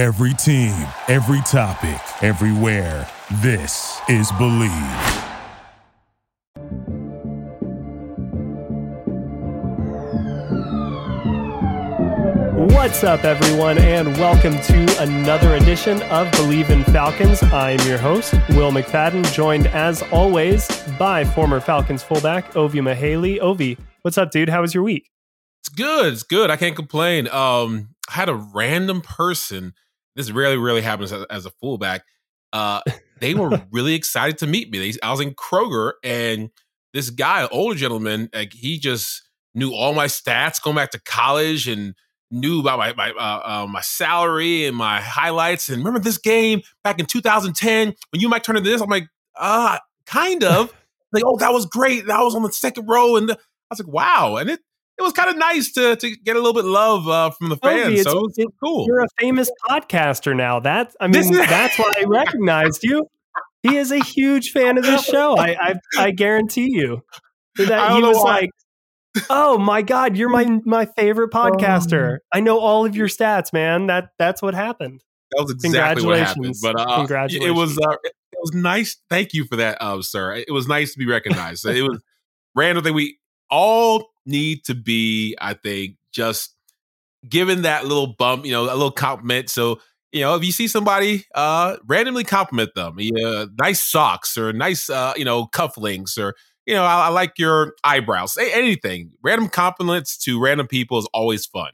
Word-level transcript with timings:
Every 0.00 0.32
team, 0.32 0.72
every 1.08 1.42
topic, 1.42 2.00
everywhere. 2.24 3.06
This 3.42 4.00
is 4.08 4.32
Bleav. 4.32 4.70
What's 12.72 13.04
up, 13.04 13.24
everyone, 13.24 13.76
and 13.76 14.16
welcome 14.16 14.58
to 14.58 15.02
another 15.02 15.56
edition 15.56 16.00
of 16.04 16.28
Bleav 16.28 16.70
in 16.70 16.82
Falcons. 16.84 17.42
I'm 17.42 17.78
your 17.86 17.98
host, 17.98 18.32
Will 18.56 18.72
McFadden, 18.72 19.30
joined 19.34 19.66
as 19.66 20.02
always 20.04 20.66
by 20.98 21.26
former 21.26 21.60
Falcons 21.60 22.02
fullback 22.02 22.56
Ovie 22.56 22.80
Mughelli. 22.80 23.38
Ovie, 23.38 23.76
what's 24.00 24.16
up, 24.16 24.30
dude? 24.30 24.48
How 24.48 24.62
was 24.62 24.72
your 24.72 24.82
week? 24.82 25.10
It's 25.58 25.68
good. 25.68 26.14
It's 26.14 26.22
good. 26.22 26.50
I 26.50 26.56
can't 26.56 26.74
complain. 26.74 27.28
Um, 27.28 27.90
I 28.08 28.14
had 28.14 28.30
a 28.30 28.34
random 28.34 29.02
person. 29.02 29.74
This 30.16 30.30
rarely, 30.30 30.56
really 30.56 30.82
happens 30.82 31.12
as, 31.12 31.24
as 31.30 31.46
a 31.46 31.50
fullback. 31.50 32.02
Uh, 32.52 32.80
they 33.20 33.34
were 33.34 33.62
really 33.72 33.94
excited 33.94 34.38
to 34.38 34.46
meet 34.46 34.70
me. 34.70 34.78
They, 34.78 34.98
I 35.02 35.10
was 35.10 35.20
in 35.20 35.34
Kroger, 35.34 35.92
and 36.02 36.50
this 36.92 37.10
guy, 37.10 37.46
older 37.50 37.76
gentleman, 37.76 38.28
like 38.34 38.52
he 38.52 38.78
just 38.78 39.22
knew 39.54 39.72
all 39.72 39.94
my 39.94 40.06
stats 40.06 40.62
going 40.62 40.76
back 40.76 40.90
to 40.92 41.00
college 41.00 41.68
and 41.68 41.94
knew 42.30 42.60
about 42.60 42.78
my 42.78 42.92
my 42.94 43.10
uh, 43.10 43.62
uh, 43.62 43.66
my 43.66 43.80
salary 43.80 44.66
and 44.66 44.76
my 44.76 45.00
highlights. 45.00 45.68
And 45.68 45.78
remember 45.78 46.00
this 46.00 46.18
game 46.18 46.62
back 46.84 46.98
in 46.98 47.06
2010 47.06 47.94
when 48.10 48.20
you 48.20 48.28
might 48.28 48.44
turn 48.44 48.56
into 48.56 48.70
this? 48.70 48.80
I'm 48.80 48.88
like, 48.88 49.08
uh, 49.38 49.78
kind 50.06 50.44
of. 50.44 50.74
like, 51.12 51.24
oh, 51.26 51.36
that 51.38 51.52
was 51.52 51.66
great. 51.66 52.06
That 52.06 52.20
was 52.20 52.34
on 52.34 52.42
the 52.42 52.52
second 52.52 52.86
row, 52.86 53.16
and 53.16 53.28
the, 53.28 53.34
I 53.34 53.38
was 53.70 53.80
like, 53.80 53.92
wow. 53.92 54.36
And 54.36 54.50
it 54.50 54.60
it 55.00 55.02
was 55.02 55.12
kind 55.14 55.30
of 55.30 55.38
nice 55.38 55.72
to 55.72 55.96
to 55.96 56.16
get 56.16 56.36
a 56.36 56.38
little 56.38 56.52
bit 56.52 56.66
of 56.66 56.70
love 56.70 57.08
uh, 57.08 57.30
from 57.30 57.48
the 57.48 57.56
fans. 57.56 58.02
so 58.02 58.18
it 58.18 58.36
was 58.36 58.52
cool. 58.62 58.86
You're 58.86 59.02
a 59.02 59.08
famous 59.18 59.50
podcaster 59.68 60.36
now. 60.36 60.60
That 60.60 60.94
I 61.00 61.06
mean, 61.06 61.32
that's 61.32 61.78
why 61.78 61.92
I 61.98 62.04
recognized 62.04 62.84
you. 62.84 63.06
He 63.62 63.76
is 63.76 63.90
a 63.90 64.02
huge 64.02 64.50
fan 64.52 64.76
of 64.76 64.84
this 64.84 65.04
show. 65.04 65.36
I 65.38 65.56
I, 65.58 65.74
I 65.98 66.10
guarantee 66.10 66.68
you 66.70 67.02
that 67.56 67.92
he 67.96 68.02
was 68.02 68.16
why. 68.16 68.40
like 68.40 68.50
oh 69.30 69.56
my 69.56 69.80
god, 69.80 70.16
you're 70.16 70.28
my 70.28 70.60
my 70.64 70.84
favorite 70.84 71.30
podcaster. 71.32 72.14
Um, 72.14 72.18
I 72.32 72.40
know 72.40 72.58
all 72.58 72.84
of 72.84 72.94
your 72.94 73.08
stats, 73.08 73.52
man. 73.52 73.86
That 73.86 74.10
that's 74.18 74.42
what 74.42 74.54
happened. 74.54 75.02
That 75.32 75.44
was 75.44 75.52
exactly 75.52 76.04
what 76.04 76.18
happened. 76.18 76.56
But 76.60 76.78
uh, 76.78 76.96
congratulations. 76.96 77.48
It 77.48 77.54
was 77.54 77.78
uh, 77.78 77.96
it 78.04 78.38
was 78.38 78.52
nice. 78.52 78.98
Thank 79.08 79.32
you 79.32 79.46
for 79.46 79.56
that, 79.56 79.78
uh, 79.80 80.02
sir. 80.02 80.34
It 80.34 80.50
was 80.50 80.68
nice 80.68 80.92
to 80.92 80.98
be 80.98 81.06
recognized. 81.06 81.64
it 81.64 81.82
was 81.82 82.02
random 82.54 82.84
thing. 82.84 82.94
We 82.94 83.18
all 83.50 84.09
need 84.26 84.64
to 84.64 84.74
be, 84.74 85.36
I 85.40 85.54
think, 85.54 85.96
just 86.12 86.54
given 87.28 87.62
that 87.62 87.84
little 87.86 88.14
bump, 88.18 88.46
you 88.46 88.52
know, 88.52 88.64
a 88.64 88.74
little 88.74 88.90
compliment. 88.90 89.50
So 89.50 89.80
you 90.12 90.22
know, 90.22 90.34
if 90.34 90.44
you 90.44 90.52
see 90.52 90.66
somebody, 90.66 91.24
uh, 91.34 91.76
randomly 91.86 92.24
compliment 92.24 92.74
them. 92.74 92.96
Yeah, 92.98 93.44
nice 93.60 93.82
socks 93.82 94.36
or 94.36 94.52
nice, 94.52 94.90
uh, 94.90 95.12
you 95.16 95.24
know, 95.24 95.46
cufflinks 95.46 96.18
or 96.18 96.34
you 96.66 96.74
know, 96.74 96.84
I, 96.84 97.06
I 97.06 97.08
like 97.08 97.38
your 97.38 97.74
eyebrows. 97.82 98.34
Say 98.34 98.52
anything. 98.52 99.12
Random 99.22 99.48
compliments 99.48 100.16
to 100.18 100.40
random 100.40 100.66
people 100.66 100.98
is 100.98 101.08
always 101.12 101.46
fun. 101.46 101.70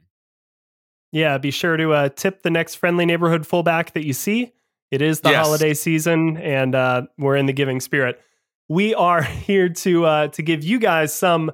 Yeah, 1.13 1.39
be 1.39 1.51
sure 1.51 1.77
to 1.77 1.93
uh, 1.93 2.09
tip 2.11 2.43
the 2.43 2.51
next 2.51 2.77
friendly 2.77 3.07
neighborhood 3.07 3.47
fullback 3.47 3.95
that 3.95 4.05
you 4.05 4.13
see. 4.13 4.53
It 4.91 5.03
is 5.03 5.21
the 5.21 5.31
yes. 5.31 5.45
holiday 5.45 5.75
season, 5.75 6.37
and 6.37 6.75
uh, 6.75 7.03
we're 7.19 7.37
in 7.37 7.47
the 7.47 7.53
giving 7.53 7.81
spirit. 7.81 8.21
We 8.69 8.95
are 8.95 9.23
here 9.23 9.69
to 9.69 10.05
uh, 10.05 10.29
to 10.29 10.43
give 10.43 10.63
you 10.63 10.79
guys 10.79 11.15
some 11.15 11.53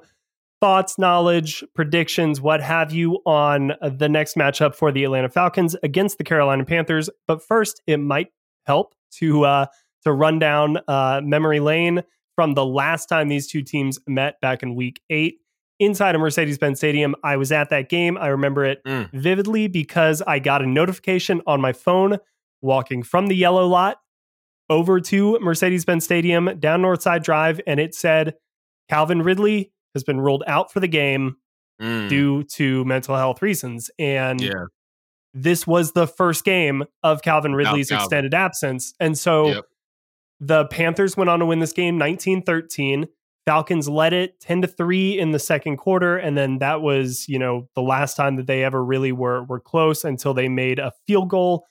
thoughts, 0.63 0.97
knowledge, 0.97 1.61
predictions, 1.75 2.39
what 2.39 2.61
have 2.61 2.93
you 2.93 3.19
on 3.25 3.73
the 3.81 4.07
next 4.07 4.37
matchup 4.37 4.73
for 4.73 4.93
the 4.93 5.03
Atlanta 5.03 5.27
Falcons 5.27 5.75
against 5.83 6.17
the 6.17 6.23
Carolina 6.23 6.63
Panthers. 6.63 7.09
But 7.27 7.43
first, 7.43 7.81
it 7.85 7.97
might 7.97 8.29
help 8.65 8.95
to 9.15 9.43
uh, 9.43 9.65
to 10.05 10.13
run 10.13 10.39
down 10.39 10.77
uh, 10.87 11.19
memory 11.21 11.59
lane 11.59 12.01
from 12.37 12.53
the 12.53 12.65
last 12.65 13.07
time 13.07 13.27
these 13.27 13.47
two 13.47 13.61
teams 13.61 13.99
met 14.07 14.39
back 14.39 14.63
in 14.63 14.73
week 14.73 15.01
eight 15.09 15.39
inside 15.81 16.15
of 16.15 16.21
Mercedes 16.21 16.57
Benz 16.57 16.77
Stadium. 16.77 17.13
I 17.25 17.35
was 17.35 17.51
at 17.51 17.69
that 17.71 17.89
game. 17.89 18.17
I 18.17 18.27
remember 18.27 18.63
it 18.63 18.81
mm. 18.87 19.09
vividly 19.11 19.67
because 19.67 20.21
I 20.21 20.39
got 20.39 20.61
a 20.61 20.65
notification 20.65 21.41
on 21.45 21.59
my 21.59 21.73
phone 21.73 22.19
walking 22.61 23.03
from 23.03 23.27
the 23.27 23.35
yellow 23.35 23.67
lot 23.67 23.97
over 24.69 25.01
to 25.01 25.37
Mercedes 25.41 25.83
Benz 25.83 26.05
Stadium 26.05 26.57
down 26.57 26.83
Northside 26.83 27.21
Drive, 27.21 27.59
and 27.67 27.81
it 27.81 27.93
said 27.93 28.35
Calvin 28.87 29.23
Ridley 29.23 29.73
has 29.93 30.03
been 30.03 30.19
ruled 30.19 30.43
out 30.47 30.71
for 30.71 30.79
the 30.79 30.87
game 30.87 31.37
mm. 31.81 32.09
due 32.09 32.43
to 32.43 32.83
mental 32.85 33.15
health 33.15 33.41
reasons. 33.41 33.89
And 33.99 34.41
yeah. 34.41 34.65
this 35.33 35.65
was 35.67 35.91
the 35.93 36.07
first 36.07 36.45
game 36.45 36.83
of 37.03 37.21
Calvin 37.21 37.53
Ridley's 37.53 37.91
extended 37.91 38.33
absence. 38.33 38.93
And 38.99 39.17
so 39.17 39.47
yep. 39.47 39.65
The 40.45 40.65
Panthers 40.65 41.15
went 41.15 41.29
on 41.29 41.39
to 41.39 41.45
win 41.45 41.59
this 41.59 41.71
game 41.71 41.97
19 41.97 42.41
13. 42.43 43.07
Falcons 43.45 43.89
led 43.89 44.13
it 44.13 44.39
10 44.39 44.61
to 44.61 44.67
3 44.67 45.19
in 45.19 45.31
the 45.31 45.39
second 45.39 45.77
quarter. 45.77 46.17
And 46.17 46.37
then 46.37 46.59
that 46.59 46.81
was, 46.81 47.27
you 47.27 47.39
know, 47.39 47.67
the 47.75 47.81
last 47.81 48.15
time 48.15 48.37
that 48.37 48.47
they 48.47 48.63
ever 48.63 48.83
really 48.83 49.11
were 49.11 49.43
were 49.43 49.59
close 49.59 50.03
until 50.03 50.33
they 50.33 50.49
made 50.49 50.79
a 50.79 50.91
field 51.07 51.29
goal 51.29 51.65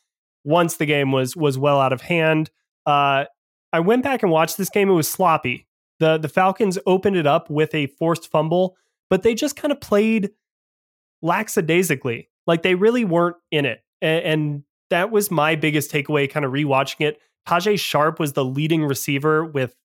once 0.44 0.77
the 0.77 0.87
game 0.87 1.12
was 1.12 1.37
was 1.37 1.59
well 1.59 1.81
out 1.81 1.93
of 1.93 2.00
hand. 2.00 2.50
Uh, 2.87 3.25
I 3.72 3.81
went 3.81 4.03
back 4.03 4.22
and 4.22 4.32
watched 4.32 4.56
this 4.56 4.71
game. 4.71 4.88
It 4.88 4.94
was 4.94 5.09
sloppy. 5.09 5.66
The 6.03 6.19
the 6.19 6.29
Falcons 6.29 6.81
opened 6.85 7.15
it 7.15 7.29
up 7.29 7.49
with 7.49 7.73
a 7.77 7.87
forced 7.87 8.29
fumble, 8.29 8.77
but 9.09 9.23
they 9.23 9.35
just 9.35 9.55
kind 9.55 9.71
of 9.71 9.81
played 9.81 10.31
lackadaisically. 11.23 12.29
Like 12.45 12.63
they 12.63 12.75
really 12.75 13.05
weren't 13.05 13.37
in 13.53 13.65
it. 13.65 13.85
And, 14.01 14.25
and 14.25 14.62
that 14.91 15.12
was 15.12 15.31
my 15.31 15.55
biggest 15.55 15.93
takeaway 15.93 16.29
kind 16.29 16.45
of 16.45 16.51
rewatching 16.51 17.07
it. 17.07 17.21
Tajae 17.49 17.79
Sharpe 17.79 18.19
was 18.19 18.33
the 18.33 18.45
leading 18.45 18.85
receiver 18.85 19.45
with 19.45 19.77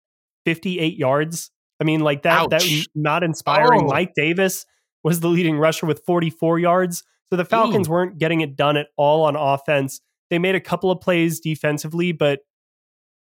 58 0.45 0.97
yards. 0.97 1.51
I 1.79 1.83
mean, 1.83 1.99
like 1.99 2.23
that, 2.23 2.41
Ouch. 2.41 2.49
that 2.49 2.85
not 2.95 3.23
inspiring. 3.23 3.81
Oh. 3.83 3.87
Mike 3.87 4.13
Davis 4.15 4.65
was 5.03 5.19
the 5.19 5.27
leading 5.27 5.59
rusher 5.59 5.85
with 5.85 6.03
44 6.03 6.57
yards. 6.57 7.03
So 7.29 7.35
the 7.35 7.45
Falcons 7.45 7.87
Ooh. 7.87 7.91
weren't 7.91 8.17
getting 8.17 8.41
it 8.41 8.55
done 8.55 8.75
at 8.75 8.87
all 8.97 9.23
on 9.25 9.35
offense. 9.35 10.01
They 10.31 10.39
made 10.39 10.55
a 10.55 10.59
couple 10.59 10.89
of 10.89 10.99
plays 10.99 11.39
defensively, 11.39 12.11
but 12.11 12.39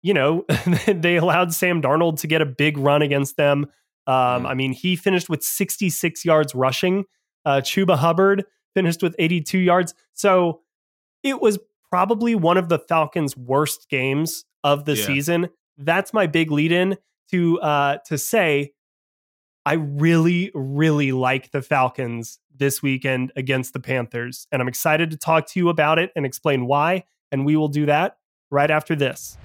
you 0.06 0.14
know, 0.14 0.46
they 0.88 1.16
allowed 1.16 1.52
Sam 1.52 1.82
Darnold 1.82 2.20
to 2.20 2.28
get 2.28 2.40
a 2.40 2.46
big 2.46 2.78
run 2.78 3.02
against 3.02 3.38
them. 3.38 3.66
Um, 4.06 4.44
mm. 4.44 4.46
I 4.46 4.54
mean, 4.54 4.72
he 4.72 4.96
finished 4.96 5.30
with 5.30 5.42
66 5.42 6.24
yards 6.24 6.54
rushing. 6.54 7.06
Uh, 7.44 7.62
Chuba 7.62 7.98
Hubbard 7.98 8.46
finished 8.76 9.02
with 9.02 9.16
82 9.18 9.58
yards. 9.58 9.96
So 10.14 10.62
it 11.24 11.42
was 11.42 11.58
probably 11.90 12.36
one 12.36 12.56
of 12.58 12.70
the 12.70 12.78
Falcons' 12.78 13.36
worst 13.36 13.90
games 13.90 14.46
of 14.64 14.86
the 14.86 14.96
yeah. 14.96 15.06
season. 15.08 15.50
That's 15.76 16.14
my 16.14 16.28
big 16.28 16.52
lead 16.52 16.72
in 16.72 16.98
to 17.32 17.60
uh 17.62 17.98
to 18.06 18.20
say 18.20 18.74
I 19.66 19.74
really, 19.74 20.52
really 20.54 21.12
like 21.12 21.50
the 21.50 21.64
Falcons 21.64 22.38
this 22.56 22.84
weekend 22.84 23.32
against 23.36 23.74
the 23.74 23.80
Panthers. 23.80 24.46
And 24.52 24.62
I'm 24.62 24.68
excited 24.68 25.10
to 25.10 25.18
talk 25.18 25.48
to 25.48 25.60
you 25.60 25.70
about 25.70 25.98
it 25.98 26.12
and 26.16 26.28
explain 26.28 26.68
why. 26.68 27.06
And 27.32 27.44
we 27.44 27.56
will 27.56 27.70
do 27.70 27.88
that 27.88 28.18
right 28.52 28.70
after 28.70 28.96
this. 28.96 29.40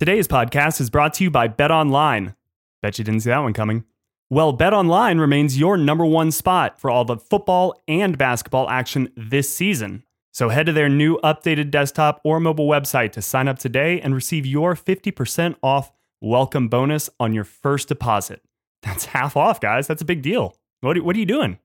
Today's 0.00 0.26
podcast 0.26 0.80
is 0.80 0.90
brought 0.90 1.14
to 1.14 1.24
you 1.24 1.30
by 1.30 1.46
Bet 1.46 1.70
Online. 1.70 2.34
Bet 2.82 2.98
you 2.98 3.04
didn't 3.04 3.20
see 3.20 3.30
that 3.30 3.38
one 3.38 3.52
coming. 3.52 3.84
Well, 4.28 4.52
Bet 4.52 4.74
Online 4.74 5.18
remains 5.18 5.56
your 5.56 5.76
number 5.76 6.04
one 6.04 6.32
spot 6.32 6.80
for 6.80 6.90
all 6.90 7.04
the 7.04 7.16
football 7.16 7.80
and 7.86 8.18
basketball 8.18 8.68
action 8.68 9.12
this 9.16 9.48
season. 9.48 10.02
So 10.32 10.48
head 10.48 10.66
to 10.66 10.72
their 10.72 10.88
new 10.88 11.18
updated 11.18 11.70
desktop 11.70 12.20
or 12.24 12.40
mobile 12.40 12.66
website 12.66 13.12
to 13.12 13.22
sign 13.22 13.46
up 13.46 13.60
today 13.60 14.00
and 14.00 14.16
receive 14.16 14.44
your 14.44 14.74
50% 14.74 15.54
off 15.62 15.92
welcome 16.20 16.66
bonus 16.66 17.08
on 17.20 17.32
your 17.32 17.44
first 17.44 17.86
deposit. 17.86 18.42
That's 18.82 19.04
half 19.06 19.36
off, 19.36 19.60
guys. 19.60 19.86
That's 19.86 20.02
a 20.02 20.06
big 20.06 20.22
deal. 20.22 20.56
What, 20.80 21.00
what 21.02 21.14
are 21.14 21.20
you 21.20 21.24
doing? 21.24 21.60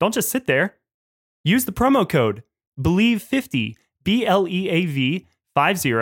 Don't 0.00 0.14
just 0.14 0.30
sit 0.30 0.46
there. 0.46 0.76
Use 1.44 1.66
the 1.66 1.72
promo 1.72 2.08
code 2.08 2.42
BLEAV50, 2.80 3.74
B 4.02 4.24
L 4.24 4.48
E 4.48 4.70
A 4.70 4.86
V 4.86 5.26
50 5.54 5.92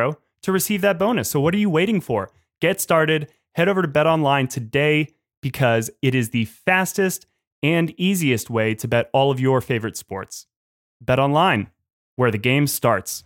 to 0.44 0.52
receive 0.52 0.82
that 0.82 0.98
bonus. 0.98 1.30
So 1.30 1.40
what 1.40 1.54
are 1.54 1.58
you 1.58 1.70
waiting 1.70 2.00
for? 2.00 2.30
Get 2.60 2.80
started. 2.80 3.30
Head 3.54 3.68
over 3.68 3.82
to 3.82 3.88
Bet 3.88 4.06
Online 4.06 4.46
today 4.46 5.14
because 5.42 5.90
it 6.02 6.14
is 6.14 6.30
the 6.30 6.44
fastest 6.44 7.26
and 7.62 7.94
easiest 7.98 8.50
way 8.50 8.74
to 8.74 8.86
bet 8.86 9.08
all 9.12 9.30
of 9.30 9.40
your 9.40 9.60
favorite 9.60 9.96
sports. 9.96 10.46
Bet 11.00 11.18
online, 11.18 11.70
where 12.16 12.30
the 12.30 12.38
game 12.38 12.66
starts. 12.66 13.24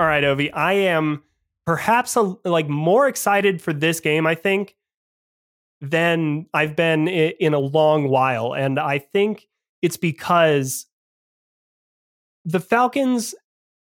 All 0.00 0.06
right, 0.06 0.24
Ovie, 0.24 0.52
I 0.52 0.72
am 0.72 1.22
perhaps 1.66 2.16
a, 2.16 2.36
like 2.44 2.68
more 2.68 3.06
excited 3.06 3.60
for 3.60 3.72
this 3.72 4.00
game, 4.00 4.26
I 4.26 4.34
think, 4.34 4.76
than 5.80 6.46
I've 6.54 6.74
been 6.74 7.06
in 7.08 7.52
a 7.52 7.58
long 7.58 8.08
while. 8.08 8.54
And 8.54 8.78
I 8.78 8.98
think 8.98 9.46
it's 9.82 9.98
because 9.98 10.86
the 12.44 12.60
Falcons 12.60 13.34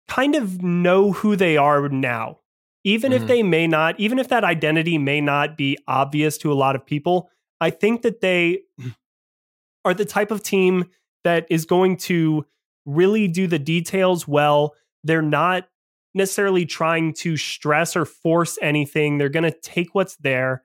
kind 0.08 0.34
of 0.34 0.62
know 0.62 1.12
who 1.12 1.36
they 1.36 1.56
are 1.56 1.88
now 1.88 2.38
even 2.84 3.12
mm-hmm. 3.12 3.22
if 3.22 3.28
they 3.28 3.42
may 3.42 3.66
not, 3.66 3.98
even 3.98 4.18
if 4.18 4.28
that 4.28 4.44
identity 4.44 4.98
may 4.98 5.20
not 5.20 5.56
be 5.56 5.78
obvious 5.88 6.38
to 6.38 6.52
a 6.52 6.54
lot 6.54 6.76
of 6.76 6.86
people, 6.86 7.30
I 7.60 7.70
think 7.70 8.02
that 8.02 8.20
they 8.20 8.60
are 9.84 9.94
the 9.94 10.04
type 10.04 10.30
of 10.30 10.42
team 10.42 10.84
that 11.24 11.46
is 11.50 11.64
going 11.64 11.96
to 11.96 12.44
really 12.84 13.26
do 13.26 13.46
the 13.46 13.58
details 13.58 14.28
well. 14.28 14.74
They're 15.02 15.22
not 15.22 15.68
necessarily 16.12 16.66
trying 16.66 17.14
to 17.14 17.36
stress 17.36 17.96
or 17.96 18.04
force 18.04 18.58
anything. 18.62 19.18
They're 19.18 19.28
going 19.30 19.50
to 19.50 19.58
take 19.62 19.94
what's 19.94 20.16
there. 20.16 20.62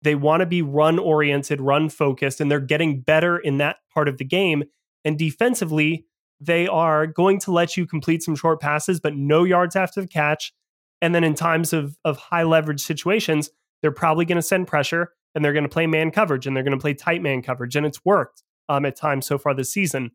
They 0.00 0.14
want 0.14 0.40
to 0.40 0.46
be 0.46 0.62
run 0.62 0.98
oriented, 0.98 1.60
run 1.60 1.88
focused, 1.88 2.40
and 2.40 2.50
they're 2.50 2.60
getting 2.60 3.00
better 3.00 3.36
in 3.36 3.58
that 3.58 3.76
part 3.92 4.08
of 4.08 4.16
the 4.16 4.24
game. 4.24 4.64
And 5.04 5.18
defensively, 5.18 6.06
they 6.40 6.66
are 6.66 7.06
going 7.06 7.38
to 7.40 7.52
let 7.52 7.76
you 7.76 7.86
complete 7.86 8.22
some 8.22 8.36
short 8.36 8.60
passes, 8.60 9.00
but 9.00 9.16
no 9.16 9.44
yards 9.44 9.76
after 9.76 10.00
the 10.00 10.06
catch. 10.06 10.52
And 11.00 11.14
then 11.14 11.24
in 11.24 11.34
times 11.34 11.72
of, 11.72 11.96
of 12.04 12.16
high 12.16 12.42
leverage 12.42 12.80
situations, 12.80 13.50
they're 13.82 13.92
probably 13.92 14.24
going 14.24 14.36
to 14.36 14.42
send 14.42 14.66
pressure 14.66 15.12
and 15.34 15.44
they're 15.44 15.52
going 15.52 15.64
to 15.64 15.68
play 15.68 15.86
man 15.86 16.10
coverage 16.10 16.46
and 16.46 16.56
they're 16.56 16.64
going 16.64 16.76
to 16.76 16.80
play 16.80 16.94
tight 16.94 17.22
man 17.22 17.42
coverage. 17.42 17.76
And 17.76 17.86
it's 17.86 18.04
worked 18.04 18.42
um, 18.68 18.84
at 18.84 18.96
times 18.96 19.26
so 19.26 19.38
far 19.38 19.54
this 19.54 19.72
season. 19.72 20.10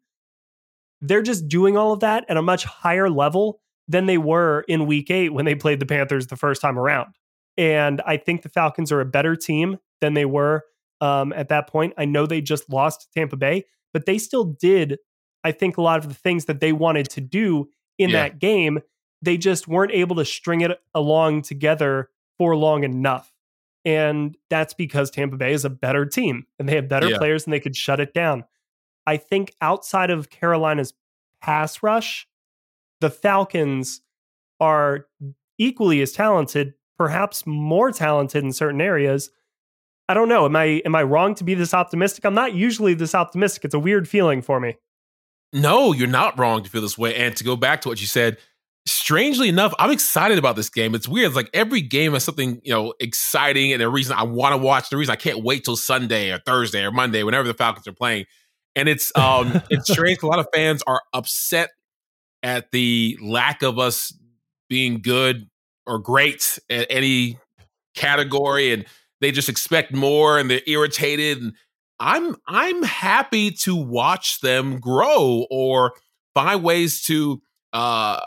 They're 1.02 1.22
just 1.22 1.48
doing 1.48 1.78
all 1.78 1.94
of 1.94 2.00
that 2.02 2.26
at 2.30 2.38
a 2.38 2.42
much 2.42 2.64
higher 2.66 3.10
level 3.10 3.60
than 3.88 4.06
they 4.06 4.18
were 4.18 4.64
in 4.68 4.86
week 4.86 5.12
eight 5.12 5.34
when 5.34 5.46
they 5.46 5.56
played 5.56 5.80
the 5.80 5.86
Panthers 5.86 6.28
the 6.28 6.38
first 6.38 6.62
time 6.62 6.80
around. 6.80 7.14
And 7.58 8.02
I 8.06 8.18
think 8.18 8.42
the 8.42 8.50
Falcons 8.50 8.92
are 8.92 9.02
a 9.02 9.06
better 9.06 9.36
team 9.36 9.78
than 10.02 10.14
they 10.14 10.26
were 10.26 10.64
um, 11.02 11.34
at 11.34 11.50
that 11.50 11.68
point. 11.68 11.94
I 11.98 12.06
know 12.06 12.26
they 12.26 12.42
just 12.42 12.70
lost 12.70 13.10
Tampa 13.14 13.36
Bay, 13.36 13.66
but 13.94 14.06
they 14.06 14.18
still 14.18 14.46
did, 14.46 14.98
I 15.44 15.52
think, 15.52 15.78
a 15.78 15.82
lot 15.82 16.00
of 16.00 16.08
the 16.08 16.14
things 16.14 16.46
that 16.46 16.60
they 16.60 16.74
wanted 16.74 17.10
to 17.12 17.22
do 17.22 17.70
in 17.98 18.10
yeah. 18.10 18.24
that 18.24 18.40
game. 18.40 18.80
They 19.22 19.38
just 19.38 19.68
weren't 19.68 19.94
able 19.94 20.18
to 20.18 20.26
string 20.26 20.62
it 20.62 20.80
along 20.94 21.44
together 21.44 22.10
for 22.38 22.56
long 22.56 22.84
enough. 22.84 23.34
And 23.86 24.38
that's 24.50 24.74
because 24.74 25.12
Tampa 25.12 25.38
Bay 25.38 25.54
is 25.54 25.66
a 25.66 25.70
better 25.70 26.06
team 26.06 26.46
and 26.58 26.68
they 26.68 26.76
have 26.76 26.88
better 26.88 27.10
yeah. 27.10 27.18
players 27.18 27.46
and 27.46 27.54
they 27.54 27.60
could 27.60 27.76
shut 27.76 28.00
it 28.00 28.14
down. 28.14 28.46
I 29.06 29.18
think 29.18 29.54
outside 29.62 30.10
of 30.10 30.30
Carolina's 30.30 30.94
pass 31.42 31.84
rush, 31.84 32.28
the 33.02 33.10
Falcons 33.10 34.02
are 34.60 35.08
equally 35.58 36.02
as 36.02 36.14
talented, 36.14 36.74
perhaps 36.98 37.46
more 37.46 37.92
talented 37.92 38.44
in 38.44 38.54
certain 38.54 38.80
areas. 38.80 39.30
I 40.08 40.14
don't 40.14 40.30
know. 40.30 40.46
Am 40.46 40.56
I 40.56 40.82
am 40.86 40.96
I 40.96 41.04
wrong 41.04 41.36
to 41.36 41.44
be 41.44 41.54
this 41.54 41.74
optimistic? 41.74 42.26
I'm 42.26 42.34
not 42.34 42.54
usually 42.54 42.94
this 42.94 43.16
optimistic. 43.16 43.66
It's 43.66 43.74
a 43.74 43.80
weird 43.80 44.08
feeling 44.08 44.42
for 44.42 44.60
me. 44.60 44.78
No, 45.54 45.94
you're 45.94 46.08
not 46.08 46.38
wrong 46.40 46.64
to 46.64 46.70
feel 46.70 46.82
this 46.82 46.98
way. 46.98 47.16
And 47.16 47.36
to 47.38 47.44
go 47.44 47.56
back 47.56 47.82
to 47.82 47.90
what 47.90 48.02
you 48.02 48.08
said, 48.08 48.38
strangely 48.86 49.50
enough, 49.50 49.74
I'm 49.78 49.92
excited 49.92 50.38
about 50.38 50.56
this 50.56 50.70
game. 50.70 50.96
It's 50.96 51.08
weird. 51.08 51.28
It's 51.28 51.36
like 51.36 51.52
every 51.54 51.82
game 51.82 52.14
has 52.14 52.24
something, 52.24 52.60
you 52.64 52.74
know, 52.74 52.94
exciting 53.00 53.72
and 53.72 53.82
the 53.82 53.90
reason 53.90 54.16
I 54.18 54.24
want 54.24 54.54
to 54.54 54.58
watch, 54.58 54.90
the 54.90 54.98
reason 54.98 55.14
I 55.14 55.18
can't 55.18 55.44
wait 55.44 55.64
till 55.64 55.78
Sunday 55.78 56.32
or 56.32 56.40
Thursday 56.40 56.84
or 56.84 56.92
Monday, 56.92 57.24
whenever 57.24 57.48
the 57.48 57.54
Falcons 57.54 57.88
are 57.88 57.94
playing. 57.94 58.26
And 58.76 58.90
it's 58.90 59.16
um 59.16 59.62
it's 59.70 59.92
strange. 59.92 60.24
A 60.24 60.28
lot 60.28 60.40
of 60.40 60.48
fans 60.54 60.84
are 60.88 61.02
upset 61.14 61.70
at 62.42 62.72
the 62.72 63.18
lack 63.22 63.62
of 63.62 63.78
us 63.78 64.12
being 64.70 65.02
good 65.02 65.48
or 65.86 66.00
great 66.00 66.58
at 66.70 66.88
any 66.90 67.38
category 67.96 68.74
and 68.74 68.86
they 69.22 69.32
just 69.32 69.48
expect 69.48 69.94
more 69.94 70.38
and 70.38 70.50
they're 70.50 70.62
irritated 70.68 71.42
and 71.42 71.54
I'm 72.04 72.36
I'm 72.46 72.84
happy 72.84 73.52
to 73.52 73.76
watch 73.76 74.42
them 74.42 74.80
grow 74.80 75.48
or 75.50 75.94
find 76.34 76.62
ways 76.62 77.02
to 77.06 77.42
uh 77.72 78.20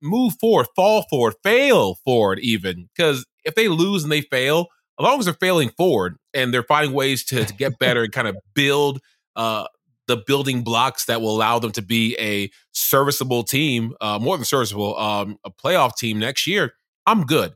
move 0.00 0.34
forward, 0.40 0.68
fall 0.76 1.04
forward, 1.10 1.34
fail 1.42 1.96
forward, 2.04 2.38
even. 2.38 2.88
Because 2.94 3.26
if 3.44 3.56
they 3.56 3.66
lose 3.66 4.04
and 4.04 4.12
they 4.12 4.20
fail, 4.20 4.68
as 4.98 5.04
long 5.04 5.18
as 5.18 5.24
they're 5.24 5.34
failing 5.34 5.70
forward 5.70 6.16
and 6.32 6.54
they're 6.54 6.62
finding 6.62 6.92
ways 6.92 7.24
to, 7.24 7.44
to 7.44 7.54
get 7.54 7.78
better 7.80 8.04
and 8.04 8.12
kind 8.12 8.28
of 8.28 8.36
build 8.54 9.00
uh, 9.34 9.66
the 10.06 10.16
building 10.16 10.62
blocks 10.62 11.06
that 11.06 11.20
will 11.20 11.34
allow 11.34 11.58
them 11.58 11.72
to 11.72 11.82
be 11.82 12.16
a 12.20 12.48
serviceable 12.72 13.42
team, 13.42 13.94
uh, 14.00 14.18
more 14.20 14.36
than 14.36 14.44
serviceable, 14.44 14.96
um, 14.98 15.36
a 15.44 15.50
playoff 15.50 15.96
team 15.96 16.18
next 16.18 16.46
year, 16.46 16.74
I'm 17.06 17.24
good. 17.24 17.54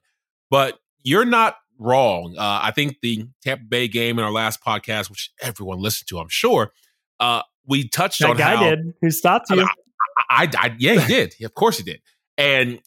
But 0.50 0.78
you're 1.02 1.24
not 1.24 1.56
wrong. 1.80 2.36
Uh, 2.38 2.60
I 2.62 2.70
think 2.70 2.98
the 3.02 3.24
Tampa 3.42 3.64
Bay 3.64 3.88
game 3.88 4.18
in 4.18 4.24
our 4.24 4.30
last 4.30 4.62
podcast, 4.62 5.10
which 5.10 5.30
everyone 5.40 5.80
listened 5.80 6.08
to, 6.08 6.18
I'm 6.18 6.28
sure, 6.28 6.72
uh, 7.18 7.42
we 7.66 7.88
touched 7.88 8.20
that 8.20 8.30
on 8.30 8.36
guy 8.36 8.56
how, 8.56 8.70
did 8.70 8.94
who 9.00 9.10
stopped 9.10 9.50
you. 9.50 9.62
I, 9.62 9.68
I, 10.30 10.48
I, 10.56 10.76
yeah, 10.78 11.00
he 11.00 11.12
did. 11.12 11.34
of 11.42 11.54
course 11.54 11.78
he 11.78 11.84
did. 11.84 12.00
And 12.38 12.80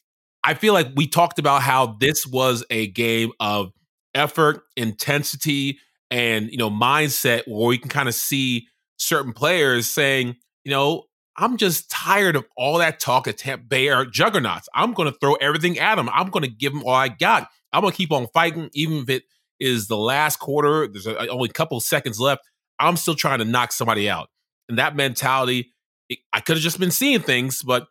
I 0.44 0.54
feel 0.54 0.74
like 0.74 0.88
we 0.96 1.08
talked 1.08 1.40
about 1.40 1.62
how 1.62 1.98
this 2.00 2.26
was 2.28 2.64
a 2.70 2.88
game 2.88 3.32
of 3.40 3.72
effort, 4.14 4.64
intensity, 4.76 5.80
and 6.12 6.50
you 6.52 6.58
know 6.58 6.70
mindset 6.70 7.44
where 7.48 7.68
we 7.68 7.78
can 7.78 7.90
kind 7.90 8.08
of 8.08 8.16
see 8.16 8.68
certain 8.98 9.34
players 9.34 9.88
saying, 9.88 10.36
you 10.64 10.72
know, 10.72 11.04
I'm 11.38 11.58
just 11.58 11.90
tired 11.90 12.36
of 12.36 12.46
all 12.56 12.78
that 12.78 13.00
talk 13.00 13.28
at 13.28 13.38
Tampa 13.38 13.66
Bay 13.66 13.90
are 13.90 14.06
juggernauts. 14.06 14.70
I'm 14.74 14.94
going 14.94 15.12
to 15.12 15.18
throw 15.20 15.36
everything 15.36 15.80
at 15.80 15.96
them. 15.96 16.10
I'm 16.10 16.30
going 16.30 16.44
to 16.44 16.52
give 16.52 16.74
them 16.74 16.84
all 16.84 16.94
I 16.94 17.08
got. 17.08 17.48
I'm 17.74 17.82
going 17.82 17.92
to 17.92 17.98
keep 17.98 18.12
on 18.12 18.28
fighting, 18.34 18.70
even 18.74 18.98
if 18.98 19.10
it 19.10 19.24
is 19.60 19.88
the 19.88 19.98
last 19.98 20.38
quarter. 20.38 20.88
There's 20.88 21.08
a, 21.08 21.28
only 21.28 21.50
a 21.50 21.54
couple 21.54 21.80
seconds 21.80 22.20
left. 22.20 22.42
I'm 22.80 22.98
still 22.98 23.16
trying 23.16 23.40
to 23.40 23.46
knock 23.46 23.72
somebody 23.72 24.10
out. 24.10 24.30
And 24.70 24.78
that 24.78 24.96
mentality, 24.96 25.74
it, 26.10 26.20
I 26.32 26.40
could 26.40 26.56
have 26.56 26.64
just 26.64 26.80
been 26.80 26.92
seeing 26.92 27.20
things, 27.20 27.62
but 27.62 27.88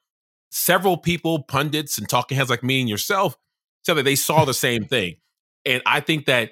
several 0.50 0.96
people, 0.96 1.42
pundits 1.42 1.98
and 1.98 2.08
talking 2.08 2.36
heads 2.36 2.50
like 2.50 2.62
me 2.62 2.80
and 2.80 2.88
yourself, 2.88 3.36
said 3.84 3.94
that 3.94 4.04
they 4.04 4.14
saw 4.16 4.44
the 4.44 4.54
same 4.54 4.84
thing. 4.84 5.16
And 5.64 5.82
I 5.86 6.00
think 6.00 6.26
that 6.26 6.50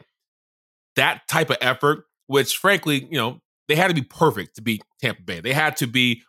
that 0.97 1.27
type 1.29 1.51
of 1.51 1.57
effort, 1.61 2.05
which 2.27 2.57
frankly, 2.57 3.07
you 3.11 3.19
know, 3.19 3.41
they 3.69 3.77
had 3.77 3.89
to 3.89 3.95
be 3.95 4.03
perfect 4.03 4.57
to 4.57 4.63
beat 4.63 4.83
Tampa 5.01 5.23
Bay. 5.23 5.41
They 5.41 5.53
had 5.53 5.77
to 5.77 5.87
be, 5.87 6.23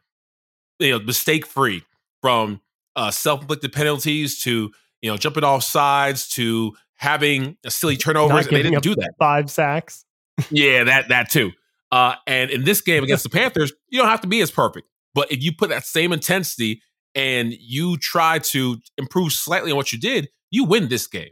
you 0.79 0.91
know, 0.91 0.99
mistake 0.99 1.45
free 1.45 1.83
from 2.21 2.61
uh, 2.95 3.11
self 3.11 3.41
inflicted 3.41 3.73
penalties 3.73 4.41
to, 4.43 4.71
you 5.01 5.11
know, 5.11 5.17
jumping 5.17 5.43
off 5.43 5.63
sides 5.63 6.27
to 6.29 6.73
having 7.01 7.57
a 7.65 7.71
silly 7.71 7.97
turnovers. 7.97 8.45
And 8.45 8.55
they 8.55 8.61
didn't 8.61 8.83
do 8.83 8.95
that. 8.95 9.15
Five 9.17 9.49
sacks. 9.49 10.05
yeah, 10.51 10.83
that 10.85 11.09
that 11.09 11.29
too. 11.29 11.51
Uh, 11.91 12.15
and 12.25 12.49
in 12.51 12.63
this 12.63 12.79
game 12.79 13.03
against 13.03 13.23
the 13.23 13.29
Panthers, 13.29 13.73
you 13.89 13.99
don't 13.99 14.07
have 14.07 14.21
to 14.21 14.27
be 14.27 14.39
as 14.39 14.49
perfect. 14.49 14.87
But 15.13 15.29
if 15.31 15.43
you 15.43 15.51
put 15.51 15.69
that 15.69 15.85
same 15.85 16.13
intensity 16.13 16.81
and 17.15 17.53
you 17.59 17.97
try 17.97 18.39
to 18.39 18.77
improve 18.97 19.33
slightly 19.33 19.71
on 19.71 19.77
what 19.77 19.91
you 19.91 19.99
did, 19.99 20.29
you 20.51 20.63
win 20.63 20.87
this 20.87 21.07
game 21.07 21.31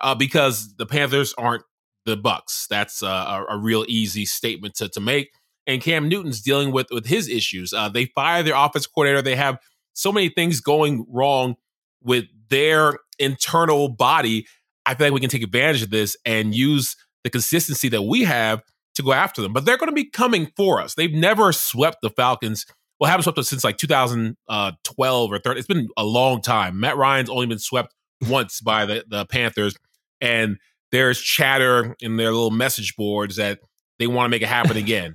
uh, 0.00 0.14
because 0.14 0.74
the 0.76 0.86
Panthers 0.86 1.34
aren't 1.36 1.64
the 2.06 2.16
Bucks. 2.16 2.66
That's 2.70 3.02
uh, 3.02 3.44
a, 3.50 3.56
a, 3.56 3.58
real 3.58 3.84
easy 3.86 4.24
statement 4.24 4.76
to, 4.76 4.88
to 4.88 5.00
make. 5.00 5.30
And 5.66 5.82
Cam 5.82 6.08
Newton's 6.08 6.40
dealing 6.40 6.72
with 6.72 6.86
with 6.90 7.06
his 7.06 7.28
issues. 7.28 7.74
Uh, 7.74 7.90
they 7.90 8.06
fire 8.06 8.42
their 8.42 8.54
offense 8.56 8.86
coordinator. 8.86 9.20
They 9.20 9.36
have 9.36 9.58
so 9.92 10.10
many 10.10 10.30
things 10.30 10.60
going 10.60 11.04
wrong 11.10 11.56
with 12.02 12.24
their 12.48 12.98
internal 13.18 13.88
body. 13.88 14.46
I 14.88 14.94
feel 14.94 15.06
like 15.06 15.14
we 15.14 15.20
can 15.20 15.30
take 15.30 15.42
advantage 15.42 15.82
of 15.82 15.90
this 15.90 16.16
and 16.24 16.54
use 16.54 16.96
the 17.22 17.30
consistency 17.30 17.88
that 17.90 18.02
we 18.02 18.24
have 18.24 18.62
to 18.94 19.02
go 19.02 19.12
after 19.12 19.42
them. 19.42 19.52
But 19.52 19.64
they're 19.64 19.76
going 19.76 19.90
to 19.90 19.94
be 19.94 20.08
coming 20.08 20.50
for 20.56 20.80
us. 20.80 20.94
They've 20.94 21.12
never 21.12 21.52
swept 21.52 21.98
the 22.02 22.10
Falcons 22.10 22.66
well, 22.98 23.10
haven't 23.10 23.22
swept 23.22 23.38
us 23.38 23.48
since 23.48 23.64
like 23.64 23.76
2012 23.78 25.32
or 25.32 25.38
30. 25.38 25.58
It's 25.58 25.68
been 25.68 25.88
a 25.96 26.04
long 26.04 26.42
time. 26.42 26.80
Matt 26.80 26.96
Ryan's 26.96 27.30
only 27.30 27.46
been 27.46 27.58
swept 27.58 27.94
once 28.28 28.60
by 28.60 28.86
the, 28.86 29.04
the 29.06 29.24
Panthers, 29.26 29.76
and 30.20 30.58
there's 30.90 31.20
chatter 31.20 31.94
in 32.00 32.16
their 32.16 32.32
little 32.32 32.50
message 32.50 32.96
boards 32.96 33.36
that 33.36 33.60
they 33.98 34.06
want 34.06 34.26
to 34.26 34.30
make 34.30 34.42
it 34.42 34.48
happen 34.48 34.76
again. 34.76 35.14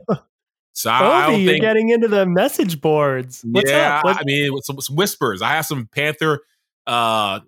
So 0.72 0.90
Ovie, 0.90 1.04
I 1.04 1.28
don't 1.28 1.42
you're 1.42 1.52
think, 1.54 1.62
getting 1.62 1.90
into 1.90 2.08
the 2.08 2.26
message 2.26 2.80
boards. 2.80 3.44
What's 3.46 3.70
yeah, 3.70 4.02
I 4.04 4.24
mean, 4.24 4.58
some, 4.62 4.80
some, 4.80 4.96
whispers. 4.96 5.42
I 5.42 5.50
have 5.50 5.66
some 5.66 5.88
Panther 5.88 6.40
uh, 6.88 7.42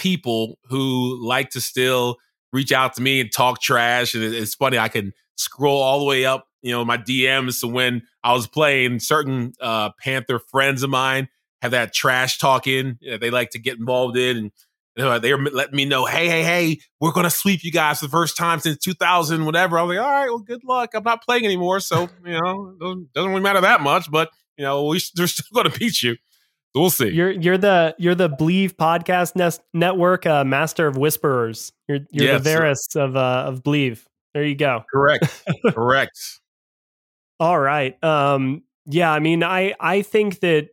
people 0.00 0.58
who 0.64 1.18
like 1.24 1.50
to 1.50 1.60
still 1.60 2.16
reach 2.52 2.72
out 2.72 2.94
to 2.94 3.02
me 3.02 3.20
and 3.20 3.30
talk 3.30 3.60
trash, 3.60 4.14
and 4.14 4.24
it's 4.24 4.54
funny. 4.54 4.78
I 4.78 4.88
can 4.88 5.12
scroll 5.36 5.80
all 5.80 6.00
the 6.00 6.06
way 6.06 6.24
up 6.24 6.46
you 6.62 6.72
know, 6.72 6.84
my 6.84 6.98
DMs 6.98 7.60
to 7.60 7.66
when 7.66 8.02
I 8.22 8.32
was 8.32 8.46
playing. 8.46 9.00
Certain 9.00 9.52
uh, 9.60 9.90
Panther 10.02 10.38
friends 10.38 10.82
of 10.82 10.90
mine 10.90 11.28
have 11.62 11.72
that 11.72 11.92
trash 11.92 12.38
talking 12.38 12.98
they 13.02 13.30
like 13.30 13.50
to 13.50 13.58
get 13.58 13.78
involved 13.78 14.16
in, 14.16 14.36
and 14.96 15.22
they're 15.22 15.38
letting 15.38 15.76
me 15.76 15.84
know, 15.84 16.04
hey, 16.04 16.28
hey, 16.28 16.42
hey, 16.42 16.78
we're 17.00 17.12
gonna 17.12 17.30
sweep 17.30 17.62
you 17.64 17.72
guys 17.72 18.00
for 18.00 18.06
the 18.06 18.10
first 18.10 18.36
time 18.36 18.60
since 18.60 18.78
2000, 18.78 19.44
whatever. 19.44 19.78
I 19.78 19.82
was 19.82 19.96
like, 19.96 20.04
all 20.04 20.10
right, 20.10 20.28
well, 20.28 20.38
good 20.38 20.64
luck. 20.64 20.90
I'm 20.94 21.04
not 21.04 21.24
playing 21.24 21.44
anymore, 21.44 21.80
so 21.80 22.08
you 22.24 22.38
know, 22.40 22.74
doesn't, 22.80 23.12
doesn't 23.12 23.30
really 23.30 23.42
matter 23.42 23.60
that 23.60 23.80
much. 23.80 24.10
But 24.10 24.30
you 24.56 24.64
know, 24.64 24.86
we, 24.86 24.96
are 24.96 25.26
still 25.26 25.46
gonna 25.54 25.70
beat 25.78 26.02
you. 26.02 26.16
We'll 26.74 26.90
see. 26.90 27.08
You're 27.08 27.32
you're 27.32 27.58
the 27.58 27.94
you're 27.98 28.14
the 28.14 28.30
Bleav 28.30 28.74
podcast 28.74 29.34
nest, 29.34 29.60
network 29.74 30.24
uh, 30.26 30.44
master 30.44 30.86
of 30.86 30.96
whisperers. 30.96 31.72
You're 31.88 32.00
you're 32.10 32.26
yes. 32.26 32.44
the 32.44 32.50
Varys 32.50 32.96
of 32.96 33.16
uh, 33.16 33.44
of 33.46 33.62
Bleav. 33.62 34.04
There 34.34 34.44
you 34.44 34.54
go. 34.54 34.84
Correct. 34.92 35.44
Correct. 35.66 36.18
All 37.40 37.58
right. 37.58 38.02
Um, 38.04 38.62
yeah, 38.86 39.10
I 39.10 39.18
mean, 39.18 39.42
I 39.42 39.74
I 39.80 40.02
think 40.02 40.40
that 40.40 40.68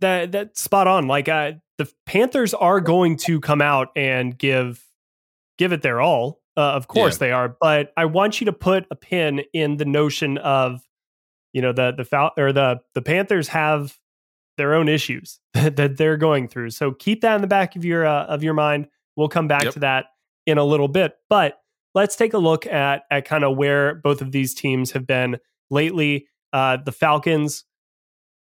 that 0.00 0.32
that's 0.32 0.60
spot 0.60 0.86
on. 0.86 1.06
Like, 1.06 1.28
uh, 1.28 1.52
the 1.78 1.90
Panthers 2.04 2.52
are 2.52 2.80
going 2.80 3.16
to 3.18 3.40
come 3.40 3.62
out 3.62 3.88
and 3.96 4.36
give 4.36 4.84
give 5.56 5.72
it 5.72 5.82
their 5.82 6.00
all. 6.00 6.40
Uh, 6.56 6.72
of 6.72 6.88
course 6.88 7.14
yeah. 7.14 7.18
they 7.18 7.32
are, 7.32 7.56
but 7.60 7.92
I 7.96 8.04
want 8.04 8.40
you 8.40 8.44
to 8.46 8.52
put 8.52 8.84
a 8.90 8.96
pin 8.96 9.42
in 9.54 9.78
the 9.78 9.84
notion 9.86 10.36
of 10.36 10.82
you 11.54 11.62
know 11.62 11.72
the 11.72 11.92
the 11.96 12.04
Fal- 12.04 12.32
or 12.36 12.52
the 12.52 12.80
the 12.94 13.00
Panthers 13.00 13.48
have 13.48 13.96
their 14.56 14.74
own 14.74 14.88
issues 14.88 15.40
that, 15.54 15.76
that 15.76 15.96
they're 15.96 16.16
going 16.16 16.48
through. 16.48 16.70
So 16.70 16.92
keep 16.92 17.22
that 17.22 17.34
in 17.34 17.40
the 17.40 17.46
back 17.46 17.76
of 17.76 17.84
your 17.84 18.06
uh, 18.06 18.24
of 18.26 18.42
your 18.42 18.54
mind. 18.54 18.88
We'll 19.16 19.28
come 19.28 19.48
back 19.48 19.64
yep. 19.64 19.74
to 19.74 19.80
that 19.80 20.06
in 20.46 20.58
a 20.58 20.64
little 20.64 20.88
bit, 20.88 21.14
but 21.28 21.60
let's 21.94 22.16
take 22.16 22.34
a 22.34 22.38
look 22.38 22.66
at 22.66 23.02
at 23.10 23.24
kind 23.24 23.44
of 23.44 23.56
where 23.56 23.96
both 23.96 24.22
of 24.22 24.32
these 24.32 24.54
teams 24.54 24.92
have 24.92 25.06
been 25.06 25.38
lately. 25.70 26.26
Uh, 26.52 26.78
the 26.84 26.92
Falcons 26.92 27.64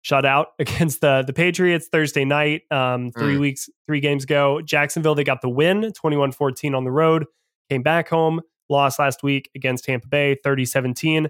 shut 0.03 0.25
out 0.25 0.49
against 0.59 1.01
the 1.01 1.25
the 1.27 1.33
Patriots 1.33 1.89
Thursday 1.91 2.25
night, 2.25 2.63
um, 2.71 3.11
three 3.13 3.37
mm. 3.37 3.41
weeks, 3.41 3.69
three 3.87 4.01
games 4.01 4.25
ago. 4.25 4.61
Jacksonville, 4.63 5.15
they 5.15 5.25
got 5.25 5.41
the 5.43 5.49
win 5.49 5.93
21 5.93 6.33
14 6.33 6.75
on 6.75 6.85
the 6.85 6.93
road, 6.93 7.27
came 7.71 7.83
back 7.83 8.09
home, 8.09 8.41
lost 8.69 8.99
last 8.99 9.23
week 9.23 9.51
against 9.55 9.85
Tampa 9.85 10.09
Bay 10.09 10.37
30 10.43 10.65
17. 10.65 11.29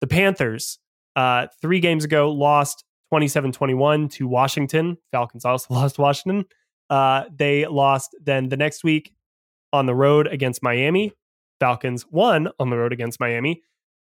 The 0.00 0.06
Panthers, 0.06 0.78
uh, 1.16 1.46
three 1.60 1.80
games 1.80 2.04
ago, 2.04 2.30
lost 2.30 2.84
27 3.10 3.52
21 3.52 4.08
to 4.08 4.26
Washington. 4.28 4.98
Falcons 5.12 5.44
also 5.44 5.66
lost 5.74 5.98
Washington. 5.98 6.44
Uh, 6.90 7.24
they 7.34 7.66
lost 7.66 8.14
then 8.22 8.48
the 8.48 8.56
next 8.56 8.84
week 8.84 9.12
on 9.72 9.86
the 9.86 9.94
road 9.94 10.26
against 10.26 10.62
Miami. 10.62 11.12
Falcons 11.60 12.06
won 12.10 12.48
on 12.58 12.70
the 12.70 12.76
road 12.76 12.92
against 12.92 13.20
Miami. 13.20 13.62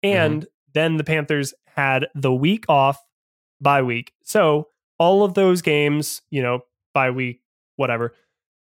Mm-hmm. 0.05 0.17
And 0.17 0.43
mm-hmm. 0.43 0.51
then 0.75 0.97
the 0.97 1.05
Panthers 1.05 1.55
had 1.67 2.07
the 2.15 2.33
week 2.33 2.65
off 2.69 2.99
bye 3.61 3.83
week. 3.83 4.13
So 4.25 4.69
all 4.99 5.25
of 5.25 5.35
those 5.35 5.63
games, 5.63 6.23
you 6.31 6.43
know, 6.43 6.61
bye 6.95 7.11
week, 7.11 7.43
whatever, 7.77 8.15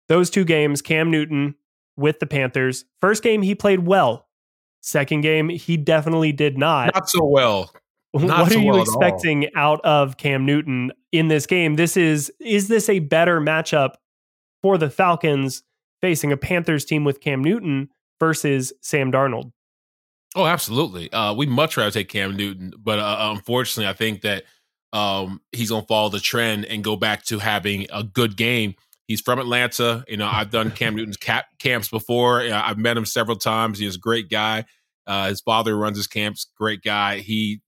those 0.08 0.30
two 0.30 0.44
games, 0.44 0.82
Cam 0.82 1.10
Newton 1.10 1.54
with 1.96 2.18
the 2.18 2.26
Panthers, 2.26 2.84
first 3.00 3.22
game 3.22 3.42
he 3.42 3.54
played 3.54 3.86
well. 3.86 4.26
Second 4.82 5.20
game, 5.20 5.50
he 5.50 5.76
definitely 5.76 6.32
did 6.32 6.56
not. 6.56 6.94
Not 6.94 7.08
so 7.08 7.24
well. 7.24 7.70
Not 8.12 8.42
what 8.42 8.52
are 8.52 8.58
you 8.58 8.80
expecting 8.80 9.54
out 9.54 9.80
of 9.84 10.16
Cam 10.16 10.44
Newton 10.44 10.92
in 11.12 11.28
this 11.28 11.46
game? 11.46 11.76
This 11.76 11.96
is 11.96 12.32
is 12.40 12.68
this 12.68 12.88
a 12.88 12.98
better 12.98 13.40
matchup 13.40 13.94
for 14.62 14.78
the 14.78 14.90
Falcons 14.90 15.62
facing 16.00 16.32
a 16.32 16.36
Panthers 16.36 16.84
team 16.84 17.04
with 17.04 17.20
Cam 17.20 17.42
Newton 17.42 17.88
versus 18.18 18.72
Sam 18.80 19.12
Darnold? 19.12 19.52
Oh, 20.34 20.46
absolutely. 20.46 21.12
Uh, 21.12 21.34
we 21.34 21.46
much 21.46 21.76
rather 21.76 21.90
take 21.90 22.08
Cam 22.08 22.36
Newton, 22.36 22.72
but 22.78 22.98
uh, 22.98 23.32
unfortunately, 23.36 23.88
I 23.88 23.94
think 23.94 24.22
that 24.22 24.44
um, 24.92 25.40
he's 25.52 25.70
going 25.70 25.82
to 25.82 25.86
follow 25.86 26.08
the 26.08 26.20
trend 26.20 26.64
and 26.64 26.84
go 26.84 26.96
back 26.96 27.24
to 27.26 27.38
having 27.38 27.86
a 27.92 28.02
good 28.02 28.36
game. 28.36 28.74
He's 29.08 29.20
from 29.20 29.40
Atlanta. 29.40 30.04
You 30.06 30.16
know, 30.16 30.28
I've 30.30 30.50
done 30.50 30.70
Cam 30.70 30.94
Newton's 30.94 31.16
cap 31.16 31.46
camps 31.58 31.88
before. 31.88 32.42
I've 32.42 32.78
met 32.78 32.96
him 32.96 33.04
several 33.04 33.36
times. 33.36 33.78
He's 33.78 33.96
a 33.96 33.98
great 33.98 34.28
guy. 34.28 34.66
Uh, 35.06 35.28
his 35.28 35.40
father 35.40 35.76
runs 35.76 35.96
his 35.96 36.06
camps. 36.06 36.46
Great 36.56 36.82
guy. 36.82 37.18
He 37.18 37.60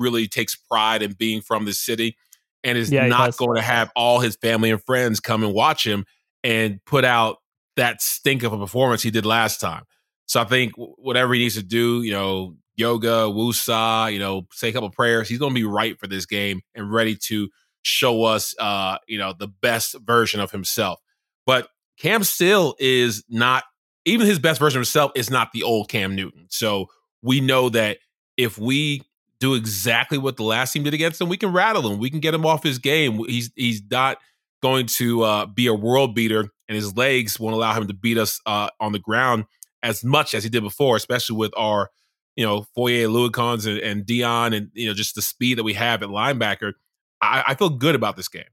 really 0.00 0.26
takes 0.26 0.56
pride 0.56 1.02
in 1.02 1.12
being 1.12 1.40
from 1.40 1.64
the 1.64 1.72
city 1.72 2.16
and 2.64 2.76
is 2.76 2.90
yeah, 2.90 3.06
not 3.06 3.36
going 3.36 3.56
to 3.56 3.62
have 3.62 3.90
all 3.94 4.20
his 4.20 4.36
family 4.36 4.70
and 4.70 4.82
friends 4.82 5.20
come 5.20 5.44
and 5.44 5.54
watch 5.54 5.86
him 5.86 6.04
and 6.42 6.80
put 6.84 7.04
out 7.04 7.36
that 7.76 8.02
stink 8.02 8.42
of 8.42 8.52
a 8.52 8.58
performance 8.58 9.02
he 9.02 9.10
did 9.10 9.24
last 9.24 9.60
time. 9.60 9.84
So 10.26 10.40
I 10.40 10.44
think 10.44 10.72
whatever 10.76 11.34
he 11.34 11.40
needs 11.40 11.56
to 11.56 11.62
do, 11.62 12.02
you 12.02 12.12
know, 12.12 12.56
yoga, 12.76 13.28
wusa, 13.28 14.12
you 14.12 14.18
know, 14.18 14.46
say 14.52 14.68
a 14.68 14.72
couple 14.72 14.90
prayers. 14.90 15.28
He's 15.28 15.38
going 15.38 15.54
to 15.54 15.60
be 15.60 15.64
right 15.64 15.98
for 15.98 16.06
this 16.06 16.26
game 16.26 16.60
and 16.74 16.92
ready 16.92 17.16
to 17.26 17.48
show 17.82 18.24
us, 18.24 18.54
uh, 18.58 18.98
you 19.06 19.18
know, 19.18 19.34
the 19.38 19.48
best 19.48 19.96
version 20.04 20.40
of 20.40 20.50
himself. 20.50 21.00
But 21.46 21.68
Cam 21.98 22.24
still 22.24 22.76
is 22.78 23.24
not, 23.28 23.64
even 24.04 24.26
his 24.26 24.38
best 24.38 24.60
version 24.60 24.78
of 24.78 24.80
himself 24.86 25.12
is 25.14 25.30
not 25.30 25.52
the 25.52 25.62
old 25.62 25.88
Cam 25.88 26.14
Newton. 26.14 26.46
So 26.48 26.86
we 27.22 27.40
know 27.40 27.68
that 27.70 27.98
if 28.36 28.56
we 28.56 29.02
do 29.40 29.54
exactly 29.54 30.18
what 30.18 30.36
the 30.36 30.42
last 30.44 30.72
team 30.72 30.84
did 30.84 30.94
against 30.94 31.20
him, 31.20 31.28
we 31.28 31.36
can 31.36 31.52
rattle 31.52 31.90
him. 31.90 31.98
We 31.98 32.10
can 32.10 32.20
get 32.20 32.34
him 32.34 32.46
off 32.46 32.62
his 32.62 32.78
game. 32.78 33.24
He's 33.26 33.50
he's 33.56 33.82
not 33.90 34.18
going 34.62 34.86
to 34.86 35.22
uh, 35.22 35.46
be 35.46 35.66
a 35.66 35.74
world 35.74 36.14
beater, 36.14 36.48
and 36.68 36.76
his 36.76 36.96
legs 36.96 37.40
won't 37.40 37.54
allow 37.54 37.74
him 37.74 37.88
to 37.88 37.94
beat 37.94 38.18
us 38.18 38.40
uh, 38.46 38.68
on 38.78 38.92
the 38.92 38.98
ground 38.98 39.46
as 39.82 40.04
much 40.04 40.34
as 40.34 40.44
he 40.44 40.50
did 40.50 40.62
before, 40.62 40.96
especially 40.96 41.36
with 41.36 41.52
our 41.56 41.90
you 42.36 42.46
know, 42.46 42.62
Foye 42.74 43.04
Oluokun 43.04 43.66
and, 43.66 43.78
and 43.80 44.06
Deion 44.06 44.56
and, 44.56 44.70
you 44.72 44.86
know, 44.86 44.94
just 44.94 45.14
the 45.14 45.22
speed 45.22 45.58
that 45.58 45.64
we 45.64 45.74
have 45.74 46.02
at 46.02 46.08
linebacker, 46.08 46.72
I, 47.20 47.44
I 47.48 47.54
feel 47.54 47.68
good 47.68 47.94
about 47.94 48.16
this 48.16 48.28
game. 48.28 48.44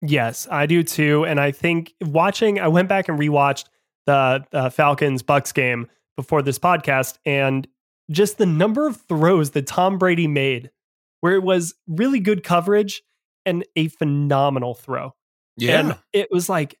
Yes, 0.00 0.46
I 0.50 0.66
do 0.66 0.82
too. 0.82 1.26
And 1.26 1.40
I 1.40 1.50
think 1.50 1.92
watching, 2.00 2.60
I 2.60 2.68
went 2.68 2.88
back 2.88 3.08
and 3.08 3.18
rewatched 3.18 3.66
the 4.06 4.44
uh, 4.52 4.70
Falcons 4.70 5.22
Bucks 5.22 5.52
game 5.52 5.88
before 6.16 6.40
this 6.40 6.58
podcast, 6.58 7.18
and 7.26 7.66
just 8.10 8.38
the 8.38 8.46
number 8.46 8.86
of 8.86 9.00
throws 9.08 9.50
that 9.52 9.66
Tom 9.66 9.98
Brady 9.98 10.26
made, 10.26 10.70
where 11.20 11.34
it 11.34 11.42
was 11.42 11.74
really 11.86 12.20
good 12.20 12.42
coverage 12.42 13.02
and 13.46 13.64
a 13.76 13.88
phenomenal 13.88 14.74
throw. 14.74 15.14
Yeah. 15.56 15.80
And 15.80 15.98
it 16.12 16.28
was 16.30 16.48
like, 16.48 16.78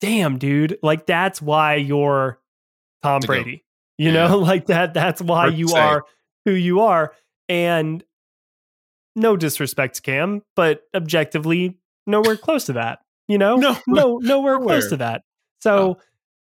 damn, 0.00 0.38
dude, 0.38 0.78
like 0.82 1.06
that's 1.06 1.40
why 1.40 1.76
you're 1.76 2.40
Tom 3.02 3.20
Brady. 3.20 3.64
You 3.98 4.10
yeah. 4.10 4.28
know, 4.28 4.38
like 4.38 4.66
that 4.66 4.94
that's 4.94 5.20
why 5.20 5.48
you 5.48 5.72
are 5.74 6.04
who 6.44 6.52
you 6.52 6.80
are. 6.80 7.12
And 7.48 8.02
no 9.16 9.36
disrespect 9.36 9.96
to 9.96 10.02
Cam, 10.02 10.42
but 10.56 10.82
objectively 10.94 11.78
nowhere 12.06 12.36
close 12.36 12.66
to 12.66 12.74
that. 12.74 13.00
You 13.28 13.38
know? 13.38 13.56
No, 13.58 13.78
no 13.86 14.18
nowhere 14.18 14.58
close 14.58 14.90
to 14.90 14.98
that. 14.98 15.22
So 15.60 15.96
oh. 15.98 16.00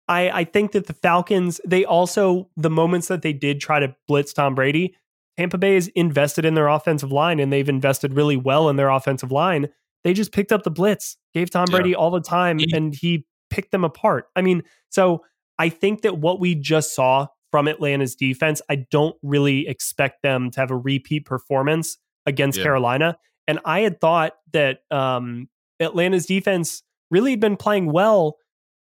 I, 0.09 0.31
I 0.31 0.45
think 0.45 0.73
that 0.73 0.87
the 0.87 0.95
Falcons, 0.95 1.61
they 1.67 1.85
also, 1.85 2.51
the 2.57 2.71
moments 2.71 3.09
that 3.09 3.23
they 3.23 3.33
did 3.33 3.61
try 3.61 3.81
to 3.81 3.95
blitz 4.07 4.33
Tom 4.33 4.55
Brady, 4.55 4.95
Tampa 5.37 5.59
Bay 5.59 5.77
is 5.77 5.89
invested 5.95 6.45
in 6.45 6.55
their 6.55 6.69
offensive 6.69 7.11
line 7.11 7.41
and 7.41 7.53
they've 7.53 7.69
invested 7.69 8.15
really 8.15 8.37
well 8.37 8.69
in 8.69 8.77
their 8.77 8.91
offensive 8.91 9.33
line. 9.33 9.69
They 10.05 10.13
just 10.13 10.33
picked 10.33 10.53
up 10.53 10.63
the 10.63 10.71
blitz, 10.71 11.17
gave 11.33 11.51
Tom 11.51 11.67
Brady 11.71 11.91
yeah. 11.91 11.97
all 11.97 12.11
the 12.11 12.21
time, 12.21 12.59
he, 12.59 12.71
and 12.75 12.95
he 12.95 13.27
picked 13.51 13.73
them 13.73 13.85
apart. 13.85 14.27
I 14.37 14.43
mean, 14.43 14.63
so 14.91 15.25
I 15.59 15.71
think 15.71 16.03
that 16.03 16.19
what 16.19 16.41
we 16.41 16.55
just 16.55 16.95
saw 16.95 17.29
from 17.51 17.69
Atlanta's 17.69 18.15
defense, 18.15 18.61
I 18.69 18.85
don't 18.91 19.17
really 19.23 19.67
expect 19.67 20.23
them 20.23 20.51
to 20.51 20.61
have 20.61 20.71
a 20.71 20.77
repeat 20.77 21.25
performance 21.25 21.97
against 22.27 22.59
yeah. 22.59 22.65
Carolina. 22.65 23.17
And 23.47 23.61
I 23.65 23.81
had 23.81 24.01
thought 24.01 24.35
that 24.53 24.81
um, 24.91 25.49
Atlanta's 25.81 26.27
defense 26.27 26.83
really 27.11 27.31
had 27.31 27.41
been 27.41 27.57
playing 27.57 27.93
well. 27.93 28.37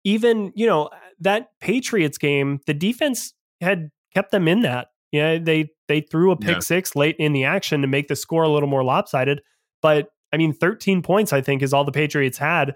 Even, 0.04 0.52
you 0.54 0.66
know, 0.66 0.90
that 1.20 1.48
Patriots 1.60 2.18
game, 2.18 2.60
the 2.66 2.74
defense 2.74 3.34
had 3.60 3.90
kept 4.14 4.32
them 4.32 4.48
in 4.48 4.62
that. 4.62 4.88
Yeah, 5.12 5.38
they 5.38 5.68
they 5.88 6.00
threw 6.00 6.30
a 6.30 6.36
pick 6.36 6.56
yeah. 6.56 6.60
six 6.60 6.96
late 6.96 7.16
in 7.18 7.32
the 7.32 7.44
action 7.44 7.82
to 7.82 7.86
make 7.86 8.08
the 8.08 8.16
score 8.16 8.42
a 8.42 8.48
little 8.48 8.68
more 8.68 8.82
lopsided. 8.82 9.42
But 9.82 10.08
I 10.32 10.38
mean, 10.38 10.54
13 10.54 11.02
points, 11.02 11.32
I 11.32 11.42
think, 11.42 11.62
is 11.62 11.74
all 11.74 11.84
the 11.84 11.92
Patriots 11.92 12.38
had 12.38 12.74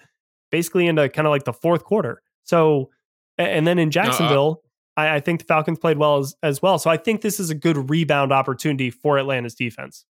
basically 0.51 0.87
into 0.87 1.09
kind 1.09 1.27
of 1.27 1.31
like 1.31 1.45
the 1.45 1.53
fourth 1.53 1.85
quarter. 1.85 2.23
So, 2.45 2.91
and 3.39 3.67
then 3.67 3.79
in 3.79 3.91
Jacksonville, 3.91 4.63
I, 4.97 5.17
I 5.17 5.21
think 5.21 5.41
the 5.41 5.47
Falcons 5.47 5.79
played 5.79 5.99
well 5.99 6.19
as, 6.19 6.35
as 6.43 6.63
well. 6.63 6.79
So 6.79 6.91
I 6.91 6.97
think 6.97 7.23
this 7.23 7.41
is 7.41 7.51
a 7.51 7.55
good 7.55 7.91
rebound 7.91 8.33
opportunity 8.33 8.91
for 8.91 9.19
Atlanta's 9.19 9.55
defense. 9.55 10.05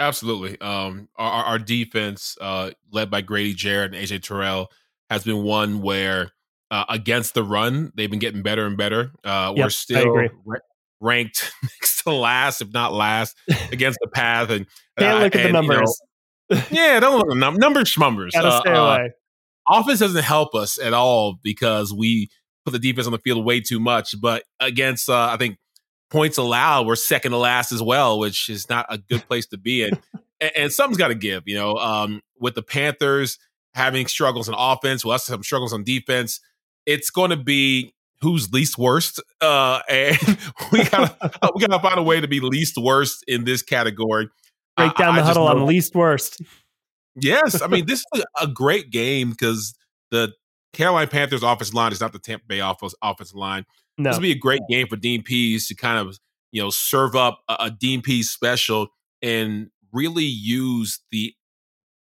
Absolutely. 0.00 0.60
Um, 0.60 1.08
our, 1.16 1.44
our 1.44 1.58
defense, 1.58 2.36
uh, 2.40 2.72
led 2.90 3.10
by 3.10 3.20
Grady 3.20 3.54
Jarrett 3.54 3.94
and 3.94 4.04
AJ 4.04 4.22
Terrell, 4.22 4.70
has 5.14 5.24
been 5.24 5.42
one 5.42 5.80
where 5.80 6.32
uh, 6.70 6.84
against 6.88 7.34
the 7.34 7.42
run, 7.42 7.92
they've 7.94 8.10
been 8.10 8.18
getting 8.18 8.42
better 8.42 8.66
and 8.66 8.76
better. 8.76 9.12
Uh, 9.22 9.52
yep, 9.56 9.64
we're 9.64 9.70
still 9.70 10.12
ra- 10.44 10.58
ranked 11.00 11.52
next 11.62 12.02
to 12.02 12.10
last, 12.12 12.60
if 12.60 12.72
not 12.72 12.92
last, 12.92 13.36
against 13.70 13.98
the 14.02 14.08
path. 14.08 14.50
And 14.50 14.66
can't 14.98 15.20
look 15.20 15.34
at 15.34 15.46
and, 15.46 15.48
the 15.48 15.52
numbers. 15.52 16.00
You 16.50 16.56
know, 16.56 16.62
yeah, 16.70 17.00
don't 17.00 17.18
look 17.18 17.30
at 17.30 17.36
num- 17.36 17.56
numbers. 17.56 17.94
Schmumbers. 17.94 18.32
Gotta 18.32 18.48
uh, 18.48 18.60
stay 18.60 18.72
uh, 18.72 18.84
away. 18.84 19.12
offense 19.68 20.00
doesn't 20.00 20.24
help 20.24 20.54
us 20.54 20.78
at 20.78 20.92
all 20.92 21.38
because 21.42 21.92
we 21.92 22.28
put 22.64 22.72
the 22.72 22.78
defense 22.78 23.06
on 23.06 23.12
the 23.12 23.18
field 23.18 23.44
way 23.44 23.60
too 23.60 23.78
much. 23.78 24.20
But 24.20 24.42
against, 24.58 25.08
uh, 25.08 25.28
I 25.32 25.36
think 25.36 25.58
points 26.10 26.38
allowed, 26.38 26.86
we're 26.86 26.96
second 26.96 27.32
to 27.32 27.38
last 27.38 27.72
as 27.72 27.82
well, 27.82 28.18
which 28.18 28.48
is 28.48 28.68
not 28.68 28.86
a 28.88 28.98
good 28.98 29.26
place 29.28 29.46
to 29.46 29.58
be 29.58 29.82
in. 29.82 29.98
and, 30.40 30.52
and, 30.56 30.72
something's 30.72 30.98
got 30.98 31.08
to 31.08 31.14
give, 31.14 31.44
you 31.46 31.56
know, 31.56 31.76
um, 31.76 32.20
with 32.38 32.54
the 32.54 32.62
Panthers 32.62 33.38
having 33.74 34.06
struggles 34.06 34.48
in 34.48 34.54
offense, 34.56 35.04
us 35.04 35.26
some 35.26 35.42
struggles 35.42 35.72
on 35.72 35.84
defense. 35.84 36.40
It's 36.86 37.10
going 37.10 37.30
to 37.30 37.36
be 37.36 37.94
who's 38.20 38.52
least 38.52 38.78
worst, 38.78 39.22
uh, 39.40 39.80
and 39.88 40.18
we 40.72 40.84
gotta 40.84 41.30
we 41.54 41.66
gotta 41.66 41.82
find 41.82 41.98
a 41.98 42.02
way 42.02 42.20
to 42.20 42.28
be 42.28 42.40
least 42.40 42.76
worst 42.78 43.24
in 43.28 43.44
this 43.44 43.62
category. 43.62 44.28
Break 44.76 44.94
down 44.96 45.14
I, 45.14 45.16
the 45.18 45.22
I 45.22 45.26
huddle 45.26 45.48
on 45.48 45.66
least 45.66 45.94
worst. 45.94 46.42
Yes, 47.16 47.62
I 47.62 47.66
mean 47.66 47.86
this 47.86 48.04
is 48.14 48.24
a 48.40 48.46
great 48.46 48.90
game 48.90 49.30
because 49.30 49.74
the 50.10 50.32
Carolina 50.72 51.06
Panthers 51.06 51.42
offensive 51.42 51.74
line 51.74 51.92
is 51.92 52.00
not 52.00 52.12
the 52.12 52.18
Tampa 52.18 52.46
Bay 52.46 52.60
offense, 52.60 52.94
offensive 53.02 53.36
line. 53.36 53.64
No. 53.96 54.10
This 54.10 54.18
would 54.18 54.22
be 54.22 54.32
a 54.32 54.38
great 54.38 54.62
game 54.68 54.88
for 54.88 54.96
Dean 54.96 55.22
Pees 55.22 55.68
to 55.68 55.74
kind 55.74 55.98
of, 55.98 56.18
you 56.50 56.60
know, 56.60 56.70
serve 56.70 57.14
up 57.14 57.40
a, 57.48 57.56
a 57.60 57.70
Dean 57.70 58.02
Pees 58.02 58.28
special 58.28 58.88
and 59.22 59.70
really 59.92 60.24
use 60.24 61.00
the 61.12 61.32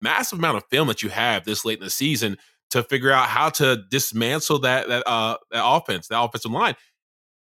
massive 0.03 0.39
amount 0.39 0.57
of 0.59 0.65
film 0.71 0.89
that 0.89 1.03
you 1.03 1.09
have 1.09 1.45
this 1.45 1.65
late 1.65 1.79
in 1.79 1.85
the 1.85 1.91
season 1.91 2.37
to 2.71 2.83
figure 2.83 3.13
out 3.13 3.29
how 3.29 3.51
to 3.51 3.83
dismantle 3.91 4.59
that 4.61 4.89
that, 4.89 5.07
uh, 5.07 5.37
that 5.51 5.65
offense, 5.65 6.09
that 6.09 6.21
offensive 6.21 6.51
line. 6.51 6.75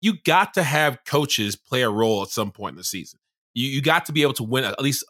You 0.02 0.14
got 0.24 0.54
to 0.54 0.64
have 0.64 1.00
coaches 1.06 1.56
play 1.56 1.82
a 1.82 1.90
role 1.90 2.22
at 2.22 2.30
some 2.30 2.52
point 2.52 2.74
in 2.74 2.78
the 2.78 2.84
season. 2.84 3.20
You, 3.54 3.68
you 3.68 3.82
got 3.82 4.06
to 4.06 4.12
be 4.12 4.22
able 4.22 4.34
to 4.34 4.44
win 4.44 4.64
at 4.64 4.80
least 4.82 5.06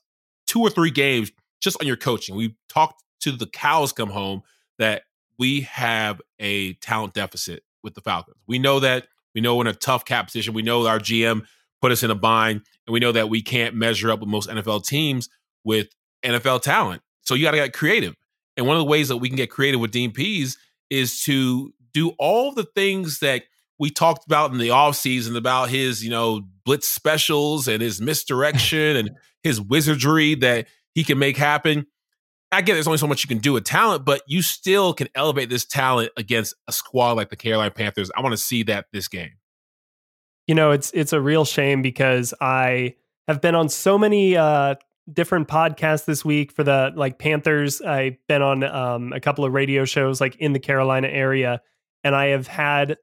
two 0.48 0.62
or 0.62 0.70
three 0.70 0.92
games 0.92 1.32
just 1.62 1.78
on 1.82 1.88
your 1.88 1.96
coaching. 1.96 2.36
We 2.36 2.56
talked 2.70 3.04
to 3.22 3.32
the 3.32 3.46
cows 3.46 3.92
come 3.92 4.10
home 4.10 4.42
that 4.78 5.04
we 5.38 5.62
have 5.62 6.22
a 6.40 6.74
talent 6.76 7.14
deficit 7.14 7.64
with 7.84 7.94
the 7.94 8.02
Falcons. 8.02 8.38
We 8.48 8.60
know 8.60 8.80
that. 8.80 9.08
We 9.36 9.42
know 9.42 9.56
we're 9.56 9.66
in 9.66 9.68
a 9.68 9.74
tough 9.74 10.06
cap 10.06 10.26
position. 10.26 10.54
We 10.54 10.64
know 10.64 10.86
our 10.88 11.00
GM 11.00 11.46
put 11.82 11.92
us 11.92 12.04
in 12.04 12.12
a 12.12 12.16
bind, 12.16 12.62
and 12.88 12.94
we 12.94 13.00
know 13.00 13.12
that 13.12 13.30
we 13.30 13.42
can't 13.42 13.76
measure 13.76 14.12
up 14.12 14.20
with 14.20 14.30
most 14.30 14.50
NFL 14.50 14.86
teams 14.86 15.30
with 15.64 15.88
NFL 16.24 16.62
talent. 16.62 17.02
So 17.30 17.36
you 17.36 17.44
got 17.44 17.52
to 17.52 17.58
get 17.58 17.74
creative. 17.74 18.16
And 18.58 18.66
one 18.66 18.76
of 18.76 18.80
the 18.80 18.90
ways 18.90 19.10
that 19.10 19.18
we 19.18 19.30
can 19.30 19.36
get 19.36 19.52
creative 19.52 19.80
with 19.80 19.92
Dean 19.92 20.12
Pees 20.12 20.58
is 20.90 21.22
to 21.26 21.72
do 21.94 22.10
all 22.18 22.52
the 22.52 22.64
things 22.64 23.20
that 23.20 23.44
we 23.78 23.92
talked 23.92 24.26
about 24.26 24.52
in 24.52 24.58
the 24.58 24.70
offseason 24.70 25.38
about 25.38 25.70
his, 25.70 26.04
you 26.04 26.10
know, 26.10 26.42
blitz 26.66 26.90
specials 26.90 27.68
and 27.68 27.84
his 27.84 28.02
misdirection 28.02 28.98
and 28.98 29.12
his 29.44 29.62
wizardry 29.62 30.34
that 30.34 30.66
he 30.96 31.04
can 31.04 31.20
make 31.20 31.38
happen. 31.38 31.86
I 32.52 32.64
get 32.64 32.74
there's 32.74 32.88
only 32.88 32.98
so 32.98 33.06
much 33.06 33.24
you 33.24 33.28
can 33.28 33.38
do 33.38 33.54
with 33.54 33.64
talent, 33.64 34.06
but 34.06 34.24
you 34.26 34.42
still 34.42 34.96
can 34.96 35.08
elevate 35.14 35.52
this 35.52 35.66
talent 35.66 36.10
against 36.18 36.56
a 36.68 36.72
squad 36.72 37.12
like 37.12 37.30
the 37.30 37.36
Carolina 37.36 37.70
Panthers. 37.70 38.10
I 38.18 38.22
want 38.22 38.34
to 38.34 38.42
see 38.42 38.64
that 38.64 38.88
this 38.92 39.08
game. 39.08 39.34
You 40.48 40.56
know, 40.56 40.72
it's 40.72 40.90
it's 40.96 41.14
a 41.14 41.22
real 41.22 41.46
shame 41.46 41.84
because 41.84 42.34
I 42.42 42.96
have 43.28 43.40
been 43.40 43.54
on 43.54 43.70
so 43.70 44.00
many 44.00 44.36
uh, 44.36 44.74
different 45.14 45.48
podcasts 45.48 46.06
this 46.06 46.24
week 46.24 46.52
for 46.52 46.64
the 46.64 46.92
like 46.96 47.20
Panthers. 47.20 47.82
I've 47.82 48.18
been 48.28 48.42
on 48.42 48.64
um, 48.64 49.14
a 49.14 49.20
couple 49.20 49.46
of 49.46 49.54
radio 49.54 49.86
shows 49.86 50.22
like 50.22 50.36
in 50.38 50.54
the 50.54 50.60
Carolina 50.60 51.08
area, 51.08 51.62
and 52.04 52.16
I 52.16 52.28
have 52.28 52.48
had 52.48 52.98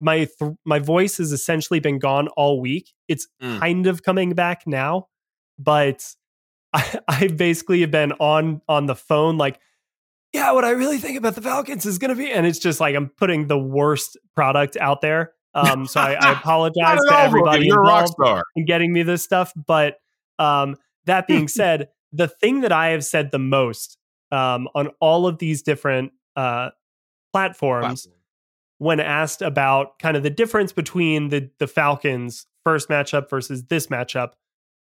my 0.00 0.28
th- 0.38 0.52
my 0.64 0.78
voice 0.78 1.18
has 1.18 1.32
essentially 1.32 1.80
been 1.80 1.98
gone 1.98 2.28
all 2.28 2.60
week. 2.60 2.92
It's 3.08 3.28
mm. 3.42 3.58
kind 3.58 3.86
of 3.86 4.02
coming 4.02 4.34
back 4.34 4.66
now, 4.66 5.08
but 5.58 6.04
I, 6.72 7.00
I 7.08 7.26
basically 7.28 7.80
have 7.82 7.90
been 7.90 8.12
on 8.12 8.62
on 8.68 8.86
the 8.86 8.96
phone 8.96 9.38
like, 9.38 9.60
yeah, 10.32 10.52
what 10.52 10.64
I 10.64 10.70
really 10.70 10.98
think 10.98 11.18
about 11.18 11.34
the 11.34 11.42
Falcons 11.42 11.86
is 11.86 11.98
going 11.98 12.10
to 12.10 12.16
be, 12.16 12.30
and 12.30 12.46
it's 12.46 12.58
just 12.58 12.80
like 12.80 12.94
I'm 12.94 13.08
putting 13.08 13.46
the 13.46 13.58
worst 13.58 14.16
product 14.34 14.76
out 14.76 15.00
there. 15.00 15.32
Um, 15.54 15.86
so 15.86 16.00
I, 16.00 16.14
I 16.14 16.32
apologize 16.38 16.98
to 17.08 17.18
everybody 17.18 17.66
You're 17.66 17.80
involved 17.80 18.14
in 18.56 18.64
getting 18.64 18.92
me 18.92 19.02
this 19.02 19.22
stuff. 19.22 19.52
But 19.54 19.96
um, 20.38 20.76
that 21.06 21.26
being 21.26 21.48
said, 21.48 21.88
the 22.12 22.28
thing 22.28 22.60
that 22.60 22.72
I 22.72 22.88
have 22.88 23.04
said 23.04 23.30
the 23.30 23.38
most 23.38 23.98
um, 24.30 24.68
on 24.74 24.88
all 25.00 25.26
of 25.26 25.38
these 25.38 25.62
different 25.62 26.12
uh, 26.36 26.70
platforms, 27.32 28.02
Platform. 28.02 28.20
when 28.78 29.00
asked 29.00 29.42
about 29.42 29.98
kind 29.98 30.16
of 30.16 30.22
the 30.22 30.30
difference 30.30 30.72
between 30.72 31.28
the 31.28 31.50
the 31.58 31.66
Falcons 31.66 32.46
first 32.64 32.88
matchup 32.88 33.28
versus 33.30 33.64
this 33.64 33.88
matchup, 33.88 34.32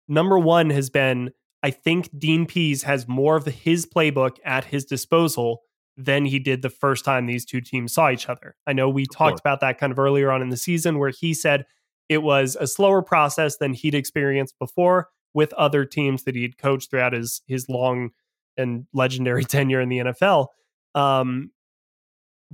number 0.07 0.37
one 0.37 0.69
has 0.69 0.89
been 0.89 1.31
I 1.63 1.71
think 1.71 2.09
Dean 2.17 2.45
Pees 2.45 2.83
has 2.83 3.07
more 3.07 3.35
of 3.35 3.45
his 3.45 3.87
playbook 3.87 4.37
at 4.45 4.65
his 4.65 4.85
disposal 4.85 5.63
than 5.97 6.25
he 6.25 6.39
did 6.39 6.61
the 6.61 6.69
first 6.69 7.05
time 7.05 7.25
these 7.25 7.45
two 7.45 7.61
teams 7.61 7.93
saw 7.93 8.11
each 8.11 8.29
other. 8.29 8.55
I 8.67 8.73
know 8.73 8.89
we 8.89 9.05
talked 9.05 9.39
about 9.39 9.61
that 9.61 9.79
kind 9.79 9.91
of 9.91 9.97
earlier 9.97 10.31
on 10.31 10.41
in 10.41 10.49
the 10.49 10.57
season 10.57 10.99
where 10.99 11.09
he 11.09 11.33
said 11.33 11.65
it 12.09 12.19
was 12.19 12.55
a 12.59 12.67
slower 12.67 13.01
process 13.01 13.57
than 13.57 13.73
he'd 13.73 13.95
experienced 13.95 14.55
before 14.59 15.09
with 15.35 15.53
other 15.53 15.85
teams 15.85 16.23
that 16.23 16.33
he'd 16.33 16.57
coached 16.57 16.89
throughout 16.89 17.13
his 17.13 17.41
his 17.45 17.69
long 17.69 18.09
and 18.57 18.87
legendary 18.93 19.43
tenure 19.45 19.81
in 19.81 19.89
the 19.89 19.99
NFL. 19.99 20.47
Um, 20.95 21.51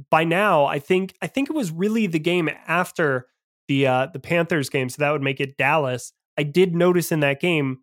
by 0.09 0.25
now, 0.25 0.65
I 0.65 0.79
think 0.79 1.15
I 1.21 1.27
think 1.27 1.49
it 1.49 1.55
was 1.55 1.71
really 1.71 2.07
the 2.07 2.19
game 2.19 2.49
after 2.67 3.27
the 3.69 3.87
uh, 3.87 4.07
the 4.11 4.19
Panthers 4.19 4.69
game, 4.69 4.89
so 4.89 4.97
that 4.99 5.11
would 5.11 5.21
make 5.21 5.39
it 5.39 5.55
Dallas. 5.57 6.11
I 6.37 6.43
did 6.43 6.75
notice 6.75 7.11
in 7.11 7.19
that 7.19 7.39
game 7.39 7.79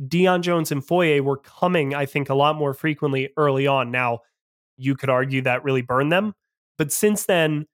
Deion 0.00 0.42
Jones 0.42 0.70
and 0.70 0.84
Foye 0.84 1.20
were 1.20 1.38
coming, 1.38 1.94
I 1.94 2.06
think, 2.06 2.30
a 2.30 2.34
lot 2.34 2.56
more 2.56 2.72
frequently 2.72 3.30
early 3.36 3.66
on. 3.66 3.90
Now, 3.90 4.20
you 4.76 4.94
could 4.94 5.10
argue 5.10 5.42
that 5.42 5.64
really 5.64 5.82
burned 5.82 6.12
them, 6.12 6.34
but 6.78 6.92
since 6.92 7.26
then, 7.26 7.66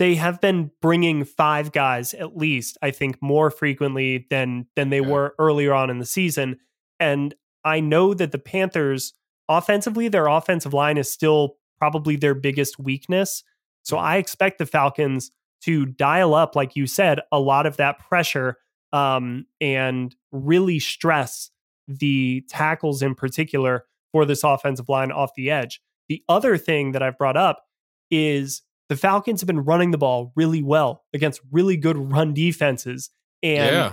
they 0.00 0.14
have 0.14 0.40
been 0.40 0.70
bringing 0.80 1.24
five 1.24 1.72
guys 1.72 2.14
at 2.14 2.34
least, 2.34 2.78
I 2.80 2.90
think, 2.90 3.20
more 3.20 3.50
frequently 3.50 4.26
than 4.30 4.66
than 4.74 4.88
they 4.88 5.00
yeah. 5.00 5.06
were 5.06 5.34
earlier 5.38 5.74
on 5.74 5.90
in 5.90 5.98
the 5.98 6.06
season. 6.06 6.58
And 6.98 7.34
I 7.64 7.80
know 7.80 8.14
that 8.14 8.32
the 8.32 8.38
Panthers 8.38 9.12
offensively, 9.48 10.08
their 10.08 10.26
offensive 10.26 10.72
line 10.72 10.96
is 10.96 11.12
still 11.12 11.56
probably 11.78 12.16
their 12.16 12.34
biggest 12.34 12.78
weakness. 12.78 13.44
So 13.82 13.98
I 13.98 14.16
expect 14.16 14.58
the 14.58 14.64
Falcons 14.64 15.32
to 15.64 15.84
dial 15.84 16.34
up, 16.34 16.56
like 16.56 16.74
you 16.74 16.86
said, 16.86 17.20
a 17.30 17.38
lot 17.38 17.66
of 17.66 17.76
that 17.76 17.98
pressure 17.98 18.56
um, 18.94 19.44
and 19.60 20.16
really 20.32 20.78
stress 20.78 21.50
the 21.86 22.42
tackles 22.48 23.02
in 23.02 23.14
particular 23.14 23.84
for 24.12 24.24
this 24.24 24.44
offensive 24.44 24.88
line 24.88 25.12
off 25.12 25.34
the 25.36 25.50
edge. 25.50 25.82
The 26.08 26.22
other 26.26 26.56
thing 26.56 26.92
that 26.92 27.02
I've 27.02 27.18
brought 27.18 27.36
up 27.36 27.64
is 28.10 28.62
the 28.90 28.96
Falcons 28.96 29.40
have 29.40 29.46
been 29.46 29.60
running 29.60 29.92
the 29.92 29.98
ball 29.98 30.32
really 30.34 30.62
well 30.64 31.04
against 31.14 31.40
really 31.52 31.76
good 31.76 31.96
run 31.96 32.34
defenses. 32.34 33.08
And 33.40 33.74
yeah. 33.74 33.92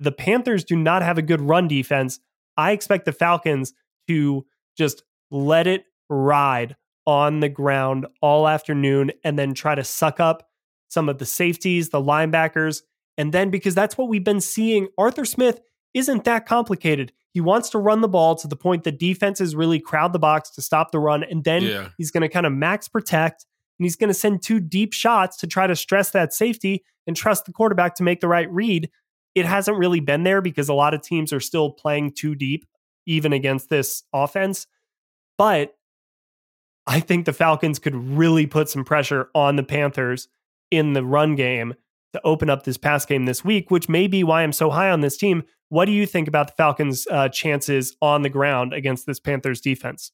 the 0.00 0.10
Panthers 0.10 0.64
do 0.64 0.74
not 0.74 1.02
have 1.02 1.18
a 1.18 1.22
good 1.22 1.42
run 1.42 1.68
defense. 1.68 2.18
I 2.56 2.72
expect 2.72 3.04
the 3.04 3.12
Falcons 3.12 3.74
to 4.08 4.46
just 4.76 5.02
let 5.30 5.66
it 5.66 5.84
ride 6.08 6.76
on 7.06 7.40
the 7.40 7.50
ground 7.50 8.06
all 8.22 8.48
afternoon 8.48 9.12
and 9.22 9.38
then 9.38 9.52
try 9.52 9.74
to 9.74 9.84
suck 9.84 10.18
up 10.18 10.48
some 10.88 11.10
of 11.10 11.18
the 11.18 11.26
safeties, 11.26 11.90
the 11.90 12.00
linebackers, 12.00 12.80
and 13.18 13.34
then 13.34 13.50
because 13.50 13.74
that's 13.74 13.98
what 13.98 14.08
we've 14.08 14.24
been 14.24 14.40
seeing, 14.40 14.88
Arthur 14.96 15.26
Smith 15.26 15.60
isn't 15.92 16.24
that 16.24 16.46
complicated. 16.46 17.12
He 17.32 17.40
wants 17.42 17.68
to 17.70 17.78
run 17.78 18.00
the 18.00 18.08
ball 18.08 18.34
to 18.36 18.48
the 18.48 18.56
point 18.56 18.84
that 18.84 18.98
defenses 18.98 19.54
really 19.54 19.78
crowd 19.78 20.14
the 20.14 20.18
box 20.18 20.50
to 20.52 20.62
stop 20.62 20.90
the 20.90 20.98
run. 20.98 21.22
And 21.22 21.44
then 21.44 21.64
yeah. 21.64 21.88
he's 21.98 22.10
going 22.10 22.22
to 22.22 22.30
kind 22.30 22.46
of 22.46 22.52
max 22.52 22.88
protect 22.88 23.44
and 23.78 23.84
he's 23.84 23.96
going 23.96 24.08
to 24.08 24.14
send 24.14 24.42
two 24.42 24.60
deep 24.60 24.92
shots 24.92 25.36
to 25.38 25.46
try 25.46 25.66
to 25.66 25.76
stress 25.76 26.10
that 26.10 26.32
safety 26.32 26.84
and 27.06 27.16
trust 27.16 27.44
the 27.44 27.52
quarterback 27.52 27.94
to 27.96 28.02
make 28.02 28.20
the 28.20 28.28
right 28.28 28.50
read. 28.50 28.90
It 29.34 29.46
hasn't 29.46 29.78
really 29.78 30.00
been 30.00 30.24
there 30.24 30.40
because 30.40 30.68
a 30.68 30.74
lot 30.74 30.94
of 30.94 31.02
teams 31.02 31.32
are 31.32 31.40
still 31.40 31.70
playing 31.70 32.12
too 32.12 32.34
deep, 32.34 32.64
even 33.06 33.32
against 33.32 33.68
this 33.68 34.02
offense. 34.12 34.66
But 35.38 35.74
I 36.86 37.00
think 37.00 37.26
the 37.26 37.32
Falcons 37.32 37.78
could 37.78 37.94
really 37.94 38.46
put 38.46 38.68
some 38.68 38.84
pressure 38.84 39.28
on 39.34 39.56
the 39.56 39.62
Panthers 39.62 40.28
in 40.70 40.94
the 40.94 41.04
run 41.04 41.34
game 41.34 41.74
to 42.12 42.20
open 42.24 42.48
up 42.48 42.64
this 42.64 42.78
pass 42.78 43.04
game 43.04 43.26
this 43.26 43.44
week, 43.44 43.70
which 43.70 43.88
may 43.88 44.06
be 44.06 44.24
why 44.24 44.42
I'm 44.42 44.52
so 44.52 44.70
high 44.70 44.90
on 44.90 45.00
this 45.00 45.16
team. 45.16 45.42
What 45.68 45.84
do 45.86 45.92
you 45.92 46.06
think 46.06 46.28
about 46.28 46.46
the 46.48 46.54
Falcons' 46.54 47.06
uh, 47.10 47.28
chances 47.28 47.96
on 48.00 48.22
the 48.22 48.30
ground 48.30 48.72
against 48.72 49.06
this 49.06 49.20
Panthers 49.20 49.60
defense? 49.60 50.12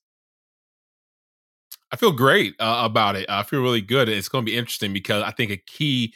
I 1.92 1.96
feel 1.96 2.12
great 2.12 2.54
uh, 2.58 2.82
about 2.84 3.16
it. 3.16 3.28
I 3.28 3.42
feel 3.42 3.60
really 3.60 3.82
good. 3.82 4.08
It's 4.08 4.28
going 4.28 4.44
to 4.46 4.50
be 4.50 4.56
interesting 4.56 4.92
because 4.92 5.22
I 5.22 5.30
think 5.30 5.50
a 5.50 5.58
key 5.58 6.14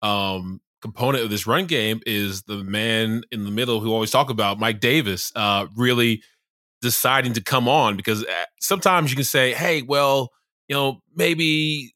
um, 0.00 0.60
component 0.80 1.22
of 1.22 1.30
this 1.30 1.46
run 1.46 1.66
game 1.66 2.00
is 2.06 2.42
the 2.42 2.64
man 2.64 3.22
in 3.30 3.44
the 3.44 3.50
middle 3.50 3.80
who 3.80 3.92
always 3.92 4.10
talk 4.10 4.30
about 4.30 4.58
Mike 4.58 4.80
Davis 4.80 5.30
uh, 5.36 5.66
really 5.76 6.22
deciding 6.80 7.34
to 7.34 7.42
come 7.42 7.68
on 7.68 7.96
because 7.96 8.24
uh, 8.24 8.44
sometimes 8.60 9.10
you 9.10 9.16
can 9.16 9.24
say, 9.24 9.52
"Hey, 9.52 9.82
well, 9.82 10.30
you 10.68 10.74
know, 10.74 11.00
maybe 11.14 11.94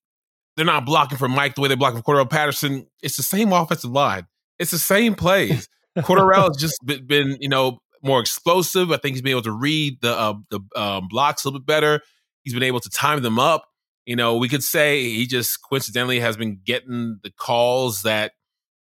they're 0.57 0.67
not 0.67 0.85
blocking 0.85 1.19
for 1.19 1.29
Mike 1.29 1.55
the 1.55 1.61
way 1.61 1.69
they 1.69 1.75
block 1.75 1.95
for 1.95 2.03
Cordarrelle 2.03 2.29
Patterson. 2.29 2.87
It's 3.03 3.17
the 3.17 3.23
same 3.23 3.53
offensive 3.53 3.91
line. 3.91 4.27
It's 4.59 4.71
the 4.71 4.79
same 4.79 5.15
plays. 5.15 5.69
Cordarrelle 5.99 6.49
has 6.49 6.57
just 6.59 6.79
been, 6.85 7.07
been, 7.07 7.37
you 7.41 7.49
know, 7.49 7.79
more 8.03 8.21
explosive. 8.21 8.91
I 8.91 8.97
think 8.97 9.15
he's 9.15 9.23
been 9.23 9.31
able 9.31 9.43
to 9.43 9.53
read 9.53 10.01
the 10.03 10.19
uh, 10.19 10.35
the 10.51 10.61
um, 10.77 11.09
blocks 11.09 11.45
a 11.45 11.49
little 11.49 11.61
bit 11.61 11.67
better. 11.67 12.01
He's 12.43 12.55
been 12.55 12.63
able 12.63 12.81
to 12.81 12.91
time 12.91 13.23
them 13.23 13.39
up. 13.39 13.69
You 14.07 14.17
know, 14.17 14.37
we 14.37 14.49
could 14.49 14.65
say 14.65 15.03
he 15.03 15.27
just 15.27 15.61
coincidentally 15.63 16.21
has 16.21 16.37
been 16.37 16.61
getting 16.65 17.21
the 17.23 17.31
calls 17.31 18.03
that 18.03 18.33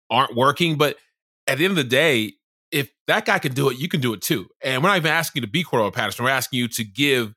aren't 0.10 0.36
working. 0.36 0.78
But 0.78 0.98
at 1.48 1.58
the 1.58 1.66
end 1.66 1.72
of 1.72 1.78
the 1.78 1.84
day, 1.84 2.34
if 2.72 2.92
that 3.08 3.26
guy 3.26 3.40
can 3.40 3.54
do 3.54 3.70
it, 3.70 3.80
you 3.80 3.88
can 3.88 4.02
do 4.02 4.14
it 4.14 4.22
too. 4.22 4.48
And 4.62 4.84
we're 4.84 4.90
not 4.90 4.98
even 4.98 5.12
asking 5.12 5.42
you 5.42 5.46
to 5.48 5.52
be 5.52 5.64
Cordarrelle 5.64 5.94
Patterson. 5.94 6.26
We're 6.26 6.32
asking 6.32 6.60
you 6.60 6.68
to 6.70 6.84
give 6.84 7.34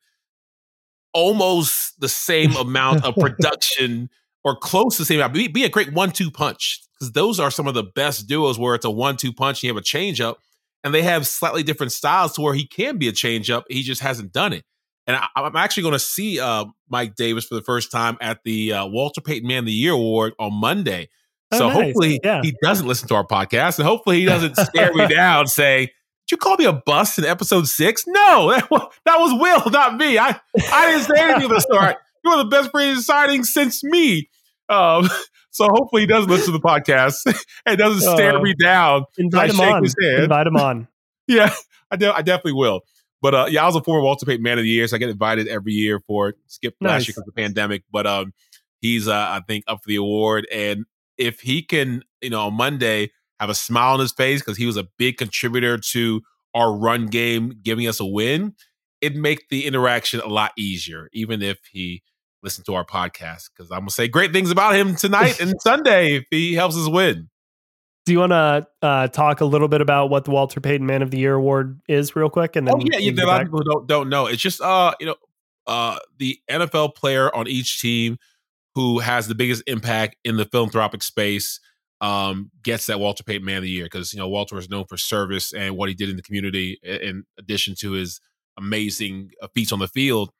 almost 1.12 2.00
the 2.00 2.08
same 2.08 2.56
amount 2.56 3.04
of 3.04 3.14
production 3.18 4.10
or 4.44 4.56
close 4.56 4.96
to 4.96 5.02
the 5.02 5.06
same 5.06 5.18
amount. 5.18 5.34
Be, 5.34 5.48
be 5.48 5.64
a 5.64 5.68
great 5.68 5.92
one-two 5.92 6.30
punch 6.30 6.80
because 6.94 7.12
those 7.12 7.38
are 7.38 7.50
some 7.50 7.66
of 7.66 7.74
the 7.74 7.84
best 7.84 8.26
duos 8.26 8.58
where 8.58 8.74
it's 8.74 8.84
a 8.84 8.90
one-two 8.90 9.32
punch. 9.32 9.58
And 9.58 9.64
you 9.64 9.70
have 9.70 9.76
a 9.76 9.84
change-up, 9.84 10.38
and 10.82 10.92
they 10.92 11.02
have 11.02 11.26
slightly 11.26 11.62
different 11.62 11.92
styles 11.92 12.32
to 12.34 12.40
where 12.40 12.54
he 12.54 12.66
can 12.66 12.98
be 12.98 13.08
a 13.08 13.12
change-up. 13.12 13.64
He 13.68 13.82
just 13.82 14.00
hasn't 14.00 14.32
done 14.32 14.52
it. 14.52 14.64
And 15.06 15.16
I, 15.16 15.26
am 15.36 15.56
actually 15.56 15.84
going 15.84 15.94
to 15.94 15.98
see 15.98 16.38
uh, 16.38 16.66
Mike 16.88 17.16
Davis 17.16 17.44
for 17.44 17.54
the 17.54 17.62
first 17.62 17.90
time 17.90 18.16
at 18.20 18.40
the 18.44 18.72
uh, 18.72 18.86
Walter 18.86 19.20
Payton 19.20 19.48
Man 19.48 19.60
of 19.60 19.66
the 19.66 19.72
Year 19.72 19.92
Award 19.92 20.34
on 20.38 20.54
Monday. 20.54 21.08
Oh, 21.52 21.58
so 21.58 21.68
nice. 21.68 21.76
hopefully 21.76 22.20
yeah. 22.22 22.42
he 22.42 22.54
doesn't 22.62 22.86
listen 22.86 23.08
to 23.08 23.14
our 23.14 23.26
podcast, 23.26 23.78
and 23.78 23.86
hopefully 23.86 24.20
he 24.20 24.26
doesn't 24.26 24.56
stare 24.56 24.92
me 24.94 25.08
down, 25.14 25.48
say, 25.48 25.86
"Did 25.86 26.32
you 26.32 26.36
call 26.36 26.56
me 26.56 26.64
a 26.64 26.72
bust 26.72 27.18
in 27.18 27.24
episode 27.24 27.66
six? 27.66 28.04
No, 28.06 28.52
that 28.52 28.70
was, 28.70 28.92
that 29.04 29.18
was 29.18 29.32
Will, 29.40 29.70
not 29.70 29.96
me. 29.96 30.16
I, 30.18 30.38
I 30.72 30.90
didn't 30.92 31.06
say 31.06 31.22
anything 31.22 31.44
of 31.44 31.50
the 31.50 31.60
start. 31.72 31.96
You're 32.24 32.36
the 32.36 32.44
best 32.44 32.70
free 32.70 32.94
signing 32.96 33.42
since 33.42 33.82
me. 33.82 34.28
Um, 34.68 35.08
so 35.50 35.66
hopefully 35.68 36.02
he 36.02 36.06
doesn't 36.06 36.30
listen 36.30 36.52
to 36.52 36.58
the 36.58 36.64
podcast 36.64 37.16
and 37.66 37.78
doesn't 37.78 38.14
stare 38.14 38.36
uh, 38.36 38.42
me 38.42 38.54
down. 38.54 39.06
Invite 39.18 39.50
him 39.50 39.60
on. 39.60 39.84
Invite 40.18 40.46
him 40.46 40.56
on. 40.56 40.88
yeah, 41.26 41.52
I, 41.90 41.96
de- 41.96 42.14
I 42.14 42.22
definitely 42.22 42.52
will. 42.52 42.82
But 43.22 43.34
uh, 43.34 43.46
yeah, 43.48 43.62
I 43.62 43.66
was 43.66 43.76
a 43.76 43.82
former 43.82 44.02
Walter 44.02 44.26
Payton 44.26 44.42
Man 44.42 44.58
of 44.58 44.64
the 44.64 44.70
Year, 44.70 44.86
so 44.86 44.96
I 44.96 44.98
get 44.98 45.10
invited 45.10 45.48
every 45.48 45.72
year 45.72 46.00
for 46.00 46.34
skip 46.46 46.74
nice. 46.80 46.90
last 46.90 47.08
year 47.08 47.12
because 47.12 47.28
of 47.28 47.34
the 47.34 47.42
pandemic. 47.42 47.84
But 47.92 48.06
um, 48.06 48.32
he's 48.80 49.08
uh, 49.08 49.14
I 49.14 49.40
think 49.46 49.64
up 49.66 49.82
for 49.82 49.88
the 49.88 49.96
award, 49.96 50.46
and 50.52 50.84
if 51.18 51.40
he 51.40 51.62
can, 51.62 52.02
you 52.22 52.30
know, 52.30 52.46
on 52.46 52.54
Monday 52.54 53.10
have 53.38 53.50
a 53.50 53.54
smile 53.54 53.94
on 53.94 54.00
his 54.00 54.12
face 54.12 54.40
because 54.40 54.56
he 54.56 54.66
was 54.66 54.76
a 54.76 54.86
big 54.98 55.16
contributor 55.16 55.78
to 55.78 56.22
our 56.54 56.76
run 56.76 57.06
game, 57.06 57.54
giving 57.62 57.86
us 57.86 58.00
a 58.00 58.04
win, 58.04 58.54
it 59.00 59.14
make 59.14 59.48
the 59.48 59.66
interaction 59.66 60.20
a 60.20 60.26
lot 60.26 60.52
easier, 60.56 61.08
even 61.12 61.42
if 61.42 61.58
he 61.72 62.02
listen 62.42 62.64
to 62.64 62.74
our 62.74 62.84
podcast 62.84 63.50
because 63.54 63.70
I'm 63.70 63.80
gonna 63.80 63.90
say 63.90 64.08
great 64.08 64.32
things 64.32 64.50
about 64.50 64.74
him 64.74 64.96
tonight 64.96 65.40
and 65.40 65.54
Sunday 65.60 66.16
if 66.16 66.24
he 66.30 66.54
helps 66.54 66.76
us 66.76 66.88
win. 66.88 67.28
Do 68.06 68.12
you 68.12 68.18
want 68.20 68.32
to 68.32 68.66
uh, 68.82 69.08
talk 69.08 69.40
a 69.40 69.44
little 69.44 69.68
bit 69.68 69.80
about 69.80 70.10
what 70.10 70.24
the 70.24 70.30
Walter 70.30 70.60
Payton 70.60 70.86
Man 70.86 71.02
of 71.02 71.10
the 71.10 71.18
Year 71.18 71.34
award 71.34 71.80
is, 71.88 72.16
real 72.16 72.30
quick? 72.30 72.56
And 72.56 72.66
then 72.66 72.74
oh 72.76 72.82
yeah, 72.84 72.98
yeah. 72.98 73.24
A 73.24 73.26
lot 73.26 73.40
of 73.42 73.46
people 73.46 73.62
don't 73.62 73.86
don't 73.86 74.08
know. 74.08 74.26
It's 74.26 74.42
just 74.42 74.60
uh, 74.60 74.94
you 74.98 75.06
know, 75.06 75.16
uh, 75.66 75.98
the 76.18 76.38
NFL 76.50 76.94
player 76.94 77.34
on 77.34 77.46
each 77.46 77.80
team 77.80 78.16
who 78.74 79.00
has 79.00 79.28
the 79.28 79.34
biggest 79.34 79.62
impact 79.66 80.16
in 80.24 80.36
the 80.36 80.44
philanthropic 80.44 81.02
space 81.02 81.60
um, 82.00 82.50
gets 82.62 82.86
that 82.86 82.98
Walter 82.98 83.22
Payton 83.22 83.44
Man 83.44 83.58
of 83.58 83.62
the 83.64 83.70
Year 83.70 83.84
because 83.84 84.12
you 84.12 84.18
know 84.18 84.28
Walter 84.28 84.56
is 84.58 84.70
known 84.70 84.86
for 84.88 84.96
service 84.96 85.52
and 85.52 85.76
what 85.76 85.88
he 85.88 85.94
did 85.94 86.08
in 86.08 86.16
the 86.16 86.22
community, 86.22 86.78
in 86.82 87.24
addition 87.38 87.74
to 87.80 87.92
his 87.92 88.20
amazing 88.56 89.30
uh, 89.42 89.48
feats 89.54 89.72
on 89.72 89.78
the 89.78 89.88
field. 89.88 90.30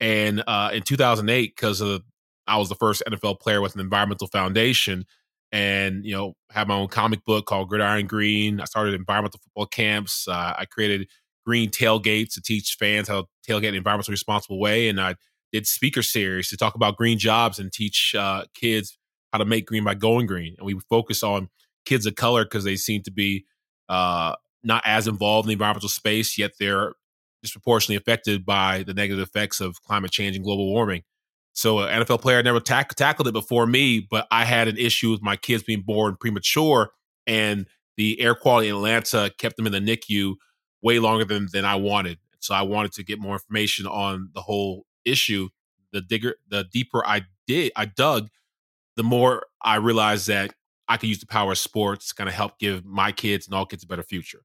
And 0.00 0.44
uh, 0.46 0.70
in 0.72 0.82
2008, 0.82 1.54
because 1.56 1.82
I 2.46 2.56
was 2.56 2.68
the 2.68 2.76
first 2.76 3.02
NFL 3.06 3.40
player 3.40 3.60
with 3.60 3.74
an 3.74 3.80
environmental 3.80 4.28
foundation, 4.28 5.04
and 5.52 6.04
you 6.04 6.14
know 6.14 6.34
have 6.50 6.68
my 6.68 6.74
own 6.74 6.88
comic 6.88 7.24
book 7.24 7.46
called 7.46 7.68
Gridiron 7.68 8.06
Green. 8.06 8.60
I 8.60 8.64
started 8.64 8.94
environmental 8.94 9.40
football 9.42 9.66
camps. 9.66 10.26
Uh, 10.28 10.54
I 10.58 10.64
created 10.66 11.08
green 11.46 11.70
tailgates 11.70 12.34
to 12.34 12.42
teach 12.42 12.76
fans 12.78 13.08
how 13.08 13.22
to 13.22 13.26
tailgate 13.48 13.68
in 13.68 13.76
an 13.76 13.84
environmentally 13.84 14.10
responsible 14.10 14.60
way, 14.60 14.88
and 14.88 15.00
I 15.00 15.16
did 15.52 15.66
speaker 15.66 16.02
series 16.02 16.50
to 16.50 16.56
talk 16.56 16.74
about 16.74 16.96
green 16.96 17.18
jobs 17.18 17.58
and 17.58 17.72
teach 17.72 18.14
uh, 18.14 18.44
kids 18.54 18.98
how 19.32 19.38
to 19.38 19.44
make 19.44 19.66
green 19.66 19.84
by 19.84 19.94
going 19.94 20.26
green. 20.26 20.54
And 20.58 20.66
we 20.66 20.78
focus 20.88 21.22
on 21.22 21.48
kids 21.86 22.06
of 22.06 22.16
color 22.16 22.44
because 22.44 22.64
they 22.64 22.76
seem 22.76 23.02
to 23.02 23.10
be 23.10 23.46
uh, 23.88 24.34
not 24.62 24.82
as 24.84 25.08
involved 25.08 25.46
in 25.46 25.48
the 25.48 25.52
environmental 25.54 25.88
space, 25.88 26.36
yet 26.36 26.52
they're 26.58 26.92
disproportionately 27.42 27.96
affected 27.96 28.44
by 28.44 28.82
the 28.82 28.94
negative 28.94 29.22
effects 29.22 29.60
of 29.60 29.80
climate 29.82 30.10
change 30.10 30.36
and 30.36 30.44
global 30.44 30.66
warming. 30.66 31.02
So 31.58 31.80
an 31.80 32.04
NFL 32.04 32.22
player 32.22 32.40
never 32.40 32.60
tack- 32.60 32.94
tackled 32.94 33.26
it 33.26 33.32
before 33.32 33.66
me, 33.66 33.98
but 33.98 34.28
I 34.30 34.44
had 34.44 34.68
an 34.68 34.78
issue 34.78 35.10
with 35.10 35.22
my 35.22 35.34
kids 35.34 35.64
being 35.64 35.82
born 35.82 36.14
premature, 36.14 36.90
and 37.26 37.66
the 37.96 38.20
air 38.20 38.36
quality 38.36 38.68
in 38.68 38.76
Atlanta 38.76 39.32
kept 39.38 39.56
them 39.56 39.66
in 39.66 39.72
the 39.72 39.80
NICU 39.80 40.34
way 40.82 41.00
longer 41.00 41.24
than 41.24 41.48
than 41.52 41.64
I 41.64 41.74
wanted. 41.74 42.18
So 42.38 42.54
I 42.54 42.62
wanted 42.62 42.92
to 42.92 43.02
get 43.02 43.18
more 43.18 43.32
information 43.32 43.88
on 43.88 44.30
the 44.34 44.40
whole 44.40 44.86
issue. 45.04 45.48
The 45.90 46.00
digger, 46.00 46.36
the 46.48 46.62
deeper 46.62 47.04
I 47.04 47.22
did, 47.48 47.72
I 47.74 47.86
dug, 47.86 48.28
the 48.94 49.02
more 49.02 49.44
I 49.60 49.76
realized 49.78 50.28
that 50.28 50.54
I 50.86 50.96
could 50.96 51.08
use 51.08 51.18
the 51.18 51.26
power 51.26 51.50
of 51.50 51.58
sports 51.58 52.10
to 52.10 52.14
kind 52.14 52.28
of 52.28 52.34
help 52.34 52.60
give 52.60 52.84
my 52.84 53.10
kids 53.10 53.48
and 53.48 53.54
all 53.56 53.66
kids 53.66 53.82
a 53.82 53.88
better 53.88 54.04
future. 54.04 54.42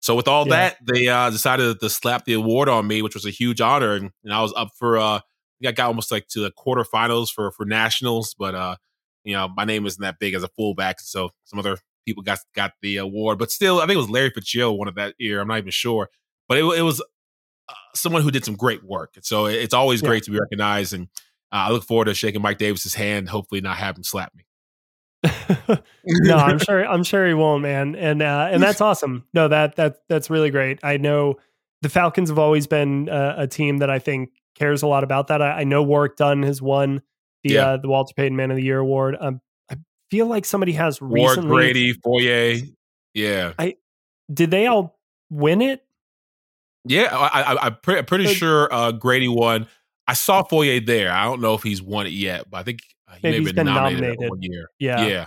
So 0.00 0.16
with 0.16 0.26
all 0.26 0.48
yeah. 0.48 0.70
that, 0.70 0.78
they 0.84 1.06
uh, 1.06 1.30
decided 1.30 1.78
to 1.78 1.88
slap 1.88 2.24
the 2.24 2.32
award 2.32 2.68
on 2.68 2.88
me, 2.88 3.02
which 3.02 3.14
was 3.14 3.24
a 3.24 3.30
huge 3.30 3.60
honor, 3.60 3.92
and, 3.92 4.10
and 4.24 4.32
I 4.32 4.42
was 4.42 4.52
up 4.56 4.70
for. 4.76 4.98
Uh, 4.98 5.20
I 5.64 5.72
got 5.72 5.86
almost 5.86 6.10
like 6.10 6.28
to 6.28 6.40
the 6.40 6.50
quarterfinals 6.50 7.30
for 7.30 7.50
for 7.50 7.64
nationals, 7.64 8.34
but 8.38 8.54
uh, 8.54 8.76
you 9.24 9.34
know 9.34 9.48
my 9.56 9.64
name 9.64 9.86
isn't 9.86 10.02
that 10.02 10.18
big 10.18 10.34
as 10.34 10.42
a 10.42 10.48
fullback, 10.48 11.00
so 11.00 11.30
some 11.44 11.58
other 11.58 11.78
people 12.06 12.22
got 12.22 12.38
got 12.54 12.72
the 12.82 12.96
award. 12.98 13.38
But 13.38 13.50
still, 13.50 13.78
I 13.78 13.86
think 13.86 13.94
it 13.94 13.98
was 13.98 14.10
Larry 14.10 14.30
Fitzgerald 14.30 14.78
one 14.78 14.88
of 14.88 14.94
that 14.96 15.14
year. 15.18 15.40
I'm 15.40 15.48
not 15.48 15.58
even 15.58 15.70
sure, 15.70 16.08
but 16.48 16.58
it, 16.58 16.64
it 16.64 16.82
was 16.82 17.00
uh, 17.68 17.74
someone 17.94 18.22
who 18.22 18.30
did 18.30 18.44
some 18.44 18.54
great 18.54 18.84
work. 18.84 19.14
So 19.22 19.46
it's 19.46 19.74
always 19.74 20.02
yeah. 20.02 20.08
great 20.08 20.22
to 20.24 20.30
be 20.30 20.38
recognized, 20.38 20.92
and 20.92 21.08
uh, 21.52 21.68
I 21.68 21.70
look 21.70 21.84
forward 21.84 22.06
to 22.06 22.14
shaking 22.14 22.42
Mike 22.42 22.58
Davis's 22.58 22.94
hand. 22.94 23.28
Hopefully, 23.28 23.60
not 23.60 23.76
have 23.76 23.96
him 23.96 24.04
slap 24.04 24.32
me. 24.34 24.44
no, 26.04 26.36
I'm 26.36 26.58
sure. 26.58 26.86
I'm 26.86 27.02
sure 27.02 27.26
he 27.26 27.34
won't, 27.34 27.62
man. 27.62 27.96
And 27.96 28.22
uh, 28.22 28.48
and 28.50 28.62
that's 28.62 28.80
awesome. 28.80 29.26
No, 29.34 29.48
that 29.48 29.76
that 29.76 30.00
that's 30.08 30.30
really 30.30 30.50
great. 30.50 30.80
I 30.82 30.96
know 30.98 31.36
the 31.82 31.88
Falcons 31.88 32.28
have 32.28 32.38
always 32.38 32.66
been 32.66 33.08
uh, 33.08 33.34
a 33.38 33.46
team 33.46 33.78
that 33.78 33.90
I 33.90 33.98
think 33.98 34.30
cares 34.58 34.82
a 34.82 34.86
lot 34.86 35.04
about 35.04 35.28
that. 35.28 35.42
I, 35.42 35.60
I 35.60 35.64
know 35.64 35.82
Warrick 35.82 36.16
Dunn 36.16 36.42
has 36.42 36.60
won 36.60 37.02
the 37.44 37.54
yeah. 37.54 37.66
uh, 37.66 37.76
the 37.78 37.88
Walter 37.88 38.14
Payton 38.14 38.36
Man 38.36 38.50
of 38.50 38.56
the 38.56 38.62
Year 38.62 38.78
award. 38.78 39.16
Um, 39.20 39.40
I 39.70 39.76
feel 40.10 40.26
like 40.26 40.44
somebody 40.44 40.72
has 40.72 41.00
Ward, 41.00 41.12
recently. 41.12 41.48
Grady, 41.48 41.92
Foye. 41.92 42.62
Yeah. 43.14 43.52
I 43.58 43.76
did 44.32 44.50
they 44.50 44.66
all 44.66 44.98
win 45.30 45.62
it? 45.62 45.82
Yeah, 46.88 47.08
I, 47.16 47.66
am 47.66 47.76
pretty, 47.82 48.02
pretty 48.02 48.26
sure 48.34 48.72
uh, 48.72 48.92
Grady 48.92 49.26
won. 49.26 49.66
I 50.06 50.14
saw 50.14 50.44
Foye 50.44 50.78
there. 50.78 51.10
I 51.10 51.24
don't 51.24 51.40
know 51.40 51.54
if 51.54 51.62
he's 51.62 51.82
won 51.82 52.06
it 52.06 52.12
yet, 52.12 52.48
but 52.48 52.58
I 52.58 52.62
think 52.62 52.80
uh, 53.08 53.14
he 53.14 53.20
Maybe 53.24 53.38
may 53.40 53.48
have 53.48 53.56
been, 53.56 53.66
nominated, 53.66 54.00
nominated. 54.02 54.30
one 54.30 54.42
year. 54.42 54.70
Yeah, 54.78 55.06
yeah. 55.06 55.26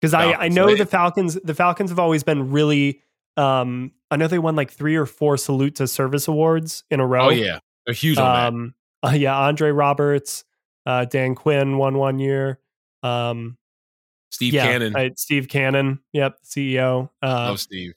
Because 0.00 0.12
I, 0.12 0.32
I 0.32 0.48
know 0.48 0.76
the 0.76 0.84
Falcons. 0.84 1.38
The 1.42 1.54
Falcons 1.54 1.88
have 1.88 1.98
always 1.98 2.22
been 2.22 2.50
really. 2.50 3.00
Um, 3.38 3.92
I 4.10 4.16
know 4.16 4.28
they 4.28 4.38
won 4.38 4.56
like 4.56 4.70
three 4.70 4.96
or 4.96 5.06
four 5.06 5.38
salute 5.38 5.76
to 5.76 5.88
service 5.88 6.28
awards 6.28 6.84
in 6.90 7.00
a 7.00 7.06
row. 7.06 7.28
Oh 7.28 7.30
yeah, 7.30 7.60
they're 7.86 7.94
huge 7.94 8.18
on 8.18 8.46
um, 8.46 8.74
that. 9.02 9.08
Uh, 9.08 9.14
yeah, 9.14 9.38
Andre 9.38 9.70
Roberts, 9.70 10.44
uh, 10.86 11.04
Dan 11.04 11.34
Quinn 11.34 11.76
won 11.78 11.98
one 11.98 12.18
year. 12.18 12.58
Um, 13.02 13.58
Steve 14.30 14.54
yeah, 14.54 14.66
Cannon. 14.66 14.96
Uh, 14.96 15.10
Steve 15.16 15.48
Cannon. 15.48 16.00
Yep, 16.12 16.38
CEO. 16.44 17.10
Uh, 17.22 17.50
oh, 17.52 17.56
Steve. 17.56 17.94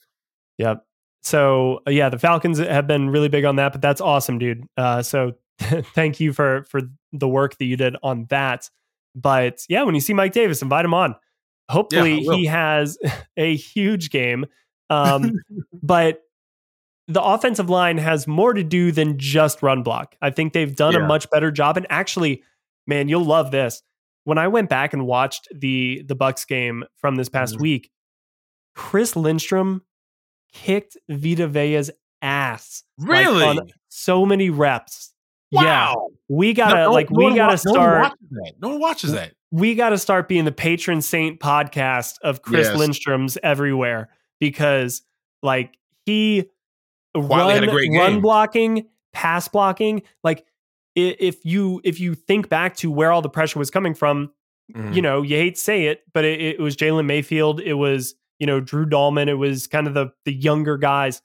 Yep. 0.57 0.85
So 1.23 1.81
uh, 1.87 1.91
yeah, 1.91 2.09
the 2.09 2.19
Falcons 2.19 2.59
have 2.59 2.87
been 2.87 3.09
really 3.09 3.29
big 3.29 3.43
on 3.43 3.57
that, 3.57 3.71
but 3.71 3.81
that's 3.81 4.01
awesome, 4.01 4.37
dude. 4.39 4.65
Uh, 4.77 5.01
so 5.01 5.33
thank 5.59 6.19
you 6.19 6.33
for 6.33 6.63
for 6.69 6.81
the 7.11 7.27
work 7.27 7.57
that 7.57 7.65
you 7.65 7.75
did 7.75 7.95
on 8.03 8.25
that. 8.29 8.69
But 9.15 9.63
yeah, 9.67 9.83
when 9.83 9.95
you 9.95 10.01
see 10.01 10.13
Mike 10.13 10.31
Davis, 10.31 10.61
invite 10.61 10.85
him 10.85 10.93
on. 10.93 11.15
Hopefully, 11.69 12.21
yeah, 12.21 12.33
he 12.35 12.45
has 12.45 12.97
a 13.37 13.55
huge 13.55 14.09
game. 14.09 14.45
Um, 14.89 15.41
but 15.83 16.21
the 17.07 17.23
offensive 17.23 17.69
line 17.69 17.97
has 17.97 18.27
more 18.27 18.53
to 18.53 18.63
do 18.63 18.91
than 18.91 19.17
just 19.17 19.63
run 19.63 19.83
block. 19.83 20.15
I 20.21 20.29
think 20.29 20.53
they've 20.53 20.75
done 20.75 20.93
yeah. 20.93 21.05
a 21.05 21.07
much 21.07 21.29
better 21.29 21.51
job. 21.51 21.77
And 21.77 21.85
actually, 21.89 22.43
man, 22.85 23.07
you'll 23.09 23.25
love 23.25 23.51
this. 23.51 23.81
When 24.25 24.37
I 24.37 24.49
went 24.49 24.69
back 24.69 24.93
and 24.93 25.05
watched 25.05 25.47
the 25.53 26.03
the 26.05 26.15
Bucks 26.15 26.45
game 26.45 26.83
from 26.95 27.15
this 27.15 27.29
past 27.29 27.55
mm-hmm. 27.55 27.63
week, 27.63 27.91
Chris 28.75 29.15
Lindstrom 29.15 29.83
kicked 30.53 30.97
Vita 31.09 31.47
Vea's 31.47 31.91
ass. 32.21 32.83
Really? 32.97 33.45
Like, 33.45 33.59
on 33.59 33.69
so 33.89 34.25
many 34.25 34.49
reps. 34.49 35.13
Wow. 35.51 35.63
Yeah. 35.63 35.93
We 36.27 36.53
gotta 36.53 36.83
no, 36.83 36.91
like 36.91 37.09
no 37.09 37.25
we 37.25 37.35
gotta 37.35 37.53
wa- 37.53 37.73
start. 37.73 38.13
No 38.29 38.41
one, 38.41 38.51
no 38.59 38.69
one 38.69 38.79
watches 38.81 39.13
that 39.13 39.31
we 39.51 39.75
got 39.75 39.89
to 39.89 39.97
start 39.97 40.27
being 40.27 40.45
the 40.45 40.51
patron 40.51 41.01
saint 41.01 41.39
podcast 41.39 42.15
of 42.21 42.41
Chris 42.41 42.67
yes. 42.67 42.77
Lindstrom's 42.77 43.37
everywhere 43.41 44.09
because 44.39 45.03
like 45.41 45.77
he 46.05 46.49
run, 47.21 47.67
run 47.95 48.21
blocking, 48.21 48.87
pass 49.13 49.47
blocking, 49.47 50.03
like 50.23 50.45
if 50.97 51.45
you 51.45 51.79
if 51.83 51.99
you 51.99 52.15
think 52.15 52.49
back 52.49 52.75
to 52.77 52.91
where 52.91 53.11
all 53.11 53.21
the 53.21 53.29
pressure 53.29 53.59
was 53.59 53.69
coming 53.69 53.93
from, 53.93 54.31
mm-hmm. 54.73 54.93
you 54.93 55.01
know, 55.01 55.21
you 55.21 55.35
hate 55.35 55.55
to 55.55 55.61
say 55.61 55.85
it, 55.85 56.01
but 56.13 56.25
it, 56.25 56.41
it 56.41 56.59
was 56.59 56.75
Jalen 56.75 57.05
Mayfield, 57.05 57.61
it 57.61 57.75
was 57.75 58.15
you 58.39 58.47
know 58.47 58.59
Drew 58.59 58.85
Dalman, 58.85 59.27
it 59.27 59.35
was 59.35 59.67
kind 59.67 59.87
of 59.87 59.93
the 59.93 60.07
the 60.25 60.33
younger 60.33 60.77
guys. 60.77 61.21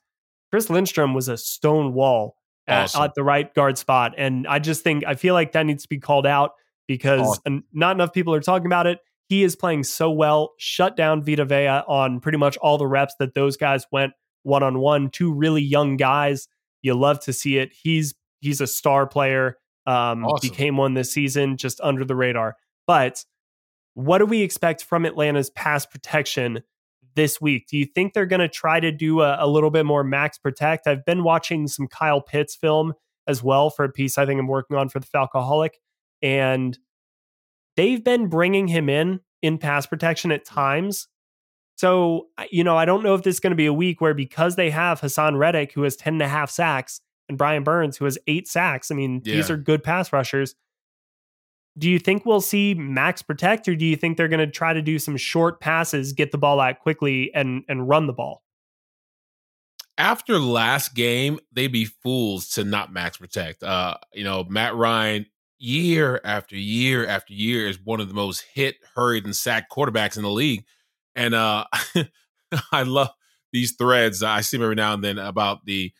Chris 0.51 0.69
Lindstrom 0.69 1.15
was 1.15 1.27
a 1.27 1.37
stone 1.37 1.93
wall 1.93 2.37
awesome. 2.67 3.01
at, 3.01 3.05
at 3.05 3.15
the 3.15 3.23
right 3.23 3.53
guard 3.55 3.77
spot, 3.77 4.13
and 4.17 4.47
I 4.47 4.59
just 4.59 4.83
think 4.83 5.03
I 5.05 5.15
feel 5.15 5.33
like 5.33 5.53
that 5.53 5.65
needs 5.65 5.83
to 5.83 5.89
be 5.89 5.99
called 5.99 6.27
out 6.27 6.51
because 6.87 7.21
awesome. 7.21 7.63
not 7.73 7.95
enough 7.95 8.13
people 8.13 8.35
are 8.35 8.41
talking 8.41 8.67
about 8.67 8.85
it. 8.85 8.99
He 9.27 9.43
is 9.43 9.55
playing 9.55 9.85
so 9.85 10.11
well, 10.11 10.53
shut 10.57 10.95
down 10.95 11.23
Vita 11.23 11.45
Vea 11.45 11.81
on 11.87 12.19
pretty 12.19 12.37
much 12.37 12.57
all 12.57 12.77
the 12.77 12.85
reps 12.85 13.15
that 13.19 13.33
those 13.33 13.57
guys 13.57 13.87
went 13.91 14.13
one 14.43 14.63
on 14.63 14.79
one. 14.79 15.09
Two 15.09 15.33
really 15.33 15.61
young 15.61 15.97
guys. 15.97 16.47
You 16.81 16.93
love 16.93 17.19
to 17.21 17.33
see 17.33 17.57
it. 17.57 17.73
He's 17.73 18.13
he's 18.39 18.61
a 18.61 18.67
star 18.67 19.07
player. 19.07 19.57
Um, 19.85 20.25
awesome. 20.25 20.49
Became 20.49 20.77
one 20.77 20.93
this 20.93 21.11
season, 21.13 21.57
just 21.57 21.81
under 21.81 22.05
the 22.05 22.15
radar. 22.15 22.55
But 22.87 23.25
what 23.95 24.19
do 24.19 24.25
we 24.25 24.41
expect 24.41 24.83
from 24.83 25.05
Atlanta's 25.05 25.49
pass 25.49 25.85
protection 25.85 26.63
this 27.15 27.39
week? 27.41 27.67
Do 27.67 27.77
you 27.77 27.85
think 27.85 28.13
they're 28.13 28.25
going 28.25 28.39
to 28.39 28.49
try 28.49 28.79
to 28.79 28.91
do 28.91 29.21
a, 29.21 29.37
a, 29.39 29.47
little 29.47 29.69
bit 29.69 29.85
more 29.85 30.03
max 30.03 30.37
protect? 30.37 30.87
I've 30.87 31.05
been 31.05 31.23
watching 31.23 31.67
some 31.67 31.87
Kyle 31.87 32.21
Pitts 32.21 32.55
film 32.55 32.93
as 33.27 33.43
well 33.43 33.69
for 33.69 33.85
a 33.85 33.89
piece 33.89 34.17
I 34.17 34.25
think 34.25 34.39
I'm 34.39 34.47
working 34.47 34.77
on 34.77 34.89
for 34.89 34.99
the 34.99 35.07
Falcoholic 35.07 35.75
and 36.21 36.77
they've 37.75 38.03
been 38.03 38.27
bringing 38.27 38.67
him 38.67 38.89
in 38.89 39.19
in 39.41 39.57
pass 39.57 39.85
protection 39.85 40.31
at 40.31 40.45
times. 40.45 41.07
So, 41.83 42.29
you 42.49 42.63
know, 42.63 42.77
I 42.77 42.85
don't 42.85 43.03
know 43.03 43.13
if 43.13 43.23
this 43.23 43.35
is 43.35 43.39
going 43.41 43.51
to 43.51 43.57
be 43.57 43.65
a 43.65 43.73
week 43.73 43.99
where 43.99 44.13
because 44.13 44.55
they 44.55 44.69
have 44.69 45.01
Haason 45.01 45.37
Reddick, 45.37 45.73
who 45.73 45.83
has 45.83 45.97
10 45.97 46.13
and 46.13 46.21
a 46.21 46.29
half 46.29 46.49
sacks, 46.49 47.01
and 47.27 47.37
Brian 47.37 47.65
Burns, 47.65 47.97
who 47.97 48.05
has 48.05 48.17
eight 48.25 48.47
sacks, 48.47 48.89
I 48.89 48.95
mean, 48.95 49.21
yeah. 49.25 49.35
these 49.35 49.49
are 49.49 49.57
good 49.57 49.83
pass 49.83 50.13
rushers. 50.13 50.55
do 51.77 51.89
you 51.89 51.99
think 51.99 52.25
we'll 52.25 52.39
see 52.39 52.73
max 52.73 53.21
protect 53.21 53.67
or 53.67 53.75
do 53.75 53.85
you 53.85 53.97
think 53.97 54.15
they're 54.15 54.29
going 54.29 54.39
to 54.39 54.47
try 54.47 54.71
to 54.71 54.81
do 54.81 54.97
some 54.97 55.17
short 55.17 55.59
passes, 55.59 56.13
get 56.13 56.31
the 56.31 56.37
ball 56.37 56.61
out 56.61 56.79
quickly 56.79 57.29
and 57.35 57.65
and 57.67 57.89
run 57.89 58.07
the 58.07 58.13
ball? 58.13 58.43
After 59.97 60.39
last 60.39 60.95
game, 60.95 61.37
they'd 61.51 61.67
be 61.67 61.83
fools 61.83 62.47
to 62.51 62.63
not 62.63 62.93
max 62.93 63.17
protect. 63.17 63.61
Uh, 63.61 63.97
you 64.13 64.23
know, 64.23 64.45
Matt 64.45 64.73
Ryan 64.73 65.25
year 65.59 66.21
after 66.23 66.55
year 66.55 67.05
after 67.05 67.33
year 67.33 67.67
is 67.67 67.77
one 67.77 67.99
of 67.99 68.07
the 68.07 68.13
most 68.13 68.45
hit, 68.53 68.77
hurried 68.95 69.25
and 69.25 69.35
sacked 69.35 69.69
quarterbacks 69.69 70.15
in 70.15 70.23
the 70.23 70.31
league. 70.31 70.63
And 71.15 71.33
uh 71.33 71.65
I 72.71 72.83
love 72.83 73.09
these 73.51 73.75
threads. 73.75 74.23
I 74.23 74.41
see 74.41 74.57
them 74.57 74.63
every 74.63 74.75
now 74.75 74.93
and 74.93 75.03
then 75.03 75.17
about 75.17 75.65
the 75.65 75.91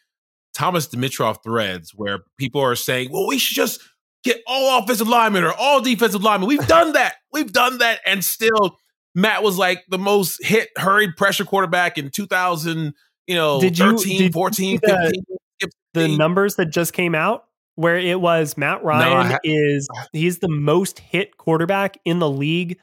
Thomas 0.53 0.87
Dimitroff 0.87 1.43
threads 1.43 1.91
where 1.95 2.19
people 2.37 2.61
are 2.61 2.75
saying, 2.75 3.09
well, 3.11 3.27
we 3.27 3.37
should 3.37 3.55
just 3.55 3.81
get 4.23 4.41
all 4.47 4.79
offensive 4.81 5.07
linemen 5.07 5.43
or 5.43 5.53
all 5.53 5.81
defensive 5.81 6.23
linemen. 6.23 6.47
We've 6.47 6.67
done 6.67 6.93
that. 6.93 7.15
We've 7.31 7.51
done 7.51 7.79
that. 7.79 7.99
And 8.05 8.23
still, 8.23 8.77
Matt 9.15 9.43
was 9.43 9.57
like 9.57 9.83
the 9.89 9.97
most 9.97 10.43
hit, 10.43 10.69
hurried 10.77 11.15
pressure 11.15 11.45
quarterback 11.45 11.97
in 11.97 12.09
2000, 12.09 12.93
you 13.27 13.35
know, 13.35 13.61
did 13.61 13.77
13, 13.77 14.11
you, 14.11 14.17
did 14.19 14.33
14, 14.33 14.79
15. 14.79 15.11
The, 15.59 15.71
the 15.93 16.07
numbers 16.17 16.55
that 16.55 16.67
just 16.67 16.93
came 16.93 17.15
out 17.15 17.45
where 17.75 17.97
it 17.97 18.19
was 18.19 18.57
Matt 18.57 18.83
Ryan 18.83 19.27
no, 19.27 19.33
ha- 19.33 19.39
is 19.43 19.87
he's 20.11 20.39
the 20.39 20.49
most 20.49 20.99
hit 20.99 21.37
quarterback 21.37 21.97
in 22.05 22.19
the 22.19 22.29
league 22.29 22.79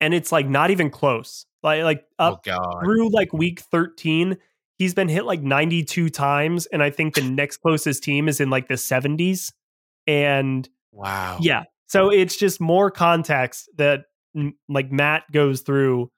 and 0.00 0.14
it's 0.14 0.32
like 0.32 0.48
not 0.48 0.70
even 0.70 0.90
close. 0.90 1.46
Like 1.62 1.82
like 1.82 2.04
up 2.18 2.46
oh 2.48 2.80
through 2.82 3.10
like 3.10 3.32
week 3.32 3.60
13, 3.60 4.36
he's 4.76 4.94
been 4.94 5.08
hit 5.08 5.24
like 5.24 5.42
92 5.42 6.08
times 6.10 6.66
and 6.66 6.82
I 6.82 6.90
think 6.90 7.14
the 7.14 7.22
next 7.30 7.58
closest 7.58 8.02
team 8.02 8.28
is 8.28 8.40
in 8.40 8.50
like 8.50 8.68
the 8.68 8.74
70s. 8.74 9.52
And 10.06 10.68
wow. 10.92 11.38
Yeah. 11.40 11.64
So 11.86 12.10
it's 12.10 12.36
just 12.36 12.60
more 12.60 12.90
context 12.90 13.68
that 13.76 14.04
like 14.68 14.92
Matt 14.92 15.24
goes 15.32 15.62
through 15.62 16.10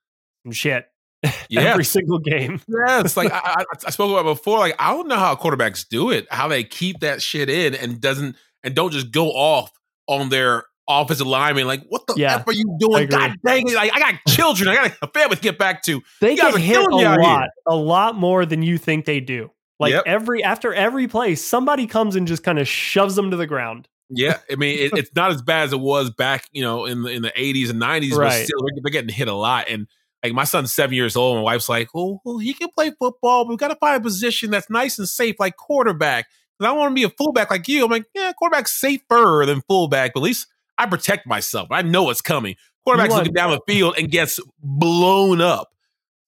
some 0.45 0.53
shit 0.53 0.87
every 1.57 1.85
single 1.85 2.19
game. 2.19 2.61
yes, 2.69 3.17
like 3.17 3.31
I, 3.33 3.65
I, 3.87 3.91
spoke 3.91 4.11
about 4.11 4.25
before. 4.25 4.59
Like 4.59 4.75
I 4.79 4.93
don't 4.93 5.09
know 5.09 5.17
how 5.17 5.35
quarterbacks 5.37 5.87
do 5.89 6.11
it. 6.11 6.27
How 6.31 6.49
they 6.49 6.65
keep 6.65 7.01
that 7.01 7.23
shit 7.23 7.49
in 7.49 7.75
and 7.75 8.01
doesn't 8.01 8.37
and 8.63 8.75
don't 8.75 8.91
just 8.91 9.13
go 9.13 9.29
off 9.29 9.71
on 10.07 10.29
their 10.29 10.65
offensive 10.91 11.27
lineman. 11.27 11.67
Like 11.67 11.85
what 11.89 12.07
the 12.07 12.15
yeah, 12.17 12.37
f 12.37 12.49
are 12.49 12.53
you 12.53 12.77
doing? 12.79 13.09
God 13.09 13.37
dang 13.45 13.69
it! 13.69 13.75
Like 13.75 13.93
I 13.95 13.99
got 13.99 14.15
children. 14.29 14.69
I 14.69 14.75
got 14.75 14.97
a 15.03 15.07
family 15.09 15.37
to 15.37 15.43
get 15.43 15.59
back 15.59 15.83
to. 15.85 16.03
They 16.21 16.37
get 16.37 16.57
hit 16.57 16.81
a 16.81 16.89
lot, 16.89 17.49
a 17.67 17.77
lot 17.77 18.17
more 18.17 18.45
than 18.45 18.63
you 18.63 18.79
think 18.79 19.05
they 19.05 19.21
do. 19.21 19.51
Like 19.79 19.93
yep. 19.93 20.05
every 20.07 20.45
after 20.45 20.75
every 20.75 21.09
play, 21.09 21.35
somebody 21.35 21.87
comes 21.87 22.17
and 22.17 22.29
just 22.29 22.43
kind 22.43 22.59
of 22.59 22.69
shoves 22.69 23.17
them 23.17 23.31
to 23.31 23.37
the 23.37 23.47
ground. 23.47 23.89
Yeah, 24.11 24.39
I 24.51 24.57
mean 24.57 24.79
it, 24.79 24.93
it's 24.99 25.11
not 25.15 25.31
as 25.31 25.41
bad 25.41 25.65
as 25.65 25.73
it 25.73 25.81
was 25.81 26.11
back, 26.11 26.45
you 26.53 26.63
know, 26.63 26.85
in 26.85 27.03
the 27.03 27.11
in 27.11 27.23
the 27.23 27.33
eighties 27.35 27.71
and 27.71 27.79
nineties, 27.79 28.15
right. 28.15 28.29
but 28.29 28.45
still 28.45 28.59
they're, 28.61 28.83
they're 28.83 28.93
getting 28.93 29.15
hit 29.15 29.29
a 29.29 29.35
lot. 29.35 29.69
And 29.69 29.87
like 30.23 30.33
my 30.35 30.45
son's 30.45 30.75
seven 30.75 30.95
years 30.95 31.17
old. 31.17 31.37
My 31.37 31.43
wife's 31.43 31.69
like, 31.69 31.89
"Oh, 31.95 32.21
well, 32.25 32.39
he 32.39 32.53
can 32.53 32.69
play 32.75 32.93
football, 32.99 33.45
but 33.45 33.51
we 33.51 33.57
got 33.57 33.69
to 33.69 33.77
find 33.77 33.97
a 33.97 34.01
position 34.01 34.51
that's 34.51 34.69
nice 34.69 34.99
and 34.99 35.09
safe, 35.09 35.37
like 35.39 35.57
quarterback." 35.57 36.27
Because 36.59 36.71
I 36.71 36.77
want 36.77 36.91
to 36.91 36.95
be 36.95 37.05
a 37.05 37.09
fullback 37.09 37.51
like 37.51 37.67
you. 37.69 37.85
I'm 37.85 37.91
like, 37.91 38.05
yeah, 38.15 38.33
quarterback's 38.33 38.73
safer 38.73 39.45
than 39.47 39.63
fullback, 39.63 40.13
but 40.13 40.21
at 40.21 40.25
least 40.25 40.47
I 40.81 40.87
protect 40.87 41.27
myself. 41.27 41.69
I 41.71 41.83
know 41.83 42.05
what's 42.05 42.23
coming. 42.23 42.57
Quarterback's 42.85 43.15
looking 43.15 43.35
down 43.35 43.51
the 43.51 43.61
field 43.71 43.97
and 43.99 44.11
gets 44.11 44.41
blown 44.63 45.43
up. 45.43 45.69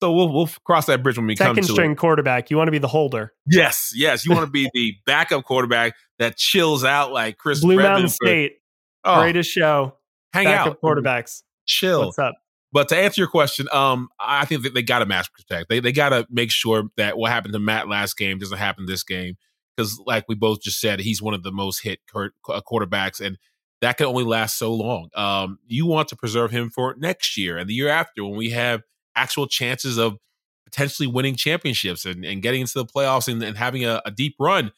So 0.03 0.13
we'll 0.13 0.31
we'll 0.31 0.51
cross 0.67 0.87
that 0.87 1.03
bridge 1.03 1.17
when 1.17 1.27
we 1.27 1.37
Second 1.37 1.47
come 1.47 1.57
to 1.57 1.63
Second 1.63 1.75
string 1.75 1.93
it. 1.93 1.99
quarterback. 1.99 2.51
You 2.51 2.59
want 2.59 2.67
to 2.67 2.73
be 2.73 2.79
the 2.79 2.89
holder. 2.89 3.33
Yes, 3.47 3.93
yes. 3.95 4.27
You 4.27 4.35
want 4.35 4.45
to 4.45 4.51
be 4.51 4.69
the 4.75 4.95
backup 5.07 5.45
quarterback 5.45 5.95
that 6.19 6.37
chills 6.37 6.85
out 6.85 7.13
like 7.13 7.39
Chris. 7.39 7.61
Blue 7.61 7.77
Mountain 7.77 8.11
State, 8.11 8.59
oh, 9.05 9.21
greatest 9.21 9.51
show. 9.51 9.97
Hang 10.35 10.45
backup 10.45 10.73
out, 10.73 10.81
quarterbacks. 10.83 11.43
Chill. 11.67 12.07
What's 12.07 12.19
up? 12.19 12.35
But 12.73 12.89
to 12.89 12.97
answer 12.97 13.21
your 13.21 13.29
question, 13.29 13.69
um, 13.73 14.09
I 14.19 14.45
think 14.45 14.65
that 14.65 14.75
they 14.75 14.83
got 14.83 14.99
to 14.99 15.07
max 15.07 15.29
protect. 15.29 15.69
They 15.69 15.81
they 15.81 15.93
got 15.93 16.09
to 16.11 16.27
make 16.31 16.51
sure 16.51 16.85
that 16.97 17.17
what 17.17 17.31
happened 17.31 17.55
to 17.55 17.61
Matt 17.61 17.89
last 17.89 18.17
game 18.19 18.39
doesn't 18.39 18.59
happen 18.59 18.87
this 18.87 19.05
game 19.05 19.37
because, 19.77 19.99
like 20.05 20.25
we 20.29 20.35
both 20.35 20.63
just 20.63 20.81
said, 20.81 21.01
he's 21.01 21.23
one 21.23 21.35
of 21.35 21.43
the 21.43 21.53
most 21.53 21.83
hit 21.83 22.01
uh, 22.15 22.29
quarterbacks, 22.69 23.21
and 23.21 23.39
that 23.83 23.99
can 23.99 24.07
only 24.07 24.25
last 24.25 24.59
so 24.59 24.75
long. 24.75 25.11
Um, 25.15 25.59
you 25.67 25.85
want 25.87 26.09
to 26.09 26.17
preserve 26.17 26.51
him 26.51 26.71
for 26.71 26.97
next 26.99 27.37
year 27.37 27.59
and 27.59 27.69
the 27.69 27.75
year 27.75 27.89
after 27.89 28.25
when 28.25 28.37
we 28.37 28.51
have 28.51 28.83
actual 29.15 29.47
chances 29.47 29.99
of 29.99 30.17
potentially 30.65 31.07
winning 31.07 31.37
championships 31.37 32.07
and, 32.07 32.25
and 32.25 32.43
getting 32.43 32.63
into 32.63 32.73
the 32.75 32.87
playoffs 32.87 33.31
and, 33.31 33.43
and 33.43 33.59
having 33.59 33.85
a, 33.85 34.01
a 34.07 34.11
deep 34.11 34.37
run. 34.41 34.73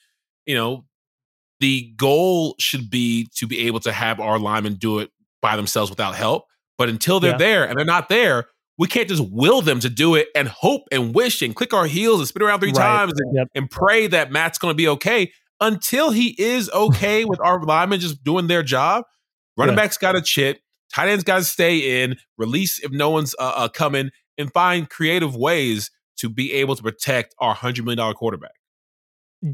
You 0.45 0.57
know, 0.57 0.85
the 1.61 1.93
goal 1.97 2.57
should 2.59 2.90
be 2.90 3.29
to 3.37 3.47
be 3.47 3.69
able 3.69 3.81
to 3.81 3.93
have 3.93 4.19
our 4.19 4.38
linemen 4.38 4.75
do 4.75 4.99
it 4.99 5.11
by 5.40 5.55
themselves 5.57 5.88
without 5.88 6.17
help 6.17 6.47
but 6.77 6.88
until 6.88 7.21
they're 7.21 7.33
yeah. 7.33 7.38
there 7.38 7.64
and 7.69 7.79
they're 7.79 7.85
not 7.85 8.09
there, 8.09 8.47
we 8.77 8.88
can't 8.88 9.09
just 9.09 9.23
will 9.31 9.62
them 9.62 9.81
to 9.81 9.88
do 9.88 10.14
it 10.14 10.29
and 10.35 10.49
hope 10.49 10.83
and 10.90 11.14
wish 11.14 11.43
and 11.43 11.55
click 11.55 11.73
our 11.73 11.87
heels 11.87 12.19
and 12.19 12.29
spin 12.29 12.43
around 12.43 12.61
three 12.61 12.71
right. 12.71 12.77
times 12.77 13.12
and, 13.17 13.37
yep. 13.37 13.49
and 13.55 13.71
pray 13.71 14.07
that 14.09 14.33
Matt's 14.33 14.59
going 14.59 14.73
to 14.73 14.77
be 14.77 14.88
okay. 14.88 15.33
Until 15.61 16.11
he 16.11 16.35
is 16.38 16.69
okay 16.71 17.25
with 17.25 17.40
our 17.40 17.62
linemen 17.62 18.01
just 18.01 18.23
doing 18.25 18.49
their 18.49 18.62
job, 18.62 19.05
running 19.57 19.75
yeah. 19.75 19.83
backs 19.83 19.97
got 19.97 20.12
to 20.12 20.21
chip, 20.21 20.59
tight 20.93 21.09
ends 21.09 21.25
got 21.25 21.38
to 21.38 21.45
stay 21.45 22.03
in, 22.03 22.17
release 22.37 22.79
if 22.83 22.90
no 22.90 23.11
one's 23.11 23.35
uh, 23.38 23.53
uh, 23.57 23.69
coming, 23.69 24.11
and 24.37 24.53
find 24.53 24.90
creative 24.90 25.37
ways 25.37 25.90
to 26.19 26.29
be 26.29 26.53
able 26.53 26.77
to 26.77 26.83
protect 26.83 27.35
our 27.38 27.55
$100 27.55 27.85
million 27.85 28.14
quarterback. 28.14 28.53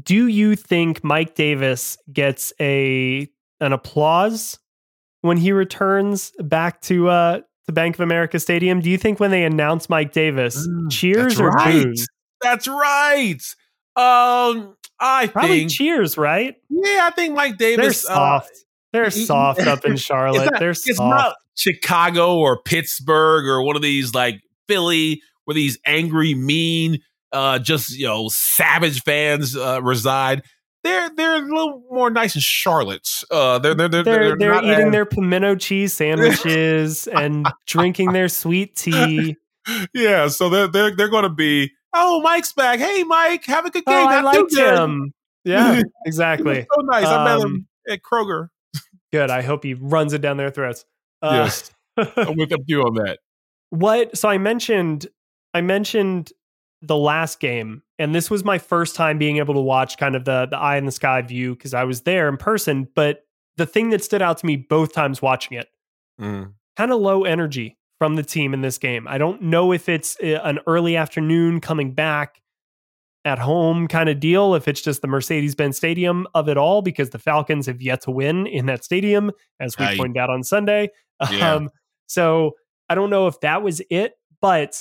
Do 0.03 0.27
you 0.27 0.55
think 0.55 1.03
Mike 1.03 1.35
Davis 1.35 1.97
gets 2.11 2.53
a 2.59 3.27
an 3.59 3.73
applause 3.73 4.57
when 5.21 5.37
he 5.37 5.51
returns 5.51 6.31
back 6.39 6.81
to 6.81 7.09
uh 7.09 7.41
to 7.65 7.73
Bank 7.73 7.95
of 7.95 7.99
America 7.99 8.39
Stadium? 8.39 8.79
Do 8.79 8.89
you 8.89 8.97
think 8.97 9.19
when 9.19 9.31
they 9.31 9.43
announce 9.43 9.89
Mike 9.89 10.13
Davis, 10.13 10.65
mm, 10.65 10.89
cheers 10.89 11.39
or 11.39 11.49
right. 11.49 11.83
boos? 11.83 12.07
That's 12.41 12.67
right. 12.67 13.41
Um, 13.95 14.75
I 15.01 15.27
probably 15.27 15.59
think, 15.59 15.71
cheers, 15.71 16.17
right? 16.17 16.55
Yeah, 16.69 17.01
I 17.03 17.11
think 17.11 17.35
Mike 17.35 17.57
Davis. 17.57 18.03
They're 18.03 18.13
uh, 18.13 18.15
soft. 18.15 18.49
Uh, 18.49 18.59
They're 18.93 19.09
he, 19.09 19.25
soft 19.25 19.61
up 19.61 19.85
in 19.85 19.97
Charlotte. 19.97 20.51
Not, 20.51 20.59
They're 20.59 20.73
soft. 20.73 20.89
It's 20.89 20.99
not 20.99 21.35
Chicago 21.55 22.37
or 22.37 22.61
Pittsburgh 22.61 23.45
or 23.45 23.63
one 23.63 23.75
of 23.75 23.81
these 23.81 24.13
like 24.13 24.41
Philly 24.67 25.21
where 25.45 25.55
these 25.55 25.79
angry, 25.85 26.35
mean, 26.35 26.99
uh, 27.31 27.59
just 27.59 27.97
you 27.97 28.05
know, 28.05 28.27
savage 28.29 29.01
fans 29.03 29.57
uh, 29.57 29.81
reside 29.81 30.43
they're 30.83 31.09
they're 31.15 31.35
a 31.35 31.39
little 31.39 31.83
more 31.89 32.09
nice 32.09 32.35
in 32.35 32.41
Charlotte. 32.41 33.07
Uh, 33.29 33.59
they're 33.59 33.75
they're 33.75 33.89
they're, 33.89 34.03
they're, 34.03 34.35
they're 34.35 34.63
eating 34.63 34.87
as... 34.87 34.91
their 34.91 35.05
pimento 35.05 35.55
cheese 35.55 35.93
sandwiches 35.93 37.07
and 37.13 37.47
drinking 37.67 38.13
their 38.13 38.29
sweet 38.29 38.75
tea. 38.75 39.37
Yeah, 39.93 40.27
so 40.27 40.49
they're 40.49 40.67
they're 40.67 40.95
they're 40.95 41.07
going 41.07 41.21
to 41.21 41.29
be. 41.29 41.69
Oh, 41.93 42.21
Mike's 42.21 42.53
back. 42.53 42.79
Hey, 42.79 43.03
Mike, 43.03 43.45
have 43.45 43.65
a 43.65 43.69
good 43.69 43.85
game. 43.85 43.95
Oh, 43.95 44.07
I 44.07 44.21
liked 44.21 44.55
him. 44.55 45.13
Yeah, 45.43 45.81
exactly. 46.05 46.65
so 46.73 46.81
nice. 46.81 47.05
Um, 47.05 47.19
I 47.19 47.23
met 47.25 47.39
him 47.39 47.51
um, 47.51 47.67
at 47.89 48.01
Kroger. 48.01 48.47
Good. 49.11 49.29
I 49.29 49.41
hope 49.41 49.63
he 49.63 49.73
runs 49.73 50.13
it 50.13 50.21
down 50.21 50.37
their 50.37 50.51
throats. 50.51 50.85
Uh, 51.21 51.49
yes, 51.49 51.71
I'm 51.97 52.37
with 52.37 52.53
you 52.67 52.81
on 52.83 52.93
that. 52.95 53.19
What? 53.69 54.17
So 54.17 54.29
I 54.29 54.37
mentioned 54.37 55.07
I 55.53 55.61
mentioned 55.61 56.31
the 56.81 56.95
last 56.95 57.39
game, 57.39 57.83
and 57.99 58.15
this 58.15 58.29
was 58.29 58.43
my 58.43 58.57
first 58.57 58.95
time 58.95 59.17
being 59.17 59.37
able 59.37 59.53
to 59.53 59.61
watch 59.61 59.97
kind 59.97 60.15
of 60.15 60.25
the 60.25 60.47
the 60.49 60.57
eye 60.57 60.77
in 60.77 60.85
the 60.85 60.91
sky 60.91 61.21
view 61.21 61.55
because 61.55 61.73
I 61.73 61.83
was 61.83 62.01
there 62.01 62.29
in 62.29 62.37
person. 62.37 62.87
But 62.95 63.25
the 63.57 63.65
thing 63.65 63.89
that 63.89 64.03
stood 64.03 64.21
out 64.21 64.37
to 64.39 64.45
me 64.45 64.55
both 64.55 64.93
times 64.93 65.21
watching 65.21 65.57
it, 65.57 65.67
mm. 66.19 66.53
kind 66.77 66.91
of 66.91 67.01
low 67.01 67.23
energy 67.25 67.77
from 68.01 68.15
the 68.15 68.23
team 68.23 68.51
in 68.55 68.61
this 68.61 68.79
game. 68.79 69.07
I 69.07 69.19
don't 69.19 69.43
know 69.43 69.71
if 69.71 69.87
it's 69.87 70.17
uh, 70.23 70.39
an 70.43 70.57
early 70.65 70.97
afternoon 70.97 71.61
coming 71.61 71.93
back 71.93 72.41
at 73.25 73.37
home 73.37 73.87
kind 73.87 74.09
of 74.09 74.19
deal, 74.19 74.55
if 74.55 74.67
it's 74.67 74.81
just 74.81 75.03
the 75.03 75.07
Mercedes 75.07 75.53
Benz 75.53 75.77
Stadium 75.77 76.25
of 76.33 76.49
it 76.49 76.57
all, 76.57 76.81
because 76.81 77.11
the 77.11 77.19
Falcons 77.19 77.67
have 77.67 77.79
yet 77.79 78.01
to 78.01 78.09
win 78.09 78.47
in 78.47 78.65
that 78.65 78.83
stadium, 78.83 79.31
as 79.59 79.77
we 79.77 79.85
I, 79.85 79.97
pointed 79.97 80.19
out 80.19 80.31
on 80.31 80.43
Sunday. 80.43 80.89
Yeah. 81.31 81.53
Um, 81.53 81.69
so 82.07 82.53
I 82.89 82.95
don't 82.95 83.11
know 83.11 83.27
if 83.27 83.39
that 83.41 83.61
was 83.61 83.83
it, 83.91 84.13
but 84.41 84.79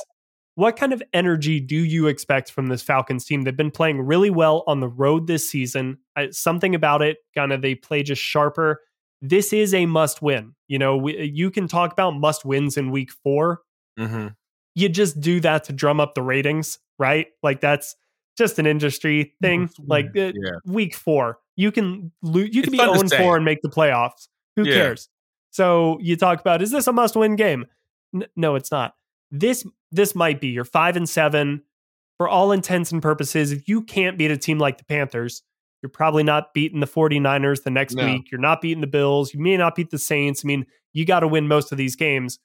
what 0.54 0.76
kind 0.76 0.94
of 0.94 1.02
energy 1.12 1.60
do 1.60 1.76
you 1.76 2.06
expect 2.06 2.50
from 2.50 2.68
this 2.68 2.80
Falcons 2.80 3.26
team? 3.26 3.42
They've 3.42 3.54
been 3.54 3.70
playing 3.70 4.00
really 4.00 4.30
well 4.30 4.64
on 4.66 4.80
the 4.80 4.88
road 4.88 5.26
this 5.26 5.46
season. 5.50 5.98
something 6.30 6.74
about 6.74 7.02
it, 7.02 7.18
kind 7.36 7.52
of 7.52 7.60
they 7.60 7.74
play 7.74 8.02
just 8.02 8.22
sharper. 8.22 8.80
This 9.22 9.52
is 9.52 9.74
a 9.74 9.86
must 9.86 10.22
win. 10.22 10.54
You 10.68 10.78
know, 10.78 10.96
we, 10.96 11.22
you 11.24 11.50
can 11.50 11.68
talk 11.68 11.92
about 11.92 12.12
must 12.12 12.44
wins 12.44 12.76
in 12.76 12.90
week 12.90 13.10
4 13.22 13.60
mm-hmm. 13.98 14.28
You 14.76 14.88
just 14.88 15.20
do 15.20 15.40
that 15.40 15.64
to 15.64 15.72
drum 15.72 15.98
up 15.98 16.14
the 16.14 16.22
ratings, 16.22 16.78
right? 16.98 17.26
Like 17.42 17.60
that's 17.60 17.96
just 18.38 18.58
an 18.58 18.66
industry 18.66 19.34
thing. 19.42 19.68
like 19.84 20.06
uh, 20.16 20.32
yeah. 20.34 20.52
week 20.64 20.94
four, 20.94 21.38
you 21.56 21.72
can 21.72 22.12
lo- 22.22 22.40
you 22.40 22.62
can 22.62 22.72
it's 22.72 22.82
be 22.82 22.88
own 22.88 23.08
four 23.08 23.34
and 23.34 23.44
make 23.44 23.62
the 23.62 23.68
playoffs. 23.68 24.28
Who 24.54 24.64
yeah. 24.64 24.74
cares? 24.74 25.08
So 25.50 25.98
you 26.00 26.16
talk 26.16 26.40
about 26.40 26.62
is 26.62 26.70
this 26.70 26.86
a 26.86 26.92
must 26.92 27.16
win 27.16 27.34
game? 27.34 27.66
N- 28.14 28.26
no, 28.36 28.54
it's 28.54 28.70
not 28.70 28.94
this 29.30 29.64
this 29.92 30.14
might 30.14 30.40
be 30.40 30.48
your 30.48 30.64
five 30.64 30.96
and 30.96 31.08
seven 31.08 31.62
for 32.18 32.28
all 32.28 32.52
intents 32.52 32.92
and 32.92 33.02
purposes. 33.02 33.52
If 33.52 33.68
you 33.68 33.82
can't 33.82 34.18
beat 34.18 34.30
a 34.30 34.36
team 34.36 34.58
like 34.58 34.78
the 34.78 34.84
Panthers, 34.84 35.42
You're 35.82 35.90
probably 35.90 36.22
not 36.22 36.52
beating 36.54 36.80
the 36.80 36.86
49ers 36.86 37.62
the 37.62 37.70
next 37.70 37.94
No. 37.94 38.04
week. 38.04 38.30
You're 38.30 38.40
not 38.40 38.60
beating 38.60 38.80
the 38.82 38.86
Bills. 38.86 39.32
You 39.32 39.40
may 39.40 39.56
not 39.56 39.74
beat 39.74 39.90
the 39.90 39.98
Saints. 39.98 40.44
I 40.44 40.46
mean, 40.46 40.66
you 40.92 41.04
got 41.06 41.20
to 41.20 41.28
win 41.28 41.48
most 41.48 41.72
of 41.72 41.78
these 41.78 41.96
games. 41.96 42.38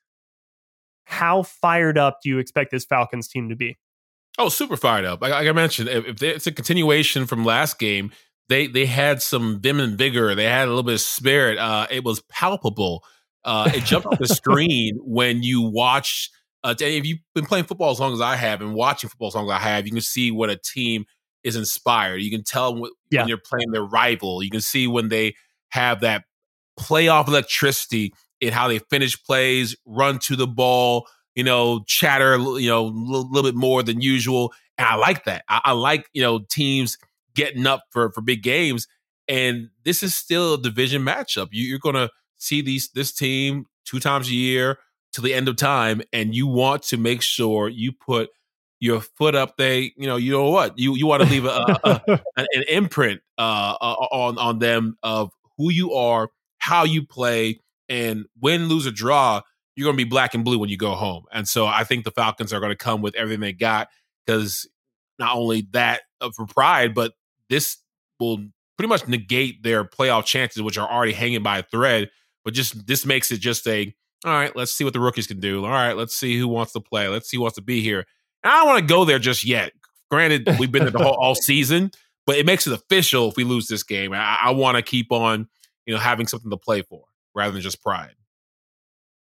How 1.06 1.44
fired 1.44 1.98
up 1.98 2.20
do 2.24 2.30
you 2.30 2.40
expect 2.40 2.72
this 2.72 2.86
Falcons 2.86 3.28
team 3.28 3.50
to 3.50 3.56
be? 3.56 3.78
Oh, 4.38 4.50
super 4.50 4.76
fired 4.78 5.06
up. 5.06 5.22
Like, 5.22 5.32
like 5.32 5.48
I 5.48 5.52
mentioned, 5.52 5.88
if, 5.90 6.06
if 6.06 6.24
it's 6.24 6.48
a 6.48 6.52
continuation 6.52 7.26
from 7.26 7.46
last 7.46 7.80
game, 7.80 8.12
they 8.50 8.68
they 8.68 8.86
had 8.86 9.22
some 9.22 9.60
vim 9.62 9.80
and 9.80 9.98
vigor. 9.98 10.36
They 10.36 10.46
had 10.46 10.66
a 10.68 10.72
little 10.72 10.84
bit 10.84 10.96
of 10.96 11.02
spirit. 11.02 11.58
Uh, 11.58 11.88
it 11.90 12.04
was 12.04 12.22
palpable. 12.30 13.04
Uh, 13.44 13.72
it 13.74 13.84
jumped 13.86 14.08
off 14.08 14.20
the 14.20 14.28
screen 14.28 14.98
when 15.04 15.44
you 15.44 15.62
watch. 15.62 16.30
Uh, 16.64 16.74
if 16.80 17.06
you've 17.06 17.20
been 17.36 17.46
playing 17.46 17.66
football 17.66 17.92
as 17.92 18.00
long 18.00 18.12
as 18.14 18.22
I 18.22 18.36
have 18.36 18.60
and 18.62 18.74
watching 18.74 19.08
football 19.10 19.28
as 19.28 19.36
long 19.36 19.46
as 19.46 19.52
I 19.52 19.60
have, 19.60 19.86
you 19.86 19.92
can 19.92 20.02
see 20.02 20.32
what 20.32 20.50
a 20.50 20.58
team 20.58 21.06
is 21.46 21.56
inspired. 21.56 22.18
You 22.22 22.32
can 22.32 22.44
tell 22.44 22.76
when, 22.76 22.92
Yeah. 23.12 23.22
when 23.22 23.30
you're 23.30 23.38
playing 23.38 23.72
their 23.72 23.84
rival. 23.86 24.44
You 24.44 24.50
can 24.50 24.62
see 24.62 24.88
when 24.88 25.08
they 25.10 25.36
have 25.70 26.02
that 26.02 26.26
playoff 26.78 27.28
electricity 27.28 28.14
in 28.42 28.52
how 28.52 28.68
they 28.68 28.80
finish 28.80 29.22
plays, 29.24 29.76
run 29.86 30.20
to 30.20 30.36
the 30.36 30.48
ball, 30.48 31.08
you 31.36 31.44
know, 31.44 31.84
chatter, 31.88 32.38
you 32.38 32.70
know, 32.70 32.86
a 32.86 32.88
little, 32.88 33.30
little 33.32 33.50
bit 33.50 33.56
more 33.56 33.84
than 33.84 34.02
usual. 34.02 34.52
And 34.78 34.86
I 34.88 34.96
like 34.96 35.24
that. 35.26 35.46
I, 35.48 35.62
I 35.66 35.72
like, 35.72 36.10
you 36.14 36.22
know, 36.22 36.40
teams 36.50 36.98
getting 37.34 37.66
up 37.66 37.84
for, 37.92 38.12
for 38.12 38.22
big 38.22 38.44
games. 38.44 38.88
And 39.28 39.70
this 39.84 40.04
is 40.04 40.14
still 40.16 40.56
a 40.56 40.62
division 40.62 41.04
matchup. 41.04 41.50
You, 41.52 41.64
you're 41.66 41.80
going 41.80 41.96
to 41.96 42.10
see 42.38 42.62
these 42.62 42.90
this 42.90 43.12
team 43.14 43.66
two 43.86 44.00
times 44.00 44.28
a 44.30 44.34
year 44.34 44.80
to 45.14 45.22
the 45.22 45.34
end 45.34 45.48
of 45.48 45.56
time, 45.56 46.02
and 46.12 46.36
you 46.36 46.46
want 46.46 46.84
to 46.84 46.98
make 46.98 47.22
sure 47.22 47.70
you 47.70 47.94
put 47.94 48.30
your 48.80 49.02
foot 49.02 49.36
up 49.36 49.58
there. 49.58 49.80
You 49.80 50.08
know, 50.08 50.16
you 50.16 50.32
know 50.32 50.50
what 50.50 50.78
you 50.78 50.96
you 50.96 51.08
want 51.08 51.24
to 51.24 51.30
leave 51.30 51.46
a, 51.46 51.80
a, 51.84 52.02
an, 52.38 52.46
an 52.54 52.64
imprint 52.68 53.22
uh, 53.38 53.76
uh, 53.82 54.08
on 54.12 54.38
on 54.38 54.60
them 54.60 54.98
of 55.04 55.32
who 55.58 55.72
you 55.72 55.94
are, 55.94 56.30
how 56.58 56.84
you 56.84 57.06
play, 57.06 57.62
and 57.90 58.26
win, 58.42 58.68
lose, 58.68 58.88
or 58.88 58.92
draw. 58.92 59.42
You're 59.76 59.86
going 59.86 59.98
to 59.98 60.04
be 60.04 60.10
black 60.10 60.34
and 60.34 60.46
blue 60.46 60.58
when 60.58 60.70
you 60.70 60.78
go 60.78 60.92
home. 60.92 61.26
And 61.34 61.48
so 61.48 61.66
I 61.66 61.84
think 61.84 62.06
the 62.06 62.12
Falcons 62.12 62.54
are 62.54 62.62
going 62.62 62.72
to 62.72 62.78
come 62.78 63.02
with 63.02 63.14
everything 63.16 63.42
they 63.42 63.52
got 63.52 63.90
because 64.26 64.70
not 65.20 65.36
only 65.36 65.68
that 65.72 66.04
uh, 66.22 66.30
for 66.34 66.46
pride, 66.46 66.94
but 66.94 67.12
this 67.50 67.78
will 68.18 68.38
pretty 68.78 68.88
much 68.88 69.06
negate 69.08 69.64
their 69.64 69.84
playoff 69.84 70.24
chances, 70.26 70.62
which 70.62 70.78
are 70.78 70.90
already 70.90 71.12
hanging 71.12 71.44
by 71.44 71.58
a 71.60 71.64
thread. 71.64 72.10
But 72.46 72.54
just 72.54 72.88
this 72.88 73.06
makes 73.06 73.32
it 73.32 73.40
just 73.40 73.68
a 73.68 73.94
all 74.24 74.32
right. 74.32 74.56
Let's 74.56 74.72
see 74.72 74.84
what 74.84 74.94
the 74.94 75.00
rookies 75.00 75.28
can 75.28 75.40
do. 75.40 75.64
All 75.66 75.72
right, 75.72 75.96
let's 75.96 76.16
see 76.16 76.38
who 76.38 76.48
wants 76.48 76.74
to 76.74 76.80
play. 76.80 77.08
Let's 77.08 77.30
see 77.30 77.38
who 77.38 77.42
wants 77.42 77.58
to 77.58 77.62
be 77.62 77.82
here. 77.82 78.06
And 78.46 78.54
I 78.54 78.58
don't 78.60 78.68
want 78.68 78.80
to 78.80 78.86
go 78.86 79.06
there 79.06 79.18
just 79.18 79.44
yet. 79.44 79.74
Granted, 80.12 80.48
we've 80.60 80.72
been 80.72 80.84
there 80.84 80.92
the 80.92 81.04
whole 81.04 81.18
all 81.20 81.34
season, 81.34 81.90
but 82.28 82.38
it 82.38 82.46
makes 82.46 82.68
it 82.68 82.74
official 82.74 83.28
if 83.30 83.36
we 83.36 83.44
lose 83.44 83.68
this 83.68 83.82
game. 83.82 84.14
I, 84.14 84.38
I 84.44 84.52
want 84.52 84.78
to 84.78 84.84
keep 84.84 85.12
on, 85.12 85.48
you 85.88 85.96
know, 85.96 86.00
having 86.00 86.28
something 86.28 86.52
to 86.52 86.58
play 86.58 86.84
for 86.84 87.06
rather 87.34 87.52
than 87.54 87.62
just 87.62 87.82
pride. 87.82 88.14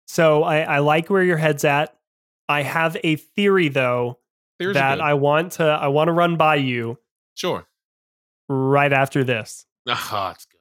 So 0.08 0.44
I, 0.44 0.60
I 0.60 0.80
like 0.80 1.10
where 1.10 1.24
your 1.24 1.38
head's 1.38 1.66
at. 1.66 1.98
I 2.48 2.62
have 2.62 2.96
a 3.04 3.16
theory 3.16 3.70
though 3.70 4.20
Theories 4.60 4.76
that. 4.76 5.02
I 5.02 5.16
want 5.16 5.54
to 5.54 5.64
I 5.64 5.88
want 5.88 6.10
to 6.10 6.12
run 6.12 6.38
by 6.38 6.58
you 6.58 7.00
sure. 7.34 7.66
right 8.48 8.94
after 8.94 9.24
this. 9.24 9.66
Ah, 9.88 10.32
it's 10.32 10.46
good. 10.46 10.60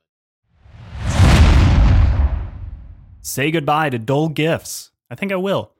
Say 3.23 3.51
goodbye 3.51 3.91
to 3.91 3.99
dull 3.99 4.29
gifts. 4.29 4.91
I 5.11 5.15
think 5.15 5.33
I 5.33 5.37
will. 5.37 5.74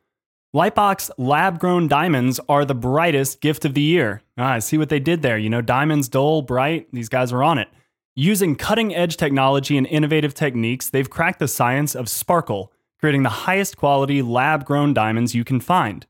Lightbox 0.55 1.11
lab 1.19 1.59
grown 1.59 1.89
diamonds 1.89 2.39
are 2.49 2.65
the 2.65 2.77
brightest 2.77 3.41
gift 3.41 3.65
of 3.65 3.75
the 3.75 3.81
year. 3.81 4.23
Ah, 4.39 4.53
I 4.53 4.59
see 4.61 4.79
what 4.79 4.89
they 4.89 5.01
did 5.01 5.21
there. 5.21 5.37
You 5.37 5.51
know, 5.51 5.61
diamonds, 5.61 6.09
dull, 6.09 6.43
bright, 6.43 6.87
these 6.93 7.09
guys 7.09 7.33
are 7.33 7.43
on 7.43 7.59
it. 7.59 7.67
Using 8.15 8.55
cutting 8.55 8.95
edge 8.95 9.17
technology 9.17 9.77
and 9.77 9.85
innovative 9.89 10.33
techniques, 10.33 10.89
they've 10.89 11.11
cracked 11.11 11.41
the 11.41 11.49
science 11.49 11.97
of 11.97 12.09
sparkle, 12.09 12.73
creating 13.01 13.25
the 13.25 13.31
highest 13.31 13.77
quality 13.77 14.23
lab 14.23 14.65
grown 14.65 14.95
diamonds 14.95 15.35
you 15.35 15.43
can 15.43 15.59
find. 15.59 16.07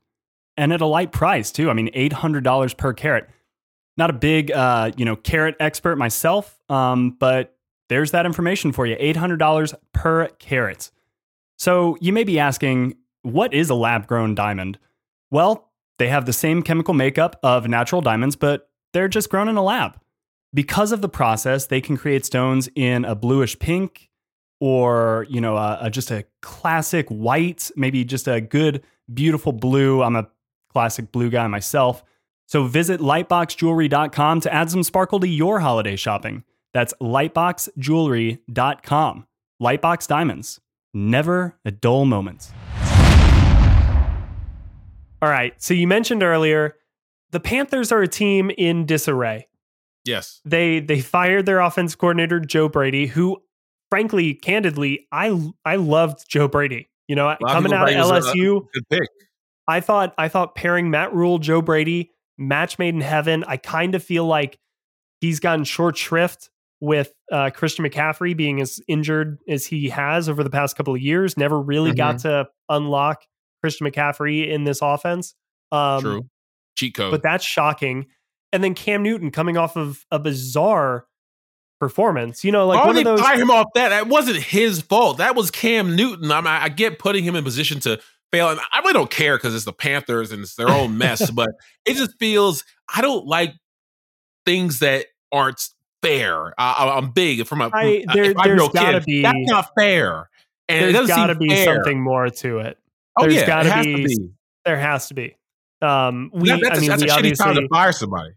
And 0.55 0.71
at 0.71 0.79
a 0.79 0.85
light 0.85 1.11
price, 1.11 1.51
too. 1.51 1.71
I 1.71 1.73
mean, 1.73 1.91
$800 1.93 2.77
per 2.77 2.93
carat. 2.93 3.27
Not 3.97 4.11
a 4.11 4.13
big, 4.13 4.51
uh, 4.51 4.91
you 4.95 5.05
know, 5.05 5.15
carat 5.15 5.55
expert 5.59 5.95
myself, 5.95 6.59
um, 6.69 7.17
but 7.19 7.57
there's 7.89 8.11
that 8.11 8.27
information 8.27 8.71
for 8.71 8.85
you 8.85 8.95
$800 8.95 9.73
per 9.91 10.27
carat. 10.37 10.91
So 11.57 11.97
you 11.99 12.13
may 12.13 12.23
be 12.23 12.37
asking, 12.37 12.95
what 13.25 13.53
is 13.53 13.69
a 13.69 13.75
lab 13.75 14.07
grown 14.07 14.35
diamond? 14.35 14.77
Well, 15.31 15.71
they 15.97 16.07
have 16.09 16.25
the 16.25 16.33
same 16.33 16.61
chemical 16.61 16.93
makeup 16.93 17.39
of 17.43 17.67
natural 17.67 18.01
diamonds, 18.01 18.35
but 18.35 18.69
they're 18.93 19.07
just 19.07 19.29
grown 19.29 19.47
in 19.47 19.55
a 19.57 19.63
lab. 19.63 19.97
Because 20.53 20.91
of 20.91 21.01
the 21.01 21.09
process, 21.09 21.65
they 21.67 21.81
can 21.81 21.97
create 21.97 22.25
stones 22.25 22.69
in 22.75 23.03
a 23.03 23.15
bluish 23.15 23.57
pink 23.59 24.09
or, 24.61 25.25
you 25.29 25.41
know, 25.41 25.57
a, 25.57 25.77
a- 25.81 25.89
just 25.89 26.11
a 26.11 26.25
classic 26.41 27.07
white, 27.09 27.71
maybe 27.75 28.05
just 28.05 28.27
a 28.27 28.39
good, 28.39 28.83
beautiful 29.13 29.51
blue. 29.51 30.01
I'm 30.01 30.15
a 30.15 30.27
classic 30.71 31.11
blue 31.11 31.29
guy 31.29 31.47
myself. 31.47 32.03
So 32.47 32.65
visit 32.67 33.01
lightboxjewelry.com 33.01 34.41
to 34.41 34.53
add 34.53 34.69
some 34.71 34.83
sparkle 34.83 35.19
to 35.19 35.27
your 35.27 35.59
holiday 35.61 35.95
shopping. 35.95 36.43
That's 36.73 36.93
lightboxjewelry.com. 37.01 39.27
Lightbox 39.61 40.07
Diamonds. 40.07 40.59
Never 40.93 41.57
a 41.65 41.71
dull 41.71 42.05
moment. 42.05 42.51
All 45.21 45.29
right. 45.29 45.53
So 45.61 45.73
you 45.73 45.87
mentioned 45.87 46.23
earlier 46.23 46.75
the 47.31 47.39
Panthers 47.39 47.91
are 47.91 48.01
a 48.01 48.07
team 48.07 48.51
in 48.57 48.85
disarray. 48.85 49.47
Yes. 50.05 50.41
They 50.45 50.79
they 50.79 51.01
fired 51.01 51.45
their 51.45 51.59
offense 51.59 51.95
coordinator 51.95 52.39
Joe 52.39 52.69
Brady, 52.69 53.07
who 53.07 53.41
frankly, 53.89 54.33
candidly, 54.33 55.07
I 55.11 55.51
I 55.63 55.77
loved 55.77 56.29
Joe 56.29 56.47
Brady. 56.47 56.89
You 57.07 57.15
know, 57.15 57.25
A 57.25 57.27
lot 57.27 57.43
of 57.43 57.49
coming 57.51 57.73
out 57.73 57.89
of 57.89 57.95
thought 57.95 58.05
he 58.05 58.11
was 58.11 58.27
a- 58.27 58.97
LSU. 58.97 59.07
I 59.67 59.79
thought 59.79 60.13
I 60.17 60.27
thought 60.27 60.55
pairing 60.55 60.89
Matt 60.91 61.13
Rhule, 61.13 61.39
Joe 61.39 61.61
Brady, 61.61 62.11
match 62.37 62.77
made 62.77 62.93
in 62.93 63.01
heaven. 63.01 63.43
I 63.47 63.57
kind 63.57 63.95
of 63.95 64.03
feel 64.03 64.25
like 64.25 64.59
he's 65.21 65.39
gotten 65.39 65.65
short 65.65 65.97
shrift 65.97 66.49
with 66.79 67.11
uh, 67.31 67.49
Christian 67.49 67.85
McCaffrey 67.85 68.37
being 68.37 68.61
as 68.61 68.79
injured 68.87 69.39
as 69.47 69.65
he 69.65 69.89
has 69.89 70.29
over 70.29 70.43
the 70.43 70.49
past 70.49 70.75
couple 70.77 70.93
of 70.93 71.01
years. 71.01 71.35
Never 71.37 71.59
really 71.59 71.93
got 71.93 72.19
to 72.19 72.47
unlock 72.69 73.23
Christian 73.65 73.87
McCaffrey 73.87 74.47
in 74.49 74.63
this 74.63 74.79
offense. 74.81 75.33
Um, 75.71 76.01
True. 76.01 76.29
Cheat 76.75 76.93
code. 76.93 77.11
but 77.11 77.23
that's 77.23 77.43
shocking. 77.43 78.05
And 78.53 78.63
then 78.63 78.73
Cam 78.75 79.01
Newton 79.01 79.31
coming 79.31 79.57
off 79.57 79.75
of 79.75 80.05
a 80.11 80.19
bizarre 80.19 81.05
performance. 81.79 82.43
You 82.43 82.51
know, 82.51 82.67
like 82.67 82.79
Why 82.79 82.85
one 82.87 82.97
of 82.97 83.03
those. 83.03 83.19
fire 83.19 83.37
him 83.39 83.49
off 83.49 83.67
that? 83.75 83.89
That 83.89 84.07
wasn't 84.07 84.37
his 84.37 84.81
fault. 84.81 85.17
That 85.17 85.35
was 85.35 85.49
Cam 85.51 85.95
Newton. 85.95 86.31
I, 86.31 86.41
mean, 86.41 86.47
I 86.47 86.69
get 86.69 86.99
putting 86.99 87.23
him 87.23 87.35
in 87.35 87.43
position 87.43 87.79
to 87.81 87.99
fail, 88.31 88.49
and 88.49 88.59
I 88.71 88.79
really 88.79 88.93
don't 88.93 89.09
care 89.09 89.37
because 89.37 89.55
it's 89.55 89.65
the 89.65 89.73
Panthers 89.73 90.31
and 90.31 90.43
it's 90.43 90.55
their 90.55 90.69
own 90.69 90.97
mess. 90.97 91.29
but 91.35 91.49
it 91.85 91.95
just 91.95 92.17
feels 92.19 92.63
I 92.93 93.01
don't 93.01 93.25
like 93.25 93.53
things 94.45 94.79
that 94.79 95.07
aren't 95.31 95.61
fair. 96.01 96.53
I, 96.57 96.93
I'm 96.97 97.11
big 97.11 97.45
from 97.47 97.61
a, 97.61 97.69
I- 97.73 97.83
a 97.83 98.05
there- 98.13 98.33
five-year-old 98.33 98.73
there's 98.73 98.85
gotta 98.85 98.99
kid. 98.99 99.05
be- 99.05 99.21
That's 99.23 99.35
not 99.49 99.69
fair. 99.77 100.29
And 100.67 100.79
it 100.79 100.93
There's 100.93 101.07
doesn't 101.07 101.15
got 101.15 101.27
to 101.27 101.35
be 101.35 101.49
fair. 101.49 101.75
something 101.75 102.01
more 102.01 102.27
to 102.29 102.57
it. 102.59 102.79
Oh 103.17 103.23
there's 103.23 103.35
yeah, 103.35 103.45
gotta 103.47 103.69
has 103.71 103.85
be- 103.85 103.95
to 103.95 104.03
be. 104.07 104.29
There 104.65 104.77
has 104.77 105.07
to 105.09 105.13
be. 105.13 105.35
Um, 105.81 106.31
we, 106.33 106.49
That- 106.49 106.59
that's 106.63 106.77
I 106.77 106.81
mean, 106.81 106.89
a, 106.89 106.93
that's 106.97 107.03
we 107.03 107.09
a 107.09 107.11
shitty 107.11 107.17
obviously, 107.17 107.45
time 107.45 107.55
to 107.55 107.67
fire 107.69 107.91
somebody. 107.91 108.31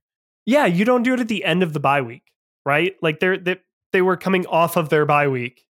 yeah, 0.46 0.66
you 0.66 0.84
don't 0.84 1.02
do 1.02 1.14
it 1.14 1.20
at 1.20 1.28
the 1.28 1.44
end 1.44 1.62
of 1.62 1.72
the 1.72 1.80
bye 1.80 2.02
week, 2.02 2.22
right? 2.66 2.94
Like 3.02 3.20
they're 3.20 3.38
they, 3.38 3.56
they 3.92 4.02
were 4.02 4.16
coming 4.16 4.46
off 4.46 4.76
of 4.76 4.88
their 4.90 5.06
bye 5.06 5.28
week 5.28 5.64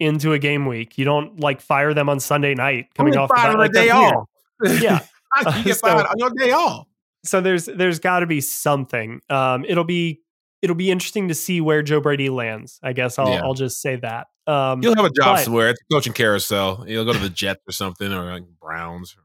into 0.00 0.32
a 0.32 0.38
game 0.38 0.64
week. 0.66 0.96
You 0.96 1.04
don't 1.04 1.40
like 1.40 1.60
fire 1.60 1.92
them 1.92 2.08
on 2.08 2.20
Sunday 2.20 2.54
night 2.54 2.94
coming 2.94 3.16
off 3.16 3.28
the 3.28 3.34
bye. 3.34 3.52
Like, 3.52 3.72
day 3.72 3.90
off. 3.90 4.26
Yeah. 4.80 5.00
You 5.44 5.44
get 5.64 5.76
So- 5.76 5.88
fired 5.88 6.06
on 6.06 6.14
your 6.18 6.30
day 6.30 6.52
off? 6.52 6.86
so 7.24 7.40
there's 7.40 7.66
there's 7.66 7.98
got 7.98 8.20
to 8.20 8.26
be 8.26 8.40
something. 8.40 9.20
Um, 9.28 9.64
it'll 9.68 9.84
be 9.84 10.20
it'll 10.62 10.76
be 10.76 10.90
interesting 10.90 11.28
to 11.28 11.34
see 11.34 11.60
where 11.60 11.82
Joe 11.82 12.00
Brady 12.00 12.30
lands. 12.30 12.78
I 12.82 12.92
guess 12.92 13.18
I'll 13.18 13.28
Yeah. 13.30 13.42
I'll 13.44 13.54
just 13.54 13.80
say 13.80 13.96
that. 13.96 14.26
Um, 14.46 14.80
He'll 14.82 14.94
have 14.94 15.04
a 15.04 15.10
job 15.10 15.36
but- 15.36 15.44
somewhere. 15.44 15.70
It's 15.70 15.80
a 15.80 15.94
coaching 15.94 16.12
carousel. 16.14 16.82
He'll 16.84 17.04
go 17.04 17.12
to 17.12 17.18
the 17.18 17.28
Jets 17.28 17.60
or 17.68 17.72
something, 17.72 18.12
or 18.12 18.24
like 18.32 18.44
Browns. 18.60 19.16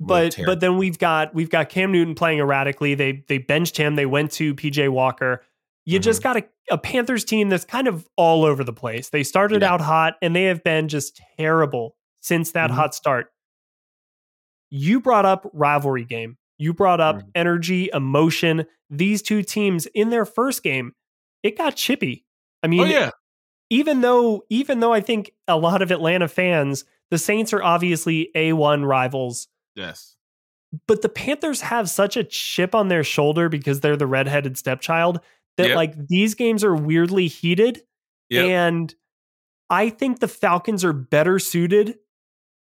but 0.00 0.36
but 0.44 0.60
then 0.60 0.76
we've 0.78 0.98
got 0.98 1.34
we've 1.34 1.50
got 1.50 1.68
Cam 1.68 1.92
Newton 1.92 2.14
playing 2.14 2.38
erratically. 2.40 2.94
They 2.94 3.24
they 3.28 3.38
benched 3.38 3.76
him. 3.76 3.94
They 3.96 4.06
went 4.06 4.30
to 4.32 4.54
PJ 4.54 4.88
Walker. 4.90 5.42
You 5.84 5.98
Mm-hmm. 5.98 6.02
just 6.04 6.22
got 6.22 6.36
a, 6.36 6.44
a 6.70 6.78
Panthers 6.78 7.24
team 7.24 7.48
that's 7.48 7.64
kind 7.64 7.88
of 7.88 8.06
all 8.16 8.44
over 8.44 8.62
the 8.62 8.72
place. 8.72 9.08
They 9.10 9.22
started 9.24 9.62
Yeah. 9.62 9.72
out 9.72 9.80
hot 9.80 10.14
and 10.22 10.34
they 10.36 10.44
have 10.44 10.62
been 10.62 10.86
just 10.88 11.20
terrible 11.38 11.96
since 12.20 12.52
that 12.52 12.70
Mhm. 12.70 12.74
hot 12.74 12.94
start. 12.94 13.32
You 14.70 15.00
brought 15.00 15.26
up 15.26 15.50
rivalry 15.52 16.04
game. 16.04 16.36
You 16.62 16.72
brought 16.72 17.00
up 17.00 17.16
Mhm. 17.16 17.30
energy, 17.34 17.90
emotion. 17.92 18.66
These 18.88 19.22
two 19.22 19.42
teams 19.42 19.86
in 19.86 20.10
their 20.10 20.24
first 20.24 20.62
game, 20.62 20.92
it 21.42 21.58
got 21.58 21.76
chippy. 21.76 22.24
I 22.62 22.68
mean, 22.68 22.80
oh 22.80 22.84
yeah, 22.84 23.10
even 23.70 24.00
though 24.00 24.44
even 24.50 24.80
though 24.80 24.92
I 24.92 25.00
think 25.00 25.32
a 25.48 25.56
lot 25.56 25.82
of 25.82 25.90
Atlanta 25.90 26.28
fans, 26.28 26.84
the 27.10 27.18
Saints 27.18 27.52
are 27.52 27.62
obviously 27.62 28.30
A1 28.36 28.86
rivals, 28.86 29.48
yes. 29.74 30.16
but 30.86 31.02
the 31.02 31.08
Panthers 31.08 31.62
have 31.62 31.90
such 31.90 32.16
a 32.16 32.24
chip 32.24 32.74
on 32.74 32.88
their 32.88 33.02
shoulder 33.04 33.48
because 33.48 33.80
they're 33.80 33.96
the 33.96 34.06
redheaded 34.06 34.56
stepchild 34.56 35.20
that 35.56 35.68
yep. 35.68 35.76
like 35.76 36.06
these 36.06 36.34
games 36.34 36.64
are 36.64 36.74
weirdly 36.74 37.28
heated. 37.28 37.82
Yep. 38.30 38.44
And 38.46 38.94
I 39.68 39.90
think 39.90 40.20
the 40.20 40.28
Falcons 40.28 40.84
are 40.84 40.92
better 40.92 41.38
suited 41.38 41.98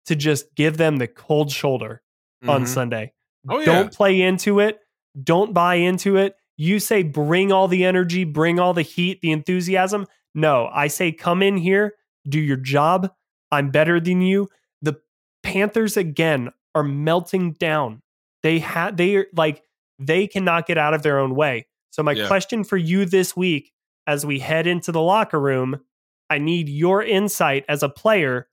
to 0.05 0.15
just 0.15 0.53
give 0.55 0.77
them 0.77 0.97
the 0.97 1.07
cold 1.07 1.51
shoulder 1.51 2.01
mm-hmm. 2.43 2.49
on 2.49 2.65
Sunday. 2.65 3.13
Oh, 3.49 3.59
yeah. 3.59 3.65
Don't 3.65 3.93
play 3.93 4.21
into 4.21 4.59
it. 4.59 4.79
Don't 5.21 5.53
buy 5.53 5.75
into 5.75 6.17
it. 6.17 6.35
You 6.57 6.79
say 6.79 7.03
bring 7.03 7.51
all 7.51 7.67
the 7.67 7.85
energy, 7.85 8.23
bring 8.23 8.59
all 8.59 8.73
the 8.73 8.81
heat, 8.81 9.21
the 9.21 9.31
enthusiasm. 9.31 10.05
No, 10.35 10.69
I 10.71 10.87
say 10.87 11.11
come 11.11 11.41
in 11.41 11.57
here, 11.57 11.95
do 12.27 12.39
your 12.39 12.57
job. 12.57 13.11
I'm 13.51 13.71
better 13.71 13.99
than 13.99 14.21
you. 14.21 14.47
The 14.81 15.01
Panthers 15.43 15.97
again 15.97 16.51
are 16.75 16.83
melting 16.83 17.53
down. 17.53 18.01
They 18.43 18.59
had 18.59 18.97
they 18.97 19.15
are 19.15 19.25
like 19.35 19.63
they 19.99 20.27
cannot 20.27 20.67
get 20.67 20.77
out 20.77 20.93
of 20.93 21.03
their 21.03 21.19
own 21.19 21.35
way. 21.35 21.67
So 21.91 22.03
my 22.03 22.13
yeah. 22.13 22.27
question 22.27 22.63
for 22.63 22.77
you 22.77 23.05
this 23.05 23.35
week 23.35 23.71
as 24.07 24.25
we 24.25 24.39
head 24.39 24.67
into 24.67 24.91
the 24.91 25.01
locker 25.01 25.39
room, 25.39 25.81
I 26.29 26.37
need 26.37 26.69
your 26.69 27.03
insight 27.03 27.65
as 27.67 27.83
a 27.83 27.89
player. 27.89 28.47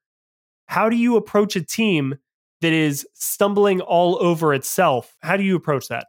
How 0.66 0.88
do 0.88 0.96
you 0.96 1.16
approach 1.16 1.56
a 1.56 1.64
team 1.64 2.16
that 2.60 2.72
is 2.72 3.06
stumbling 3.14 3.80
all 3.80 4.18
over 4.20 4.54
itself? 4.54 5.16
How 5.20 5.36
do 5.36 5.42
you 5.42 5.56
approach 5.56 5.88
that? 5.88 6.06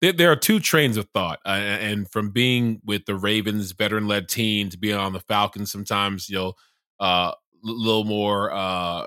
There, 0.00 0.32
are 0.32 0.36
two 0.36 0.60
trains 0.60 0.96
of 0.96 1.08
thought, 1.12 1.40
uh, 1.44 1.50
and 1.50 2.10
from 2.10 2.30
being 2.30 2.80
with 2.86 3.04
the 3.04 3.14
Ravens, 3.14 3.72
veteran-led 3.72 4.30
team, 4.30 4.70
to 4.70 4.78
being 4.78 4.96
on 4.96 5.12
the 5.12 5.20
Falcons, 5.20 5.70
sometimes 5.70 6.26
you 6.30 6.36
know, 6.36 6.52
a 7.00 7.04
uh, 7.04 7.32
little 7.62 8.04
more 8.04 8.50
uh, 8.50 9.04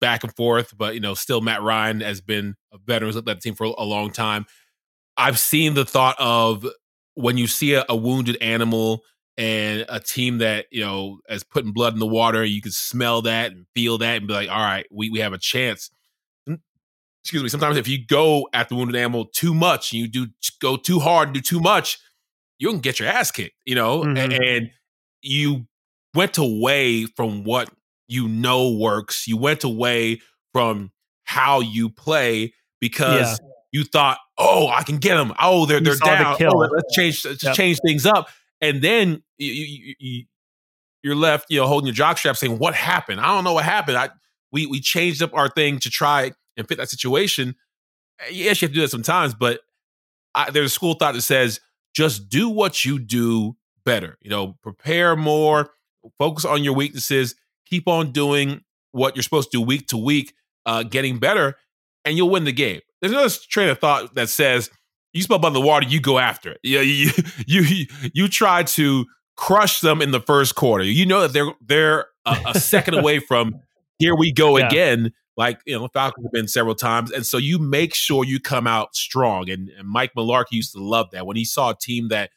back 0.00 0.24
and 0.24 0.34
forth. 0.34 0.76
But 0.76 0.94
you 0.94 1.00
know, 1.00 1.14
still 1.14 1.40
Matt 1.40 1.62
Ryan 1.62 2.00
has 2.00 2.20
been 2.20 2.56
a 2.72 2.78
veteran-led 2.84 3.40
team 3.40 3.54
for 3.54 3.66
a 3.66 3.84
long 3.84 4.10
time. 4.10 4.46
I've 5.16 5.38
seen 5.38 5.74
the 5.74 5.84
thought 5.84 6.16
of 6.18 6.66
when 7.14 7.38
you 7.38 7.46
see 7.46 7.74
a, 7.74 7.84
a 7.88 7.94
wounded 7.94 8.36
animal 8.40 9.02
and 9.36 9.84
a 9.88 10.00
team 10.00 10.38
that 10.38 10.66
you 10.70 10.82
know 10.82 11.18
is 11.28 11.42
putting 11.42 11.72
blood 11.72 11.92
in 11.92 11.98
the 11.98 12.06
water, 12.06 12.44
you 12.44 12.62
can 12.62 12.72
smell 12.72 13.22
that 13.22 13.52
and 13.52 13.66
feel 13.74 13.98
that, 13.98 14.16
and 14.18 14.26
be 14.26 14.34
like, 14.34 14.48
"All 14.48 14.56
right, 14.56 14.86
we 14.90 15.10
we 15.10 15.20
have 15.20 15.32
a 15.32 15.38
chance." 15.38 15.90
Excuse 17.22 17.42
me. 17.42 17.48
Sometimes 17.48 17.78
if 17.78 17.88
you 17.88 18.04
go 18.06 18.50
at 18.52 18.68
the 18.68 18.74
wounded 18.74 18.96
animal 18.96 19.24
too 19.24 19.54
much, 19.54 19.92
and 19.92 20.02
you 20.02 20.08
do 20.08 20.26
go 20.60 20.76
too 20.76 21.00
hard 21.00 21.28
and 21.28 21.34
do 21.34 21.40
too 21.40 21.58
much, 21.58 21.98
you 22.58 22.68
can 22.68 22.80
get 22.80 23.00
your 23.00 23.08
ass 23.08 23.30
kicked. 23.30 23.56
You 23.64 23.74
know, 23.74 24.02
mm-hmm. 24.02 24.42
and 24.42 24.70
you 25.22 25.66
went 26.14 26.36
away 26.36 27.06
from 27.06 27.42
what 27.44 27.70
you 28.08 28.28
know 28.28 28.72
works. 28.72 29.26
You 29.26 29.38
went 29.38 29.64
away 29.64 30.20
from 30.52 30.92
how 31.24 31.60
you 31.60 31.88
play 31.88 32.52
because 32.78 33.40
yeah 33.40 33.48
you 33.74 33.82
thought, 33.82 34.18
oh, 34.38 34.68
I 34.68 34.84
can 34.84 34.98
get 34.98 35.16
them. 35.16 35.32
Oh, 35.42 35.66
they're 35.66 35.78
you 35.78 35.84
they're 35.84 35.96
down. 35.96 36.36
The 36.38 36.46
oh, 36.46 36.58
let's 36.58 36.94
change 36.94 37.24
let's 37.26 37.42
yep. 37.42 37.56
change 37.56 37.80
things 37.84 38.06
up. 38.06 38.28
And 38.64 38.80
then 38.80 39.22
you, 39.36 39.52
you, 39.52 39.94
you 39.98 40.24
you're 41.02 41.14
left, 41.14 41.46
you 41.50 41.60
know, 41.60 41.66
holding 41.66 41.86
your 41.86 41.94
jockstrap, 41.94 42.36
saying, 42.36 42.58
"What 42.58 42.74
happened? 42.74 43.20
I 43.20 43.26
don't 43.26 43.44
know 43.44 43.52
what 43.52 43.64
happened. 43.64 43.98
I 43.98 44.08
we 44.52 44.66
we 44.66 44.80
changed 44.80 45.22
up 45.22 45.34
our 45.34 45.50
thing 45.50 45.78
to 45.80 45.90
try 45.90 46.32
and 46.56 46.66
fit 46.66 46.78
that 46.78 46.88
situation." 46.88 47.54
Eh, 48.20 48.30
yes, 48.30 48.62
you 48.62 48.66
have 48.66 48.72
to 48.72 48.74
do 48.74 48.80
that 48.80 48.90
sometimes, 48.90 49.34
but 49.34 49.60
I, 50.34 50.50
there's 50.50 50.70
a 50.70 50.74
school 50.74 50.94
thought 50.94 51.12
that 51.14 51.22
says 51.22 51.60
just 51.94 52.28
do 52.30 52.48
what 52.48 52.84
you 52.84 52.98
do 52.98 53.54
better. 53.84 54.16
You 54.22 54.30
know, 54.30 54.56
prepare 54.62 55.14
more, 55.14 55.70
focus 56.18 56.46
on 56.46 56.64
your 56.64 56.72
weaknesses, 56.74 57.34
keep 57.66 57.86
on 57.86 58.12
doing 58.12 58.62
what 58.92 59.14
you're 59.14 59.22
supposed 59.22 59.50
to 59.52 59.58
do 59.58 59.60
week 59.60 59.88
to 59.88 59.98
week, 59.98 60.32
uh, 60.64 60.84
getting 60.84 61.18
better, 61.18 61.56
and 62.06 62.16
you'll 62.16 62.30
win 62.30 62.44
the 62.44 62.52
game. 62.52 62.80
There's 63.00 63.12
another 63.12 63.34
train 63.50 63.68
of 63.68 63.78
thought 63.78 64.14
that 64.14 64.30
says 64.30 64.70
you 65.14 65.22
smell 65.22 65.38
by 65.38 65.50
the 65.50 65.60
water, 65.60 65.86
you 65.86 66.00
go 66.00 66.18
after 66.18 66.52
it. 66.52 66.60
You, 66.64 66.80
you 66.80 67.10
you 67.46 67.86
you 68.12 68.28
try 68.28 68.62
to 68.62 69.06
crush 69.36 69.80
them 69.80 70.02
in 70.02 70.10
the 70.10 70.20
first 70.20 70.54
quarter. 70.54 70.84
You 70.84 71.06
know 71.06 71.20
that 71.20 71.32
they're 71.32 71.52
they're 71.64 72.06
a, 72.26 72.36
a 72.48 72.60
second 72.60 72.94
away 72.94 73.18
from 73.28 73.60
here 73.98 74.14
we 74.14 74.32
go 74.32 74.58
yeah. 74.58 74.66
again. 74.66 75.12
Like 75.36 75.60
you 75.66 75.78
know, 75.78 75.88
Falcons 75.88 76.26
have 76.26 76.32
been 76.32 76.48
several 76.48 76.74
times, 76.74 77.10
and 77.10 77.24
so 77.26 77.38
you 77.38 77.58
make 77.58 77.94
sure 77.94 78.24
you 78.24 78.38
come 78.40 78.66
out 78.66 78.94
strong. 78.94 79.50
And, 79.50 79.68
and 79.70 79.88
Mike 79.88 80.12
Mularkey 80.16 80.52
used 80.52 80.72
to 80.72 80.82
love 80.82 81.10
that 81.12 81.26
when 81.26 81.36
he 81.36 81.44
saw 81.44 81.70
a 81.70 81.76
team 81.76 82.08
that 82.08 82.30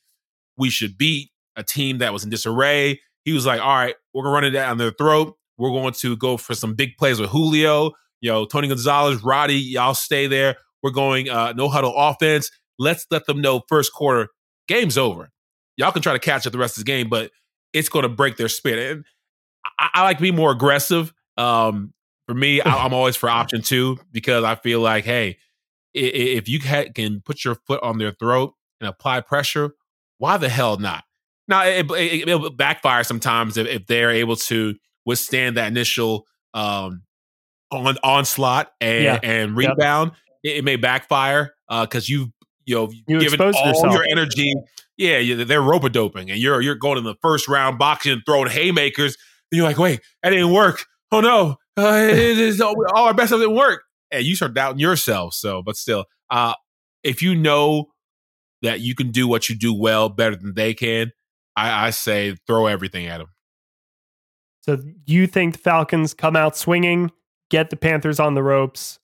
we 0.58 0.70
should 0.70 0.98
beat, 0.98 1.32
a 1.56 1.64
team 1.64 2.00
that 2.00 2.14
was 2.14 2.24
in 2.24 2.30
disarray. 2.30 3.00
He 3.24 3.34
was 3.34 3.46
like, 3.46 3.62
"All 3.62 3.76
right, 3.76 3.96
we're 4.14 4.24
gonna 4.24 4.34
run 4.34 4.46
it 4.46 4.52
down 4.52 4.78
their 4.78 4.92
throat. 4.92 5.36
We're 5.58 5.72
going 5.72 5.94
to 5.94 6.16
go 6.16 6.38
for 6.38 6.56
some 6.56 6.76
big 6.76 6.98
plays 6.98 7.20
with 7.20 7.30
Julio 7.32 7.94
you 8.22 8.32
know, 8.32 8.46
Tony 8.46 8.68
Gonzalez, 8.68 9.24
Roddy, 9.24 9.56
y'all 9.56 9.94
stay 9.94 10.28
there. 10.28 10.56
We're 10.82 10.92
going 10.92 11.30
uh, 11.30 11.54
no 11.54 11.70
huddle 11.70 11.94
offense. 11.96 12.52
Let's 12.80 13.06
let 13.12 13.26
them 13.26 13.42
know 13.42 13.64
first 13.68 13.94
quarter, 13.94 14.30
game's 14.68 14.98
over. 14.98 15.30
Y'all 15.78 15.92
can 15.92 16.02
try 16.02 16.14
to 16.14 16.20
catch 16.20 16.46
up 16.46 16.54
the 16.54 16.60
rest 16.60 16.78
of 16.78 16.86
the 16.86 16.92
game, 16.92 17.10
but 17.10 17.32
it's 17.74 17.90
going 17.90 18.04
to 18.04 18.10
break 18.10 18.38
their 18.38 18.50
spirit. 18.50 18.92
And 18.92 19.06
I, 19.80 19.90
I, 19.96 20.04
like 20.04 20.18
to 20.18 20.24
be 20.24 20.32
more 20.32 20.52
aggressive. 20.52 21.14
Um, 21.38 21.94
for 22.28 22.34
me, 22.34 22.62
I, 22.62 22.86
am 22.86 22.94
always 22.94 23.16
for 23.16 23.30
option 23.30 23.62
two 23.62 24.00
because 24.12 24.44
I 24.44 24.56
feel 24.56 24.82
like, 24.82 25.06
hey, 25.06 25.38
if 25.94 26.50
you 26.50 26.60
can 26.60 27.22
put 27.22 27.44
your 27.44 27.56
foot 27.68 27.82
on 27.84 27.98
their 27.98 28.12
throat 28.12 28.54
and 28.80 28.90
apply 28.90 29.22
pressure, 29.22 29.72
why 30.18 30.38
the 30.38 30.50
hell 30.50 30.78
not? 30.78 31.04
Now, 31.48 31.66
it, 31.66 31.90
it, 31.90 32.28
will 32.28 32.50
backfire 32.50 33.04
sometimes 33.04 33.58
if, 33.58 33.68
if, 33.68 33.86
they're 33.86 34.12
able 34.12 34.36
to 34.36 34.76
withstand 35.06 35.56
that 35.58 35.68
initial 35.68 36.26
um, 36.54 37.04
on 37.72 37.98
onslaught 38.04 38.72
and 38.82 39.04
yeah. 39.04 39.20
and 39.24 39.56
rebound, 39.56 40.12
yep. 40.44 40.56
it, 40.56 40.58
it, 40.58 40.64
may 40.66 40.76
backfire 40.76 41.54
because 41.70 42.10
uh, 42.10 42.14
you 42.14 42.34
you 42.68 42.76
know 42.76 42.92
you 43.08 43.20
given 43.20 43.42
all 43.42 43.48
yourself. 43.48 43.94
your 43.94 44.06
energy. 44.10 44.54
Yeah, 44.98 45.18
you, 45.18 45.44
they're 45.44 45.62
rope 45.62 45.92
doping, 45.92 46.30
and 46.30 46.40
you're 46.40 46.62
you're 46.62 46.76
going 46.76 47.00
in 47.00 47.04
the 47.04 47.16
first 47.22 47.48
round 47.48 47.80
boxing, 47.80 48.22
throwing 48.26 48.50
haymakers. 48.50 49.18
And 49.52 49.58
you're 49.58 49.68
like, 49.68 49.80
wait, 49.80 50.02
that 50.22 50.30
didn't 50.30 50.52
work. 50.52 50.86
Oh 51.12 51.22
no, 51.22 51.56
uh, 51.78 51.98
it 52.12 52.62
all, 52.62 52.76
all 52.94 53.06
our 53.06 53.14
best 53.14 53.30
stuff 53.30 53.40
didn't 53.40 53.56
work, 53.56 53.82
and 54.12 54.24
you 54.24 54.36
start 54.36 54.54
doubting 54.54 54.80
yourself. 54.80 55.34
So, 55.34 55.64
but 55.64 55.76
still, 55.76 56.06
uh, 56.30 56.54
if 57.04 57.24
you 57.24 57.34
know 57.34 57.88
that 58.62 58.82
you 58.82 58.94
can 58.94 59.12
do 59.12 59.28
what 59.28 59.50
you 59.50 59.56
do 59.56 59.74
well 59.74 60.10
better 60.10 60.36
than 60.36 60.54
they 60.54 60.74
can, 60.74 61.12
I, 61.56 61.88
I 61.88 61.90
say 61.90 62.36
throw 62.46 62.68
everything 62.68 63.08
at 63.08 63.20
them. 63.20 63.28
So 64.62 64.80
you 65.06 65.28
think 65.28 65.54
the 65.54 65.60
Falcons 65.60 66.14
come 66.14 66.36
out 66.36 66.58
swinging 66.58 67.12
get 67.50 67.70
the 67.70 67.78
Panthers 67.78 68.20
on 68.20 68.34
the 68.34 68.44
ropes, 68.44 69.00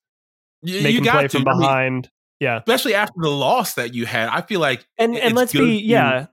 you, 0.61 0.81
make 0.81 0.93
you 0.93 1.01
them 1.01 1.13
play 1.13 1.27
to. 1.27 1.29
from 1.29 1.43
behind. 1.43 1.65
I 1.65 1.89
mean, 1.89 2.09
yeah, 2.43 2.57
especially 2.57 2.93
after 2.93 3.19
the 3.21 3.29
loss 3.29 3.75
that 3.75 3.93
you 3.93 4.05
had, 4.05 4.29
I 4.29 4.41
feel 4.41 4.59
like 4.59 4.85
and 4.97 5.17
and 5.17 5.33
let's 5.33 5.53
be 5.53 5.77
yeah, 5.79 6.27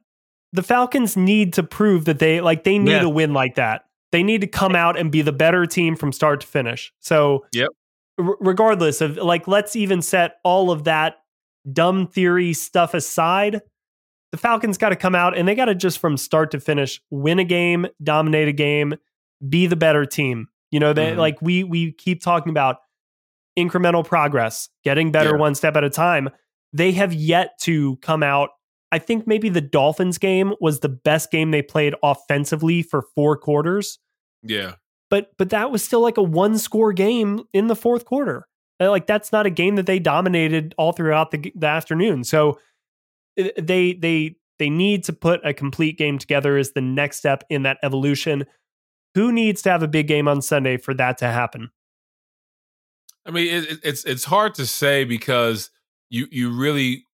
the 0.53 0.63
Falcons 0.63 1.17
need 1.17 1.53
to 1.55 1.63
prove 1.63 2.05
that 2.07 2.19
they 2.19 2.41
like 2.41 2.65
they 2.65 2.79
need 2.79 2.93
yeah. 2.93 3.03
a 3.03 3.09
win 3.09 3.33
like 3.33 3.55
that. 3.55 3.85
They 4.13 4.23
need 4.23 4.41
to 4.41 4.47
come 4.47 4.75
out 4.75 4.99
and 4.99 5.13
be 5.13 5.23
the 5.23 5.33
better 5.33 5.67
team 5.67 5.95
from 5.95 6.13
start 6.13 6.41
to 6.41 6.47
finish. 6.47 6.93
So 6.99 7.47
yep. 7.53 7.69
R- 8.19 8.37
regardless 8.41 9.01
of 9.01 9.17
like, 9.17 9.47
let's 9.47 9.77
even 9.77 10.03
set 10.03 10.39
all 10.43 10.71
of 10.71 10.85
that 10.85 11.19
dumb 11.73 12.09
theory 12.09 12.53
stuff 12.53 12.95
aside. 12.95 13.63
The 14.33 14.39
Falcons 14.39 14.79
got 14.79 14.89
to 14.89 14.97
come 14.97 15.15
out 15.15 15.37
and 15.37 15.47
they 15.47 15.55
got 15.55 15.67
to 15.67 15.75
just 15.75 15.99
from 15.99 16.17
start 16.17 16.51
to 16.53 16.61
finish 16.61 17.01
win 17.11 17.39
a 17.39 17.45
game, 17.45 17.87
dominate 18.03 18.49
a 18.49 18.53
game, 18.53 18.95
be 19.49 19.67
the 19.67 19.77
better 19.77 20.05
team. 20.05 20.49
You 20.73 20.81
know, 20.81 20.93
that 20.93 21.11
mm-hmm. 21.11 21.19
like 21.19 21.41
we 21.41 21.65
we 21.65 21.93
keep 21.93 22.23
talking 22.23 22.51
about 22.51 22.79
incremental 23.59 24.05
progress, 24.05 24.69
getting 24.85 25.13
better 25.13 25.31
yeah. 25.31 25.37
one 25.37 25.55
step 25.55 25.77
at 25.77 25.85
a 25.85 25.91
time. 25.91 26.31
They 26.73 26.93
have 26.93 27.13
yet 27.13 27.59
to 27.63 27.97
come 27.97 28.23
out. 28.23 28.51
I 28.93 28.99
think 28.99 29.27
maybe 29.27 29.49
the 29.49 29.61
Dolphins 29.61 30.19
game 30.19 30.55
was 30.61 30.81
the 30.81 30.89
best 30.89 31.31
game 31.31 31.51
they 31.51 31.63
played 31.63 31.95
offensively 32.03 32.83
for 32.83 33.03
four 33.15 33.37
quarters. 33.37 33.99
Yeah. 34.43 34.75
But 35.11 35.31
but 35.39 35.51
that 35.51 35.71
was 35.71 35.83
still 35.85 36.01
like 36.01 36.17
a 36.17 36.23
one 36.23 36.59
score 36.59 36.93
game 36.93 37.43
in 37.53 37.67
the 37.67 37.77
fourth 37.77 38.05
quarter. 38.05 38.47
Uh, 38.81 38.91
like 38.91 39.07
that's 39.07 39.33
not 39.33 39.47
a 39.47 39.51
game 39.51 39.77
that 39.77 39.87
they 39.87 39.99
dominated 39.99 40.75
all 40.79 40.93
throughout 40.93 41.31
the, 41.31 41.53
the 41.55 41.67
afternoon. 41.67 42.25
So 42.25 42.59
they 43.37 43.95
they 43.95 44.37
they 44.59 44.71
need 44.71 45.05
to 45.05 45.13
put 45.13 45.41
a 45.45 45.53
complete 45.53 45.99
game 45.99 46.19
together 46.19 46.57
as 46.57 46.73
the 46.73 46.81
next 46.81 47.19
step 47.19 47.45
in 47.51 47.65
that 47.65 47.79
evolution. 47.83 48.45
Who 49.15 49.33
needs 49.33 49.63
to 49.63 49.71
have 49.71 49.83
a 49.83 49.89
big 49.89 50.07
game 50.07 50.29
on 50.29 50.43
Sunday 50.43 50.77
for 50.77 50.95
that 50.95 51.19
to 51.19 51.27
happen? 51.27 51.71
I 53.27 53.31
mean, 53.31 53.65
it, 53.65 53.81
it's 53.83 54.05
it's 54.05 54.25
hard 54.25 54.55
to 54.57 54.67
say 54.67 55.05
because 55.05 55.71
you 56.09 56.27
you 56.31 56.51
really 56.51 57.05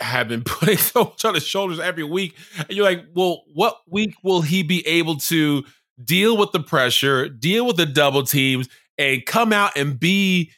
have 0.00 0.28
been 0.28 0.42
putting 0.44 0.78
so 0.78 1.04
much 1.04 1.24
on 1.24 1.34
his 1.34 1.46
shoulders 1.46 1.78
every 1.78 2.04
week, 2.04 2.36
and 2.58 2.70
you're 2.70 2.84
like, 2.84 3.04
well, 3.14 3.42
what 3.54 3.78
week 3.88 4.14
will 4.22 4.42
he 4.42 4.62
be 4.62 4.86
able 4.86 5.16
to 5.16 5.64
deal 6.02 6.36
with 6.36 6.52
the 6.52 6.60
pressure, 6.60 7.28
deal 7.28 7.66
with 7.66 7.76
the 7.76 7.86
double 7.86 8.22
teams, 8.22 8.68
and 8.98 9.24
come 9.26 9.52
out 9.52 9.76
and 9.76 9.98
be 10.00 10.52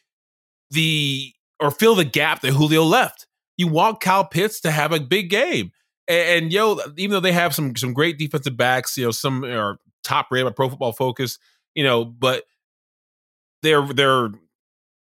the 0.71 1.33
or 1.61 1.71
fill 1.71 1.95
the 1.95 2.05
gap 2.05 2.41
that 2.43 2.53
Julio 2.53 2.85
left? 2.85 3.27
You 3.57 3.69
want 3.69 4.01
Kyle 4.01 4.25
Pitts 4.25 4.61
to 4.61 4.71
have 4.71 4.93
a 4.93 5.01
big 5.01 5.29
game. 5.29 5.73
And, 6.09 6.45
and 6.45 6.53
yo, 6.53 6.79
even 6.97 7.13
though 7.13 7.21
they 7.21 7.33
have 7.33 7.55
some 7.55 7.77
some 7.77 7.93
great 7.93 8.19
defensive 8.19 8.57
backs, 8.57 8.97
you 8.97 9.05
know, 9.05 9.11
some 9.11 9.45
are 9.45 9.79
top 10.03 10.29
rated 10.31 10.47
by 10.47 10.53
Pro 10.53 10.69
Football 10.69 10.93
Focus, 10.93 11.39
you 11.75 11.85
know, 11.85 12.05
but 12.05 12.45
their 13.63 13.83
their 13.83 14.31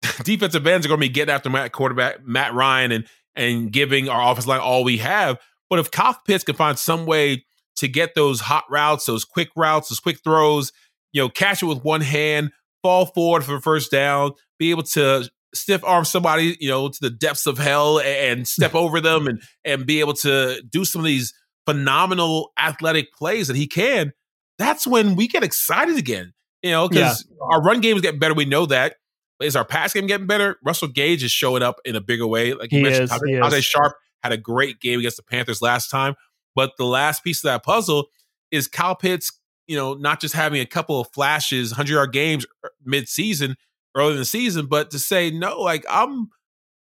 defensive 0.24 0.66
ends 0.66 0.86
are 0.86 0.88
going 0.88 1.00
to 1.00 1.06
be 1.06 1.12
getting 1.12 1.34
after 1.34 1.50
Matt 1.50 1.72
quarterback 1.72 2.24
Matt 2.24 2.54
Ryan 2.54 2.92
and 2.92 3.06
and 3.36 3.72
giving 3.72 4.08
our 4.08 4.30
offense 4.32 4.46
line 4.46 4.60
all 4.60 4.84
we 4.84 4.98
have. 4.98 5.38
But 5.68 5.78
if 5.78 5.90
Kyle 5.90 6.18
Pitts 6.26 6.44
can 6.44 6.56
find 6.56 6.78
some 6.78 7.06
way 7.06 7.44
to 7.76 7.88
get 7.88 8.14
those 8.14 8.40
hot 8.40 8.64
routes, 8.68 9.06
those 9.06 9.24
quick 9.24 9.50
routes, 9.56 9.88
those 9.88 10.00
quick 10.00 10.18
throws, 10.22 10.72
you 11.12 11.22
know, 11.22 11.28
catch 11.28 11.62
it 11.62 11.66
with 11.66 11.84
one 11.84 12.00
hand, 12.00 12.50
fall 12.82 13.06
forward 13.06 13.44
for 13.44 13.52
the 13.52 13.60
first 13.60 13.90
down, 13.90 14.32
be 14.58 14.70
able 14.70 14.82
to 14.82 15.28
stiff 15.54 15.84
arm 15.84 16.04
somebody, 16.04 16.56
you 16.60 16.68
know, 16.68 16.88
to 16.88 16.98
the 17.00 17.10
depths 17.10 17.46
of 17.46 17.58
hell 17.58 18.00
and 18.00 18.46
step 18.46 18.74
over 18.74 19.00
them 19.00 19.26
and 19.26 19.42
and 19.64 19.86
be 19.86 20.00
able 20.00 20.14
to 20.14 20.62
do 20.70 20.84
some 20.84 21.00
of 21.00 21.06
these 21.06 21.32
phenomenal 21.66 22.52
athletic 22.58 23.12
plays 23.12 23.48
that 23.48 23.56
he 23.56 23.66
can, 23.66 24.12
that's 24.58 24.86
when 24.86 25.14
we 25.14 25.28
get 25.28 25.44
excited 25.44 25.96
again. 25.96 26.32
You 26.62 26.72
know, 26.72 26.88
because 26.88 27.26
yeah. 27.30 27.36
our 27.50 27.62
run 27.62 27.80
game 27.80 27.96
is 27.96 28.02
getting 28.02 28.20
better. 28.20 28.34
We 28.34 28.44
know 28.44 28.66
that. 28.66 28.96
Is 29.40 29.56
our 29.56 29.64
pass 29.64 29.92
game 29.92 30.06
getting 30.06 30.26
better? 30.26 30.58
Russell 30.64 30.88
Gage 30.88 31.24
is 31.24 31.30
showing 31.30 31.62
up 31.62 31.80
in 31.84 31.96
a 31.96 32.00
bigger 32.00 32.26
way. 32.26 32.52
Like 32.52 32.72
you 32.72 32.78
he 32.78 32.84
mentioned, 32.84 33.10
Tajae 33.10 33.62
Sharpe 33.62 33.94
had 34.22 34.32
a 34.32 34.36
great 34.36 34.80
game 34.80 34.98
against 34.98 35.16
the 35.16 35.22
Panthers 35.22 35.62
last 35.62 35.90
time. 35.90 36.14
But 36.54 36.72
the 36.76 36.84
last 36.84 37.24
piece 37.24 37.42
of 37.44 37.48
that 37.48 37.62
puzzle 37.62 38.08
is 38.50 38.68
Kyle 38.68 38.96
Pitts, 38.96 39.32
you 39.66 39.76
know, 39.76 39.94
not 39.94 40.20
just 40.20 40.34
having 40.34 40.60
a 40.60 40.66
couple 40.66 41.00
of 41.00 41.08
flashes, 41.12 41.72
100 41.72 41.92
yard 41.92 42.12
games 42.12 42.46
mid 42.84 43.08
season, 43.08 43.56
early 43.94 44.12
in 44.12 44.18
the 44.18 44.24
season, 44.24 44.66
but 44.66 44.90
to 44.90 44.98
say, 44.98 45.30
no, 45.30 45.60
like 45.60 45.84
I'm, 45.88 46.28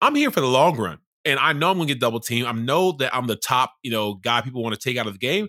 I'm 0.02 0.16
here 0.16 0.32
for 0.32 0.42
the 0.42 0.48
long 0.48 0.78
run. 0.78 1.00
And 1.26 1.40
I 1.40 1.54
know 1.54 1.72
I'm 1.72 1.78
going 1.78 1.88
to 1.88 1.94
get 1.94 2.00
double 2.00 2.20
team. 2.20 2.46
I 2.46 2.52
know 2.52 2.92
that 2.94 3.14
I'm 3.16 3.26
the 3.26 3.36
top, 3.36 3.74
you 3.82 3.90
know, 3.90 4.14
guy 4.14 4.42
people 4.42 4.62
want 4.62 4.76
to 4.76 4.80
take 4.80 4.98
out 4.98 5.08
of 5.08 5.14
the 5.14 5.20
game. 5.20 5.48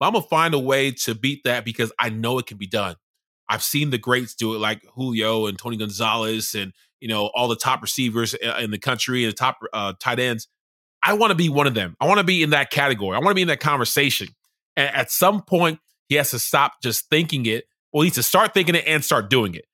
But 0.00 0.06
I'm 0.06 0.12
going 0.12 0.22
to 0.22 0.28
find 0.28 0.54
a 0.54 0.58
way 0.58 0.92
to 0.92 1.14
beat 1.14 1.42
that 1.44 1.64
because 1.64 1.92
I 1.98 2.08
know 2.08 2.38
it 2.38 2.46
can 2.46 2.56
be 2.56 2.66
done. 2.66 2.96
I've 3.48 3.62
seen 3.62 3.90
the 3.90 3.98
greats 3.98 4.34
do 4.34 4.54
it, 4.54 4.58
like 4.58 4.82
Julio 4.94 5.46
and 5.46 5.58
Tony 5.58 5.76
Gonzalez, 5.76 6.54
and 6.54 6.72
you 7.00 7.08
know 7.08 7.26
all 7.34 7.48
the 7.48 7.56
top 7.56 7.82
receivers 7.82 8.34
in 8.34 8.70
the 8.70 8.78
country 8.78 9.24
and 9.24 9.32
the 9.32 9.36
top 9.36 9.58
uh, 9.72 9.94
tight 10.00 10.18
ends. 10.18 10.48
I 11.02 11.14
want 11.14 11.30
to 11.30 11.36
be 11.36 11.48
one 11.48 11.66
of 11.66 11.74
them. 11.74 11.96
I 12.00 12.06
want 12.06 12.18
to 12.18 12.24
be 12.24 12.42
in 12.42 12.50
that 12.50 12.70
category. 12.70 13.16
I 13.16 13.20
want 13.20 13.30
to 13.30 13.34
be 13.34 13.42
in 13.42 13.48
that 13.48 13.60
conversation. 13.60 14.28
And 14.76 14.94
at 14.94 15.10
some 15.10 15.42
point, 15.42 15.78
he 16.08 16.16
has 16.16 16.30
to 16.30 16.38
stop 16.38 16.74
just 16.82 17.08
thinking 17.08 17.46
it. 17.46 17.64
Well, 17.92 18.02
he 18.02 18.06
needs 18.06 18.16
to 18.16 18.22
start 18.22 18.52
thinking 18.52 18.74
it 18.74 18.84
and 18.86 19.04
start 19.04 19.30
doing 19.30 19.54
it. 19.54 19.64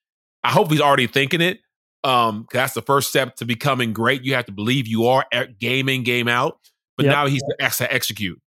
I 0.42 0.50
hope 0.50 0.70
he's 0.70 0.80
already 0.80 1.06
thinking 1.06 1.40
it. 1.40 1.60
Um, 2.04 2.46
that's 2.52 2.74
the 2.74 2.82
first 2.82 3.08
step 3.08 3.36
to 3.36 3.46
becoming 3.46 3.94
great. 3.94 4.22
You 4.22 4.34
have 4.34 4.44
to 4.46 4.52
believe 4.52 4.86
you 4.86 5.06
are 5.06 5.24
game 5.58 5.88
in, 5.88 6.04
game 6.04 6.28
out. 6.28 6.58
But 6.96 7.06
yep. 7.06 7.14
now 7.14 7.26
he's 7.26 7.42
has 7.58 7.78
to 7.78 7.92
execute. 7.92 8.40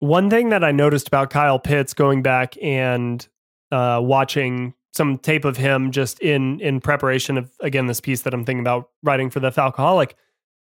One 0.00 0.28
thing 0.28 0.48
that 0.48 0.64
I 0.64 0.72
noticed 0.72 1.06
about 1.06 1.30
Kyle 1.30 1.60
Pitts 1.60 1.94
going 1.94 2.22
back 2.22 2.56
and 2.60 3.26
uh, 3.72 4.00
watching 4.00 4.74
some 4.92 5.18
tape 5.18 5.44
of 5.44 5.56
him 5.56 5.90
just 5.90 6.20
in 6.20 6.60
in 6.60 6.80
preparation 6.80 7.38
of 7.38 7.50
again 7.60 7.86
this 7.86 8.00
piece 8.00 8.22
that 8.22 8.34
I'm 8.34 8.44
thinking 8.44 8.60
about 8.60 8.90
writing 9.02 9.30
for 9.30 9.40
the 9.40 9.50
Falcoholic 9.50 10.12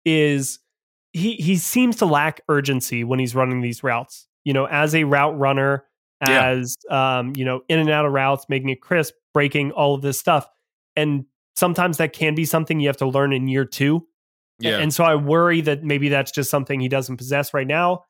is 0.04 0.58
he 1.12 1.34
he 1.34 1.56
seems 1.56 1.96
to 1.96 2.06
lack 2.06 2.40
urgency 2.48 3.04
when 3.04 3.18
he's 3.18 3.34
running 3.34 3.60
these 3.60 3.84
routes. 3.84 4.26
You 4.44 4.52
know, 4.52 4.66
as 4.66 4.94
a 4.94 5.04
route 5.04 5.38
runner, 5.38 5.84
as 6.20 6.76
yeah. 6.90 7.18
um, 7.18 7.32
you 7.36 7.44
know, 7.44 7.62
in 7.68 7.78
and 7.78 7.90
out 7.90 8.04
of 8.04 8.12
routes, 8.12 8.46
making 8.48 8.70
it 8.70 8.80
crisp, 8.80 9.14
breaking 9.32 9.72
all 9.72 9.94
of 9.94 10.02
this 10.02 10.18
stuff. 10.18 10.48
And 10.96 11.26
sometimes 11.56 11.98
that 11.98 12.12
can 12.12 12.34
be 12.34 12.44
something 12.44 12.80
you 12.80 12.88
have 12.88 12.96
to 12.98 13.06
learn 13.06 13.32
in 13.32 13.48
year 13.48 13.64
two. 13.64 14.06
Yeah. 14.58 14.78
And 14.78 14.92
so 14.92 15.04
I 15.04 15.14
worry 15.16 15.60
that 15.62 15.82
maybe 15.82 16.08
that's 16.08 16.30
just 16.30 16.50
something 16.50 16.78
he 16.78 16.88
doesn't 16.88 17.16
possess 17.16 17.54
right 17.54 17.66
now 17.66 18.04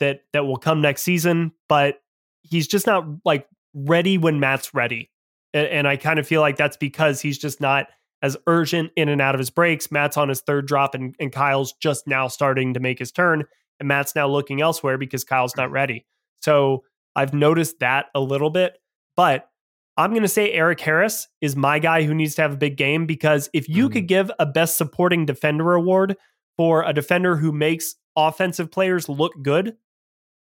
that 0.00 0.20
that 0.32 0.44
will 0.44 0.56
come 0.56 0.80
next 0.80 1.02
season, 1.02 1.52
but 1.68 2.00
he's 2.42 2.68
just 2.68 2.86
not 2.86 3.04
like 3.24 3.46
ready 3.74 4.18
when 4.18 4.40
Matt's 4.40 4.74
ready. 4.74 5.10
And, 5.54 5.66
and 5.68 5.88
I 5.88 5.96
kind 5.96 6.18
of 6.18 6.26
feel 6.26 6.40
like 6.40 6.56
that's 6.56 6.76
because 6.76 7.20
he's 7.20 7.38
just 7.38 7.60
not 7.60 7.86
as 8.22 8.36
urgent 8.46 8.90
in 8.96 9.08
and 9.08 9.20
out 9.20 9.34
of 9.34 9.38
his 9.38 9.50
breaks. 9.50 9.90
Matt's 9.90 10.16
on 10.16 10.28
his 10.28 10.40
third 10.40 10.66
drop, 10.66 10.94
and, 10.94 11.14
and 11.20 11.32
Kyle's 11.32 11.72
just 11.74 12.06
now 12.06 12.28
starting 12.28 12.74
to 12.74 12.80
make 12.80 12.98
his 12.98 13.12
turn. 13.12 13.44
And 13.78 13.88
Matt's 13.88 14.14
now 14.14 14.26
looking 14.26 14.60
elsewhere 14.60 14.98
because 14.98 15.24
Kyle's 15.24 15.56
not 15.56 15.70
ready. 15.70 16.04
So 16.40 16.84
I've 17.14 17.32
noticed 17.32 17.78
that 17.80 18.06
a 18.14 18.20
little 18.20 18.50
bit. 18.50 18.78
But 19.16 19.48
I'm 19.96 20.10
going 20.10 20.22
to 20.22 20.28
say 20.28 20.52
Erik 20.52 20.80
Harris 20.80 21.26
is 21.40 21.56
my 21.56 21.80
guy 21.80 22.04
who 22.04 22.14
needs 22.14 22.36
to 22.36 22.42
have 22.42 22.52
a 22.52 22.56
big 22.56 22.76
game 22.76 23.06
because 23.06 23.50
if 23.52 23.68
you 23.68 23.88
mm. 23.88 23.92
could 23.92 24.06
give 24.06 24.30
a 24.38 24.46
best 24.46 24.76
supporting 24.76 25.26
defender 25.26 25.74
award 25.74 26.16
for 26.56 26.84
a 26.84 26.92
defender 26.92 27.36
who 27.36 27.50
makes 27.50 27.96
offensive 28.16 28.70
players 28.70 29.08
look 29.08 29.32
good, 29.42 29.76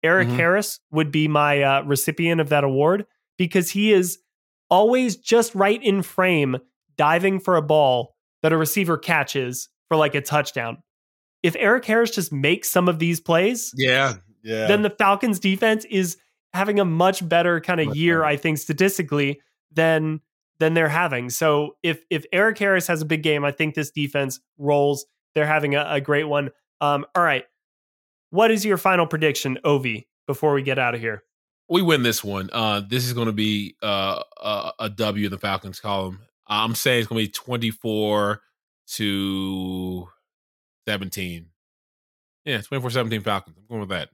Erik 0.04 0.28
mm-hmm. 0.28 0.38
Harris 0.38 0.82
would 0.92 1.12
be 1.12 1.28
my 1.28 1.62
uh, 1.62 1.82
recipient 1.84 2.42
of 2.42 2.50
that 2.50 2.66
award 2.66 3.06
because 3.38 3.72
he 3.72 3.92
is 3.92 4.20
always 4.70 5.16
just 5.16 5.54
right 5.56 5.82
in 5.82 6.02
frame 6.02 6.58
diving 6.98 7.40
for 7.40 7.56
a 7.56 7.62
ball 7.62 8.16
that 8.42 8.54
a 8.54 8.58
receiver 8.58 8.98
catches 8.98 9.70
for 9.88 9.98
like 9.98 10.16
a 10.16 10.22
touchdown. 10.22 10.78
If 11.44 11.56
Erik 11.58 11.86
Harris 11.86 12.12
just 12.12 12.34
makes 12.34 12.70
some 12.70 12.90
of 12.90 13.00
these 13.00 13.20
plays, 13.20 13.72
yeah, 13.76 14.16
yeah, 14.44 14.68
then 14.68 14.82
the 14.82 14.90
Falcons 14.90 15.40
defense 15.40 15.86
is 15.86 16.18
having 16.54 16.80
a 16.80 16.86
much 16.86 17.28
better 17.28 17.60
kind 17.60 17.80
of 17.80 17.96
year, 17.96 18.20
better. 18.20 18.26
I 18.26 18.38
think, 18.38 18.58
statistically 18.58 19.42
than 19.72 20.22
than 20.60 20.74
they're 20.74 20.90
having. 20.90 21.30
So 21.30 21.76
if 21.84 22.04
if 22.10 22.26
Erik 22.32 22.58
Harris 22.58 22.88
has 22.88 23.02
a 23.02 23.06
big 23.06 23.22
game, 23.22 23.46
I 23.46 23.52
think 23.52 23.76
this 23.76 23.92
defense 23.92 24.40
rolls. 24.58 25.06
They're 25.36 25.46
having 25.46 25.76
a, 25.76 25.86
a 25.88 26.02
great 26.02 26.24
one. 26.24 26.50
Um, 26.82 27.06
all 27.14 27.24
right. 27.24 27.44
What 28.30 28.52
is 28.52 28.66
your 28.66 28.78
final 28.78 29.06
prediction, 29.06 29.60
Ovie, 29.64 30.08
before 30.28 30.54
we 30.54 30.62
get 30.62 30.80
out 30.80 30.96
of 30.96 31.02
here? 31.02 31.24
We 31.68 31.82
win 31.82 32.04
this 32.04 32.24
one. 32.24 32.50
Uh, 32.54 32.82
this 32.88 33.06
is 33.06 33.14
going 33.14 33.28
to 33.28 33.34
be 33.34 33.76
uh, 33.82 34.22
a, 34.42 34.72
a 34.80 34.90
W 34.90 35.26
in 35.26 35.32
the 35.32 35.38
Falcons 35.38 35.80
column. 35.80 36.20
I'm 36.48 36.76
saying 36.76 37.00
it's 37.00 37.08
going 37.08 37.24
to 37.24 37.28
be 37.28 37.32
24 37.32 38.42
to 38.88 40.08
17. 40.88 41.48
Yeah, 42.46 42.62
24 42.62 42.90
17 42.92 43.22
Falcons. 43.22 43.58
I'm 43.58 43.66
going 43.68 43.80
with 43.82 43.90
that. 43.90 44.10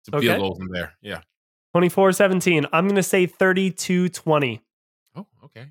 It's 0.00 0.12
a 0.12 0.16
okay. 0.16 0.26
field 0.26 0.38
goal 0.40 0.54
from 0.56 0.68
there. 0.68 0.94
Yeah. 1.02 1.20
24 1.74 2.12
17. 2.12 2.66
I'm 2.72 2.86
going 2.86 2.96
to 2.96 3.02
say 3.02 3.26
32 3.26 4.08
20. 4.08 4.62
Oh, 5.16 5.26
okay. 5.44 5.66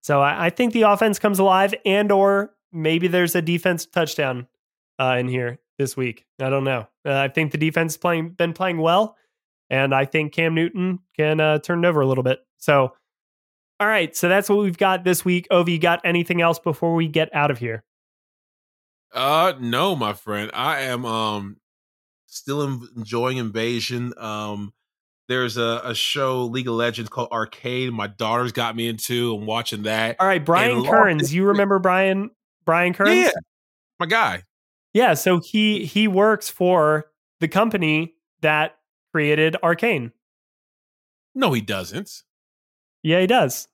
So 0.00 0.20
I, 0.20 0.46
I, 0.46 0.50
think 0.50 0.72
the 0.72 0.82
offense 0.82 1.18
comes 1.18 1.38
alive 1.38 1.74
and 1.84 2.12
or 2.12 2.54
maybe 2.72 3.08
there's 3.08 3.34
a 3.34 3.42
defense 3.42 3.86
touchdown 3.86 4.46
uh, 5.00 5.16
in 5.18 5.28
here 5.28 5.58
this 5.78 5.96
week. 5.96 6.24
I 6.40 6.50
don't 6.50 6.64
know. 6.64 6.86
Uh, 7.04 7.18
I 7.18 7.28
think 7.28 7.52
the 7.52 7.58
defense 7.58 7.96
playing 7.96 8.30
been 8.30 8.52
playing 8.52 8.78
well, 8.78 9.16
and 9.70 9.94
I 9.94 10.04
think 10.04 10.32
Cam 10.32 10.54
Newton 10.54 11.00
can 11.16 11.40
uh, 11.40 11.58
turn 11.58 11.84
it 11.84 11.88
over 11.88 12.00
a 12.00 12.06
little 12.06 12.24
bit. 12.24 12.40
So 12.58 12.92
all 13.80 13.88
right, 13.88 14.14
so 14.16 14.28
that's 14.28 14.48
what 14.48 14.58
we've 14.58 14.78
got 14.78 15.04
this 15.04 15.24
week. 15.24 15.46
Ovie, 15.50 15.78
got 15.78 16.00
anything 16.04 16.40
else 16.40 16.58
before 16.58 16.94
we 16.94 17.08
get 17.08 17.34
out 17.34 17.50
of 17.50 17.58
here? 17.58 17.82
Uh, 19.12 19.54
no, 19.60 19.96
my 19.96 20.12
friend. 20.12 20.50
I 20.54 20.82
am 20.82 21.04
um 21.04 21.56
still 22.26 22.62
enjoying 22.96 23.38
Invasion. 23.38 24.12
Um, 24.16 24.72
there's 25.28 25.56
a, 25.56 25.80
a 25.84 25.94
show 25.94 26.44
League 26.44 26.68
of 26.68 26.74
Legends 26.74 27.10
called 27.10 27.28
Arcane. 27.32 27.92
My 27.92 28.06
daughter's 28.06 28.52
got 28.52 28.76
me 28.76 28.88
into. 28.88 29.34
I'm 29.34 29.46
watching 29.46 29.82
that. 29.84 30.16
All 30.20 30.26
right, 30.26 30.44
Brian 30.44 30.84
Kearns. 30.84 31.34
You 31.34 31.46
remember 31.46 31.78
Brian? 31.78 32.30
Brian 32.64 32.92
Kearns? 32.92 33.16
Yeah, 33.16 33.30
my 33.98 34.06
guy. 34.06 34.42
Yeah, 34.92 35.14
so 35.14 35.40
he 35.42 35.84
he 35.84 36.06
works 36.06 36.48
for 36.48 37.06
the 37.40 37.48
company 37.48 38.14
that 38.42 38.76
created 39.14 39.56
Arcane. 39.62 40.10
No, 41.36 41.52
he 41.52 41.60
doesn't. 41.60 42.10
Yeah, 43.04 43.20
he 43.20 43.28
does. 43.28 43.68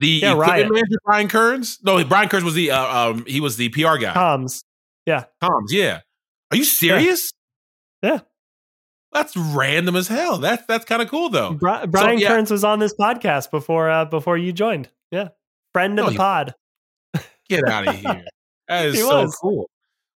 The 0.00 0.08
yeah, 0.08 0.32
equipment 0.32 0.72
manager, 0.72 0.98
Brian 1.04 1.28
Kearns. 1.28 1.78
No, 1.82 2.02
Brian 2.04 2.30
Kearns 2.30 2.44
was 2.44 2.54
the 2.54 2.70
uh, 2.70 3.10
um 3.10 3.24
he 3.26 3.40
was 3.40 3.58
the 3.58 3.68
PR 3.68 3.98
guy. 3.98 4.14
Comms. 4.14 4.62
Yeah. 5.04 5.24
Comms. 5.42 5.66
Yeah. 5.70 6.00
Are 6.50 6.56
you 6.56 6.64
serious? 6.64 7.30
Yeah. 8.02 8.10
yeah. 8.10 8.20
That's 9.12 9.36
random 9.36 9.96
as 9.96 10.08
hell. 10.08 10.38
That's 10.38 10.64
that's 10.66 10.86
kind 10.86 11.02
of 11.02 11.08
cool 11.08 11.28
though. 11.28 11.52
Bri- 11.52 11.86
Brian 11.88 12.18
so, 12.18 12.22
yeah. 12.22 12.28
Kearns 12.28 12.50
was 12.50 12.64
on 12.64 12.78
this 12.78 12.94
podcast 12.94 13.50
before 13.50 13.90
uh 13.90 14.06
before 14.06 14.38
you 14.38 14.52
joined. 14.52 14.88
Yeah. 15.10 15.28
Friend 15.74 15.98
of 16.00 16.10
the 16.10 16.16
pod. 16.16 16.54
Get 17.50 17.68
out 17.68 17.86
of 17.86 17.94
here. 17.96 18.24
That 18.68 18.86
is 18.86 18.98
so 18.98 19.22
was. 19.22 19.34
cool. 19.36 19.70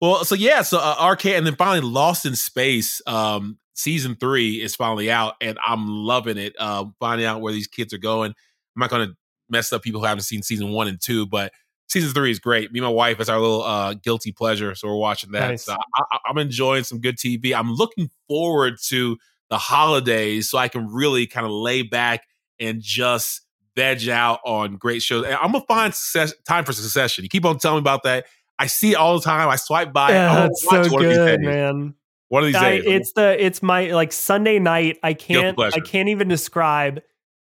Well, 0.01 0.25
so 0.25 0.35
yeah, 0.35 0.61
so 0.61 0.79
uh, 0.79 0.97
Arcane, 0.99 1.37
and 1.37 1.47
then 1.47 1.57
finally 1.57 1.81
Lost 1.81 2.27
in 2.27 2.37
Space. 2.37 3.01
Um, 3.07 3.59
season 3.77 4.17
three 4.17 4.61
is 4.61 4.75
finally 4.75 5.11
out, 5.11 5.35
and 5.41 5.59
I'm 5.65 5.87
loving 5.87 6.39
it. 6.39 6.55
Uh, 6.59 6.87
finding 6.99 7.27
out 7.27 7.41
where 7.41 7.53
these 7.53 7.69
kids 7.69 7.95
are 7.95 7.99
going. 7.99 8.31
I'm 8.31 8.81
not 8.81 8.91
going 8.91 9.09
to 9.09 9.15
mess 9.49 9.73
up 9.73 9.83
people 9.83 10.01
who 10.01 10.07
haven't 10.07 10.25
seen 10.25 10.43
season 10.43 10.73
one 10.73 10.89
and 10.89 11.01
two, 11.01 11.27
but 11.27 11.53
season 11.89 12.13
three 12.13 12.31
is 12.31 12.41
great. 12.41 12.73
Me 12.73 12.81
and 12.81 12.87
my 12.87 12.93
wife, 12.93 13.21
it's 13.21 13.29
our 13.29 13.39
little 13.39 13.63
uh, 13.63 13.95
guilty 13.95 14.33
pleasure, 14.33 14.75
so 14.75 14.89
we're 14.89 14.97
watching 14.97 15.31
that. 15.33 15.51
Nice. 15.51 15.65
So 15.67 15.77
I, 15.95 16.19
am 16.29 16.39
enjoying 16.39 16.85
some 16.85 17.01
good 17.01 17.17
TV. 17.17 17.55
I'm 17.55 17.73
looking 17.73 18.11
forward 18.29 18.79
to 18.89 19.17
the 19.51 19.59
holidays 19.59 20.51
so 20.51 20.59
I 20.59 20.69
can 20.69 20.89
really 20.89 21.27
kind 21.27 21.47
of 21.47 21.53
lay 21.53 21.83
back 21.83 22.25
and 22.59 22.81
just 22.81 23.43
veg 23.77 24.09
out 24.09 24.41
on 24.45 24.77
great 24.77 25.03
shows. 25.03 25.25
And 25.25 25.35
I'm 25.35 25.53
gonna 25.53 25.65
find 25.69 25.95
success, 25.95 26.35
time 26.49 26.65
for 26.65 26.73
Succession. 26.73 27.23
You 27.25 27.29
keep 27.29 27.45
on 27.45 27.59
telling 27.59 27.77
me 27.77 27.81
about 27.81 28.03
that. 28.05 28.27
I 28.59 28.67
see 28.69 28.93
it 28.93 28.97
all 28.97 29.19
the 29.19 29.25
time. 29.25 29.49
I 29.51 29.57
swipe 29.57 29.93
by. 29.93 30.13
Yeah, 30.13 30.35
that's 30.35 30.63
so 30.63 30.89
good, 30.89 31.41
man. 31.43 31.95
One 32.29 32.43
of 32.43 32.47
these 32.49 32.57
I, 32.57 32.71
days, 32.79 32.85
it's 32.87 33.13
the 33.13 33.45
it's 33.45 33.63
my 33.63 33.93
like 33.93 34.13
Sunday 34.13 34.59
night. 34.59 34.99
I 35.03 35.15
can't 35.15 35.59
I 35.61 35.81
can't 35.81 36.09
even 36.09 36.29
describe 36.29 37.01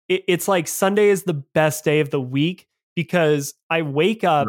it, 0.09 0.23
it's 0.27 0.47
like 0.47 0.67
Sunday 0.67 1.09
is 1.09 1.23
the 1.23 1.33
best 1.33 1.85
day 1.85 1.99
of 1.99 2.09
the 2.09 2.21
week 2.21 2.67
because 2.95 3.53
I 3.69 3.81
wake 3.81 4.23
up 4.23 4.47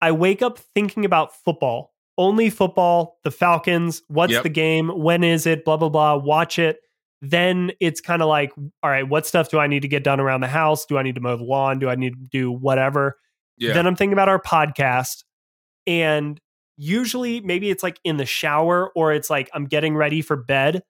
I 0.00 0.12
wake 0.12 0.42
up 0.42 0.58
thinking 0.58 1.04
about 1.04 1.34
football 1.34 1.92
only 2.18 2.50
football, 2.50 3.18
the 3.24 3.30
Falcons, 3.30 4.02
what's 4.08 4.32
yep. 4.32 4.42
the 4.42 4.48
game, 4.48 4.88
when 4.88 5.24
is 5.24 5.46
it, 5.46 5.64
blah, 5.64 5.76
blah, 5.76 5.88
blah, 5.88 6.16
watch 6.16 6.58
it. 6.58 6.78
Then 7.20 7.72
it's 7.80 8.00
kind 8.00 8.20
of 8.20 8.28
like, 8.28 8.52
all 8.82 8.90
right, 8.90 9.08
what 9.08 9.26
stuff 9.26 9.48
do 9.48 9.58
I 9.58 9.66
need 9.66 9.82
to 9.82 9.88
get 9.88 10.02
done 10.02 10.20
around 10.20 10.40
the 10.40 10.48
house? 10.48 10.84
Do 10.84 10.98
I 10.98 11.02
need 11.02 11.14
to 11.14 11.20
mow 11.20 11.36
the 11.36 11.44
lawn? 11.44 11.78
Do 11.78 11.88
I 11.88 11.94
need 11.94 12.14
to 12.14 12.28
do 12.30 12.50
whatever? 12.50 13.16
Yeah. 13.58 13.74
Then 13.74 13.86
I'm 13.86 13.96
thinking 13.96 14.12
about 14.12 14.28
our 14.28 14.40
podcast. 14.40 15.24
And 15.86 16.40
usually 16.76 17.40
maybe 17.40 17.70
it's 17.70 17.82
like 17.82 18.00
in 18.04 18.16
the 18.16 18.26
shower 18.26 18.90
or 18.94 19.12
it's 19.12 19.30
like 19.30 19.50
I'm 19.52 19.66
getting 19.66 19.96
ready 19.96 20.22
for 20.22 20.36
bed. 20.36 20.82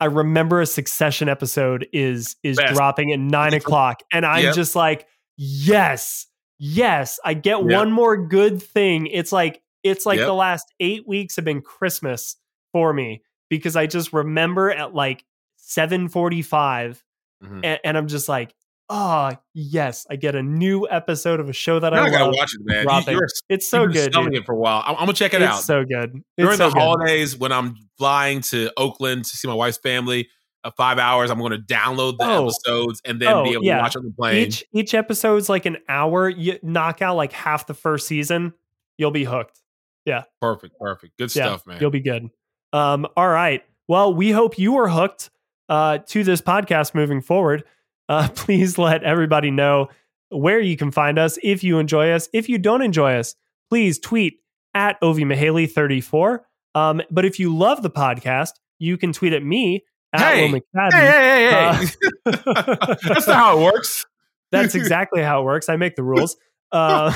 I 0.00 0.06
remember 0.06 0.60
a 0.60 0.66
succession 0.66 1.28
episode 1.28 1.86
is 1.92 2.36
is 2.42 2.56
Best. 2.56 2.74
dropping 2.74 3.12
at 3.12 3.18
nine 3.18 3.54
o'clock. 3.54 4.02
And 4.12 4.24
I'm 4.24 4.44
yep. 4.44 4.54
just 4.54 4.74
like, 4.74 5.06
yes, 5.36 6.26
yes, 6.58 7.20
I 7.24 7.34
get 7.34 7.58
yep. 7.58 7.78
one 7.78 7.92
more 7.92 8.16
good 8.16 8.62
thing. 8.62 9.06
It's 9.06 9.32
like 9.32 9.62
it's 9.82 10.06
like 10.06 10.18
yep. 10.18 10.26
the 10.26 10.34
last 10.34 10.66
eight 10.80 11.06
weeks 11.06 11.36
have 11.36 11.44
been 11.44 11.62
Christmas 11.62 12.36
for 12.72 12.92
me 12.92 13.22
because 13.48 13.76
I 13.76 13.86
just 13.86 14.12
remember 14.12 14.70
at 14.70 14.94
like 14.94 15.24
745 15.56 17.04
mm-hmm. 17.42 17.60
and, 17.64 17.80
and, 17.84 17.98
I'm 17.98 18.06
just 18.06 18.28
like, 18.28 18.54
oh 18.90 19.30
yes, 19.54 20.06
I 20.10 20.16
get 20.16 20.34
a 20.34 20.42
new 20.42 20.86
episode 20.90 21.40
of 21.40 21.48
a 21.48 21.52
show 21.54 21.80
that 21.80 21.94
now 21.94 22.02
I, 22.02 22.06
I 22.06 22.10
gotta 22.10 22.36
watch 22.36 22.50
it, 22.54 22.60
man. 22.62 22.86
You, 23.06 23.20
it's 23.48 23.68
so 23.68 23.86
good. 23.86 24.12
Telling 24.12 24.34
it 24.34 24.44
for 24.44 24.54
a 24.54 24.58
while. 24.58 24.82
I'm, 24.84 24.96
I'm 24.96 25.00
gonna 25.06 25.14
check 25.14 25.32
it 25.32 25.40
it's 25.40 25.50
out. 25.50 25.62
So 25.62 25.84
good. 25.84 26.16
It's 26.16 26.44
During 26.44 26.58
so 26.58 26.68
the 26.68 26.74
good. 26.74 26.80
holidays 26.80 27.38
when 27.38 27.52
I'm 27.52 27.76
flying 27.96 28.42
to 28.42 28.70
Oakland 28.76 29.24
to 29.24 29.36
see 29.36 29.48
my 29.48 29.54
wife's 29.54 29.78
family, 29.78 30.28
uh, 30.64 30.70
five 30.76 30.98
hours. 30.98 31.30
I'm 31.30 31.38
going 31.38 31.52
to 31.52 31.58
download 31.58 32.18
the 32.18 32.24
oh. 32.24 32.44
episodes 32.44 33.00
and 33.04 33.20
then 33.20 33.32
oh, 33.32 33.44
be 33.44 33.50
able 33.50 33.64
yeah. 33.64 33.76
to 33.76 33.82
watch 33.82 33.96
on 33.96 34.04
the 34.04 34.10
plane. 34.10 34.46
Each 34.46 34.64
each 34.72 34.94
episode's 34.94 35.48
like 35.48 35.66
an 35.66 35.78
hour. 35.88 36.28
You 36.28 36.58
knock 36.62 37.00
out 37.00 37.16
like 37.16 37.32
half 37.32 37.66
the 37.66 37.74
first 37.74 38.06
season, 38.06 38.52
you'll 38.98 39.10
be 39.10 39.24
hooked. 39.24 39.60
Yeah. 40.04 40.24
Perfect. 40.40 40.74
Perfect. 40.80 41.16
Good 41.18 41.34
yeah, 41.34 41.46
stuff, 41.46 41.66
man. 41.66 41.78
You'll 41.80 41.90
be 41.90 42.00
good. 42.00 42.28
Um, 42.72 43.06
all 43.16 43.28
right. 43.28 43.62
Well, 43.88 44.14
we 44.14 44.30
hope 44.30 44.58
you 44.58 44.76
are 44.76 44.88
hooked 44.88 45.30
uh, 45.68 45.98
to 45.98 46.24
this 46.24 46.40
podcast 46.40 46.94
moving 46.94 47.20
forward. 47.20 47.64
Uh, 48.10 48.28
please 48.34 48.76
let 48.76 49.02
everybody 49.04 49.50
know 49.50 49.88
where 50.28 50.60
you 50.60 50.76
can 50.76 50.90
find 50.90 51.18
us 51.18 51.38
if 51.42 51.64
you 51.64 51.78
enjoy 51.78 52.10
us. 52.10 52.28
If 52.34 52.48
you 52.48 52.58
don't 52.58 52.82
enjoy 52.82 53.14
us, 53.14 53.34
please 53.70 53.98
tweet 53.98 54.40
at 54.74 54.96
Ovie 55.00 55.24
Mughelli 55.24 55.70
34. 55.70 56.44
Um, 56.74 57.00
but 57.10 57.24
if 57.24 57.38
you 57.38 57.56
love 57.56 57.82
the 57.82 57.90
podcast, 57.90 58.52
you 58.78 58.96
can 58.96 59.12
tweet 59.12 59.32
at 59.32 59.42
me 59.42 59.84
at 60.12 60.20
hey, 60.20 60.52
Will 60.52 60.60
McFadden. 60.60 60.92
Hey, 60.92 61.06
hey, 61.06 61.50
hey, 61.50 61.86
hey. 61.86 62.26
Uh, 62.26 62.94
That's 63.14 63.26
not 63.26 63.36
how 63.36 63.58
it 63.58 63.62
works. 63.62 64.04
That's 64.52 64.74
exactly 64.74 65.22
how 65.22 65.42
it 65.42 65.44
works. 65.44 65.68
I 65.68 65.76
make 65.76 65.94
the 65.96 66.02
rules. 66.02 66.36
Uh, 66.72 67.12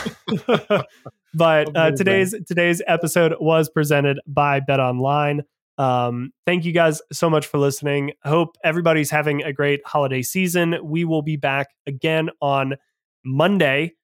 but 1.35 1.77
uh, 1.77 1.91
today's 1.93 2.35
today's 2.47 2.81
episode 2.87 3.35
was 3.41 3.69
presented 3.69 4.21
by 4.27 4.61
Bet 4.61 4.81
Online. 4.81 5.43
Um, 5.77 6.31
thank 6.47 6.65
you 6.65 6.73
guys 6.73 7.03
so 7.13 7.29
much 7.29 7.47
for 7.47 7.59
listening. 7.59 8.13
Hope 8.23 8.57
everybody's 8.63 9.11
having 9.11 9.43
a 9.43 9.53
great 9.53 9.81
holiday 9.85 10.23
season. 10.23 10.77
We 10.83 11.05
will 11.05 11.23
be 11.23 11.37
back 11.37 11.69
again 11.87 12.31
on 12.41 12.77
Monday 13.25 13.95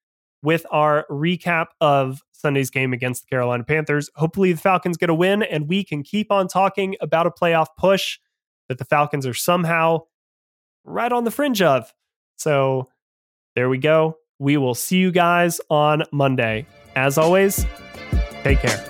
with 0.43 0.67
our 0.71 1.07
recap 1.11 1.67
of 1.81 2.23
Sunday's 2.33 2.71
game 2.71 2.93
against 2.93 3.23
the 3.23 3.27
Carolina 3.29 3.65
Panthers. 3.65 4.11
Hopefully, 4.17 4.53
the 4.53 4.61
Falcons 4.61 4.97
get 4.97 5.11
a 5.11 5.15
win 5.15 5.43
and 5.43 5.69
we 5.69 5.85
can 5.85 6.03
keep 6.03 6.33
on 6.33 6.49
talking 6.49 6.97
about 7.01 7.27
a 7.27 7.31
playoff 7.31 7.67
push 7.79 8.19
that 8.69 8.79
the 8.79 8.85
Falcons 8.85 9.27
are 9.27 9.35
somehow 9.35 10.01
right 10.85 11.13
on 11.13 11.25
the 11.25 11.31
fringe 11.31 11.63
of. 11.63 11.93
So, 12.37 12.89
there 13.55 13.69
we 13.69 13.79
go. 13.79 14.17
We 14.39 14.57
will 14.57 14.75
see 14.75 14.97
you 14.97 15.13
guys 15.13 15.61
on 15.69 16.05
Monday. 16.13 16.67
As 16.97 17.19
always, 17.19 17.67
take 18.43 18.61
care. 18.61 18.90